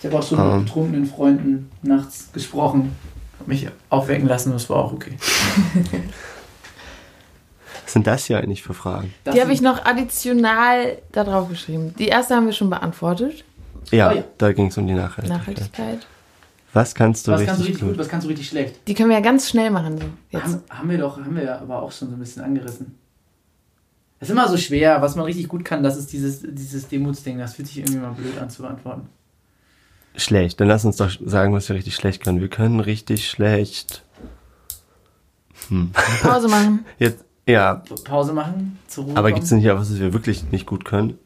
[0.00, 0.56] Ich habe auch schon Ähm.
[0.58, 2.94] mit betrunkenen Freunden nachts gesprochen.
[3.38, 5.16] Hab mich aufwecken lassen, das war auch okay.
[7.94, 9.14] Was sind das hier eigentlich für Fragen?
[9.22, 11.94] Das Die habe ich noch additional da drauf geschrieben.
[11.96, 13.44] Die erste haben wir schon beantwortet.
[13.92, 14.24] Ja, Oh ja.
[14.36, 15.38] da ging es um die Nachhaltigkeit.
[15.38, 16.06] Nachhaltigkeit.
[16.72, 17.98] Was kannst du Was richtig, kannst du richtig gut, gut?
[18.00, 18.80] was kannst du richtig schlecht?
[18.88, 19.98] Die können wir ja ganz schnell machen.
[19.98, 20.04] So.
[20.30, 20.42] Jetzt.
[20.42, 22.98] Haben, haben wir doch, haben wir ja aber auch schon so ein bisschen angerissen.
[24.18, 27.38] Es ist immer so schwer, was man richtig gut kann, das ist dieses, dieses Demutsding.
[27.38, 29.08] Das fühlt sich irgendwie mal blöd an zu beantworten.
[30.16, 30.58] Schlecht.
[30.58, 32.40] Dann lass uns doch sagen, was wir richtig schlecht können.
[32.40, 34.02] Wir können richtig schlecht.
[35.68, 35.92] Hm.
[36.22, 36.84] Pause machen.
[36.98, 40.12] Jetzt, ja, Pa- Pause machen, zur Ruhe aber gibt es nicht auch was, was wir
[40.12, 41.18] wirklich nicht gut können?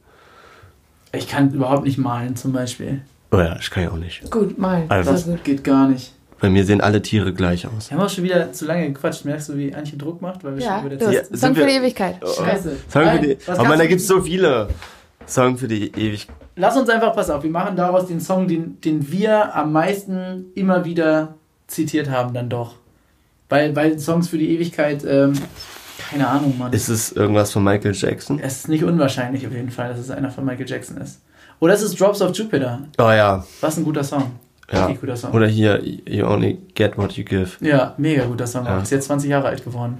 [1.12, 3.00] Ich kann überhaupt nicht malen, zum Beispiel.
[3.30, 4.30] Oh ja, das kann ich auch nicht.
[4.30, 4.84] Gut, mal.
[4.88, 5.44] Also- Das gut.
[5.44, 6.12] geht gar nicht.
[6.40, 7.90] Bei mir sehen alle Tiere gleich aus.
[7.90, 9.24] Wir haben auch schon wieder zu lange gequatscht.
[9.24, 10.44] Merkst du, wie Antje Druck macht?
[10.44, 11.36] Weil wir Ja, schon über der Ja, Zeit...
[11.38, 12.16] Song für die Ewigkeit.
[12.22, 12.26] Oh.
[12.44, 12.76] Scheiße.
[12.88, 14.68] Song Nein, für die, oh Mann, da du- gibt es so viele.
[15.26, 16.28] Song für die ewig.
[16.54, 20.46] Lass uns einfach, pass auf, wir machen daraus den Song, den, den wir am meisten
[20.54, 21.34] immer wieder
[21.66, 22.76] zitiert haben, dann doch.
[23.48, 25.32] Weil, weil Songs für die Ewigkeit, ähm,
[26.10, 26.72] keine Ahnung, Mann.
[26.72, 28.38] Ist es irgendwas von Michael Jackson?
[28.40, 31.20] es ist nicht unwahrscheinlich auf jeden Fall, dass es einer von Michael Jackson ist.
[31.60, 32.80] Oder es ist Drops of Jupiter.
[32.98, 33.44] Oh ja.
[33.60, 34.32] Was ein guter Song.
[34.72, 34.84] Ja.
[34.86, 35.32] Richtig guter Song.
[35.32, 37.50] Oder hier, You Only Get What You Give.
[37.60, 38.64] Ja, mega guter Song.
[38.64, 38.80] Ja.
[38.80, 39.98] Ist jetzt 20 Jahre alt geworden.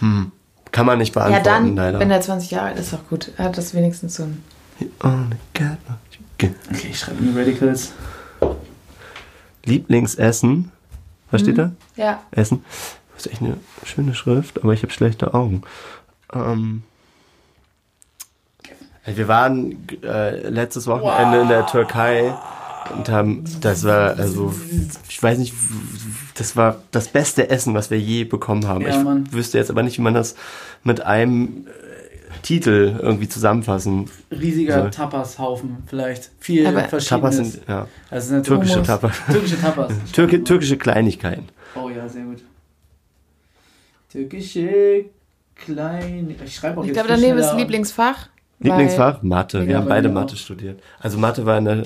[0.00, 0.32] Hm.
[0.72, 2.00] Kann man nicht Ja, beantworten, dann, leider.
[2.00, 3.30] wenn er 20 Jahre alt ist, ist auch gut.
[3.36, 4.42] Er hat das wenigstens so ein.
[4.80, 6.54] You Only Get What You Give.
[6.72, 7.92] Okay, ich schreibe New Radicals.
[9.64, 10.70] Lieblingsessen.
[11.30, 11.72] Was steht da?
[11.96, 12.22] Ja.
[12.32, 12.64] Essen.
[13.14, 15.62] Das ist echt eine schöne Schrift, aber ich habe schlechte Augen.
[16.32, 16.82] Ähm,
[19.06, 22.34] wir waren äh, letztes Wochenende in der Türkei
[22.96, 24.54] und haben, das war, also,
[25.08, 25.54] ich weiß nicht,
[26.34, 28.82] das war das beste Essen, was wir je bekommen haben.
[28.82, 29.30] Ja, ich Mann.
[29.32, 30.34] wüsste jetzt aber nicht, wie man das
[30.84, 34.10] mit einem äh, Titel irgendwie zusammenfassen.
[34.30, 34.88] Riesiger So.
[34.90, 36.30] Tapashaufen vielleicht.
[36.40, 37.52] Viel Aber- Tapas verschiedenes.
[37.54, 38.82] sind, ja, Also sind türkische.
[38.82, 39.16] Tapas.
[39.30, 39.92] Türkische Tapas.
[40.12, 41.48] Türki türkische Kleinigkeiten.
[41.74, 42.42] Oh ja, sehr gut.
[44.14, 45.06] Türkische
[45.56, 46.32] klein.
[46.44, 47.58] Ich schreibe auch Ich jetzt glaube, viel daneben ist schneller.
[47.60, 48.28] Lieblingsfach.
[48.60, 49.22] Lieblingsfach?
[49.22, 49.58] Mathe.
[49.58, 50.38] Ja, Wir haben bei beide mir Mathe auch.
[50.38, 50.80] studiert.
[51.00, 51.82] Also Mathe war in der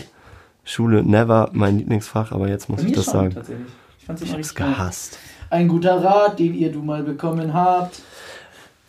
[0.62, 3.34] Schule never mein Lieblingsfach, aber jetzt muss Bei ich mir das schon, sagen.
[3.34, 3.66] Tatsächlich.
[3.98, 5.18] Ich fand's immer richtig gehasst.
[5.48, 8.02] Ein guter Rat, den ihr du mal bekommen habt.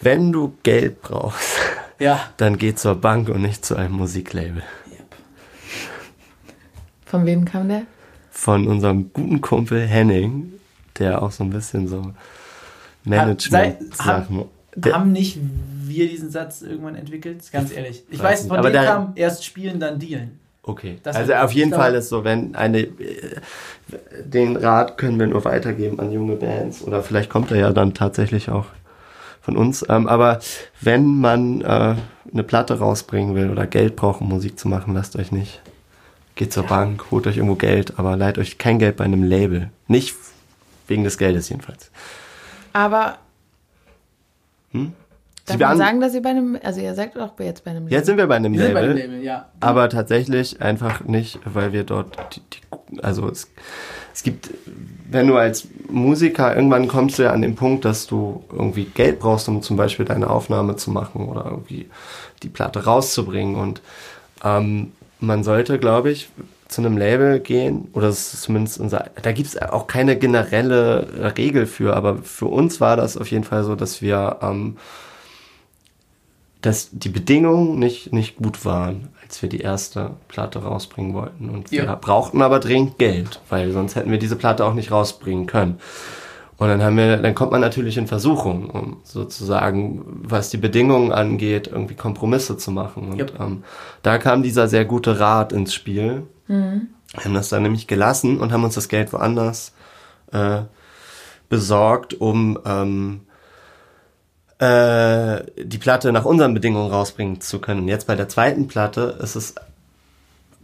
[0.01, 1.57] Wenn du Geld brauchst,
[1.97, 2.19] Ja.
[2.35, 4.63] dann geh zur Bank und nicht zu einem Musiklabel.
[4.91, 5.15] Yep.
[7.05, 7.83] Von wem kam der?
[8.31, 10.51] Von unserem guten Kumpel Henning,
[10.99, 12.13] der auch so ein bisschen so
[13.03, 14.45] Management-Sachen.
[14.75, 15.37] Der- Haben nicht
[15.83, 17.43] wir diesen Satz irgendwann entwickelt?
[17.51, 18.03] Ganz ehrlich.
[18.09, 20.39] Ich Weiß von dem kam erst spielen, dann dealen.
[20.63, 20.99] Okay.
[21.01, 22.89] Das also auf jeden Fall ist so, wenn eine äh,
[24.23, 27.93] den Rat können wir nur weitergeben an junge Bands oder vielleicht kommt er ja dann
[27.95, 28.65] tatsächlich auch
[29.41, 29.83] von uns.
[29.89, 30.39] Ähm, aber
[30.81, 31.95] wenn man äh,
[32.31, 35.61] eine Platte rausbringen will oder Geld braucht, um Musik zu machen, lasst euch nicht.
[36.35, 39.71] Geht zur Bank, holt euch irgendwo Geld, aber leiht euch kein Geld bei einem Label.
[39.87, 40.15] Nicht
[40.87, 41.89] wegen des Geldes jedenfalls.
[42.73, 43.17] Aber.
[44.71, 44.93] Hm?
[45.45, 46.59] Darf Sie man sagen, dass ihr bei einem.
[46.63, 47.87] Also, ihr seid auch jetzt bei einem.
[47.87, 48.95] Jetzt sind wir bei einem Wir sind bei Label.
[48.95, 49.49] dem Label, ja.
[49.59, 53.49] Aber tatsächlich einfach nicht, weil wir dort, die, die, also es,
[54.13, 54.51] es gibt,
[55.09, 59.19] wenn du als Musiker, irgendwann kommst du ja an den Punkt, dass du irgendwie Geld
[59.19, 61.89] brauchst, um zum Beispiel deine Aufnahme zu machen oder irgendwie
[62.43, 63.55] die Platte rauszubringen.
[63.55, 63.81] Und
[64.43, 66.29] ähm, man sollte, glaube ich,
[66.69, 71.33] zu einem Label gehen, oder das ist zumindest unser, da gibt es auch keine generelle
[71.37, 74.77] Regel für, aber für uns war das auf jeden Fall so, dass wir ähm,
[76.61, 81.49] dass die Bedingungen nicht, nicht gut waren, als wir die erste Platte rausbringen wollten.
[81.49, 81.95] Und wir Ja.
[81.95, 85.79] brauchten aber dringend Geld, weil sonst hätten wir diese Platte auch nicht rausbringen können.
[86.57, 91.13] Und dann haben wir, dann kommt man natürlich in Versuchung, um sozusagen, was die Bedingungen
[91.13, 93.13] angeht, irgendwie Kompromisse zu machen.
[93.13, 93.39] Und Yep.
[93.39, 93.63] ähm,
[94.03, 96.23] da kam dieser sehr gute Rat ins Spiel.
[97.13, 99.73] Wir haben das dann nämlich gelassen und haben uns das Geld woanders
[100.31, 100.61] äh,
[101.47, 103.21] besorgt, um ähm,
[104.59, 107.87] äh, die Platte nach unseren Bedingungen rausbringen zu können.
[107.87, 109.55] Jetzt bei der zweiten Platte ist es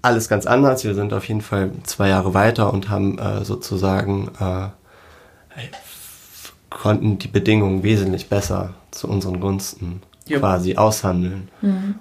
[0.02, 0.84] alles ganz anders.
[0.84, 4.68] Wir sind auf jeden Fall zwei Jahre weiter und haben äh, sozusagen äh,
[6.70, 10.40] konnten die Bedingungen wesentlich besser zu unseren Gunsten Ja.
[10.40, 11.50] quasi aushandeln.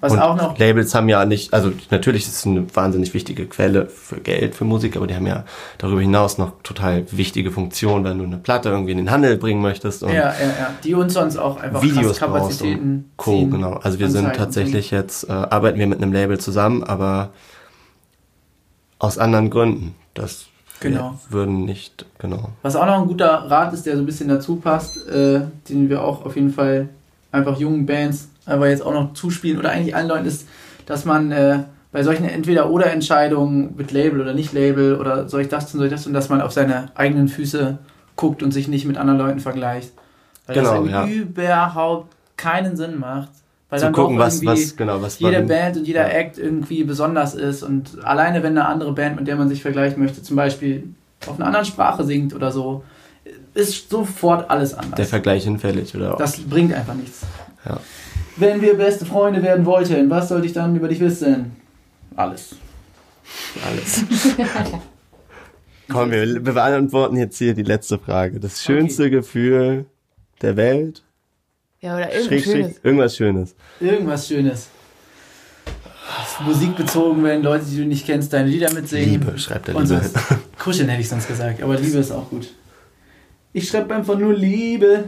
[0.01, 3.45] Was und auch noch Labels haben ja nicht, also natürlich ist es eine wahnsinnig wichtige
[3.45, 5.43] Quelle für Geld für Musik, aber die haben ja
[5.77, 9.61] darüber hinaus noch total wichtige Funktionen, wenn du eine Platte irgendwie in den Handel bringen
[9.61, 10.71] möchtest und Ja, ja, ja.
[10.83, 13.31] Die uns sonst auch einfach Videos Kapazitäten Co.
[13.37, 13.51] ziehen.
[13.51, 13.73] Genau.
[13.73, 17.29] Also wir sind tatsächlich jetzt, äh, arbeiten wir mit einem Label zusammen, aber
[18.99, 19.95] aus anderen Gründen.
[20.13, 20.47] Das
[20.79, 21.19] Genau.
[21.29, 22.49] würden nicht, genau.
[22.61, 25.89] Was auch noch ein guter Rat ist, der so ein bisschen dazu passt, äh, den
[25.89, 26.89] wir auch auf jeden Fall
[27.35, 30.47] einfach jungen Bands aber jetzt auch noch zuspielen oder eigentlich allen Leuten ist,
[30.85, 35.71] dass man äh, bei solchen Entweder-Oder-Entscheidungen mit Label oder nicht Label oder soll ich das
[35.71, 37.77] tun, soll ich das tun, dass man auf seine eigenen Füße
[38.15, 39.93] guckt und sich nicht mit anderen Leuten vergleicht.
[40.45, 41.07] Weil Genau, das ja.
[41.07, 43.29] überhaupt keinen Sinn macht.
[43.69, 46.13] Weil Zu dann gucken, was, was, genau, was jede Band und jeder.
[46.13, 50.01] Act irgendwie besonders ist und alleine wenn eine andere Band, mit der man sich vergleichen
[50.01, 50.83] möchte, zum Beispiel
[51.25, 52.83] auf einer anderen Sprache singt oder so,
[53.53, 54.95] ist sofort alles anders.
[54.97, 56.15] der Vergleich hinfällig, oder?
[56.17, 57.21] das bringt einfach nichts.
[57.65, 57.79] Ja.
[58.37, 61.55] Wenn wir beste Freunde werden wollten, was sollte ich dann über dich wissen?
[62.15, 62.55] Alles.
[63.65, 64.03] Alles.
[65.91, 68.39] Komm, wir beantworten jetzt hier die letzte Frage.
[68.39, 69.85] Das schönste Gefühl
[70.41, 71.03] der Welt?
[71.81, 72.71] Ja, oder irgendwas Schräg, Schönes.
[72.71, 73.55] schräg, irgendwas Schönes.
[73.79, 74.69] Irgendwas Schönes.
[76.45, 79.09] Musikbezogen, wenn Leute, die du nicht kennst, deine Lieder mitsingen.
[79.09, 80.01] Liebe, schreibt der Und Liebe.
[80.01, 80.17] sonst,
[80.59, 82.49] kuscheln hätte ich sonst gesagt, aber Liebe ist auch gut.
[83.55, 85.07] Ich schreibe einfach nur Liebe.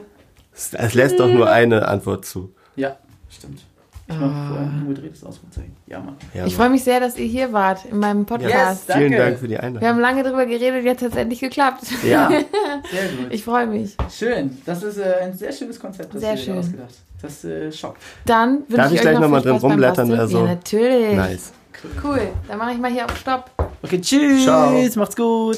[0.53, 2.53] Es lässt doch nur eine Antwort zu.
[2.77, 2.95] Ja,
[3.29, 3.59] stimmt.
[4.09, 5.75] Ich mach vorher ein umgedrehtes Ausrufezeichen.
[5.85, 6.15] Ja, Mann.
[6.33, 8.87] Ja, Ich freue mich sehr, dass ihr hier wart in meinem Podcast.
[8.87, 8.97] Yes.
[8.97, 9.11] Vielen.
[9.11, 9.81] Dank für die Wir Einladung.
[9.89, 9.95] Ähm.
[9.95, 11.81] haben lange drüber geredet, jetzt hat es endlich geklappt.
[12.07, 12.29] Ja,
[12.89, 13.27] Sehr gut.
[13.31, 13.97] Ich freue mich.
[14.09, 14.57] Schön.
[14.65, 16.57] Das ist äh, ein sehr schönes Konzept, das Sehr schön.
[16.57, 16.93] ausgedacht.
[17.21, 18.01] Das äh, schockt.
[18.25, 21.15] Dann wünsche Darf ich ich euch gleich noch noch drin rumblättern, also- Ja, natürlich.
[21.17, 21.51] nice.
[22.01, 22.21] Cool.
[22.47, 23.51] Dann mache ich mal hier auf Stopp.
[23.83, 24.45] Okay, tschüss.
[24.45, 24.71] Ciao.
[24.95, 25.57] Macht's gut.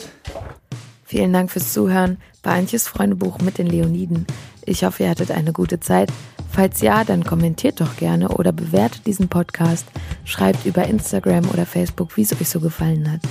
[1.05, 4.25] Vielen Dank fürs Zuhören Antjes Freundebuch mit den Leoniden.
[4.65, 6.11] Ich hoffe, ihr hattet eine gute Zeit.
[6.49, 9.85] Falls ja, dann kommentiert doch gerne oder bewertet diesen Podcast.
[10.25, 13.21] Schreibt über Instagram oder Facebook, wie es euch so gefallen hat.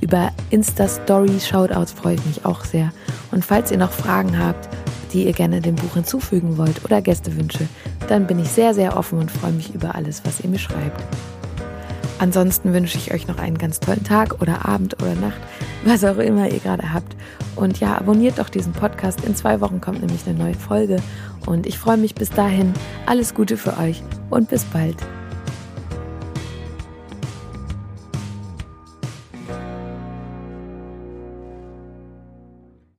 [0.00, 2.92] Über Insta-Story-Shoutouts freue ich mich auch sehr.
[3.32, 4.68] Und falls ihr noch Fragen habt,
[5.12, 7.66] die ihr gerne dem Buch hinzufügen wollt oder Gästewünsche,
[8.08, 11.02] dann bin ich sehr, sehr offen und freue mich über alles, was ihr mir schreibt.
[12.18, 15.40] Ansonsten wünsche ich euch noch einen ganz tollen Tag oder Abend oder Nacht,
[15.84, 17.16] was auch immer ihr gerade habt.
[17.56, 19.24] Und ja, abonniert doch diesen Podcast.
[19.24, 20.96] In zwei Wochen kommt nämlich eine neue Folge.
[21.46, 22.72] Und ich freue mich bis dahin.
[23.06, 24.96] Alles Gute für euch und bis bald.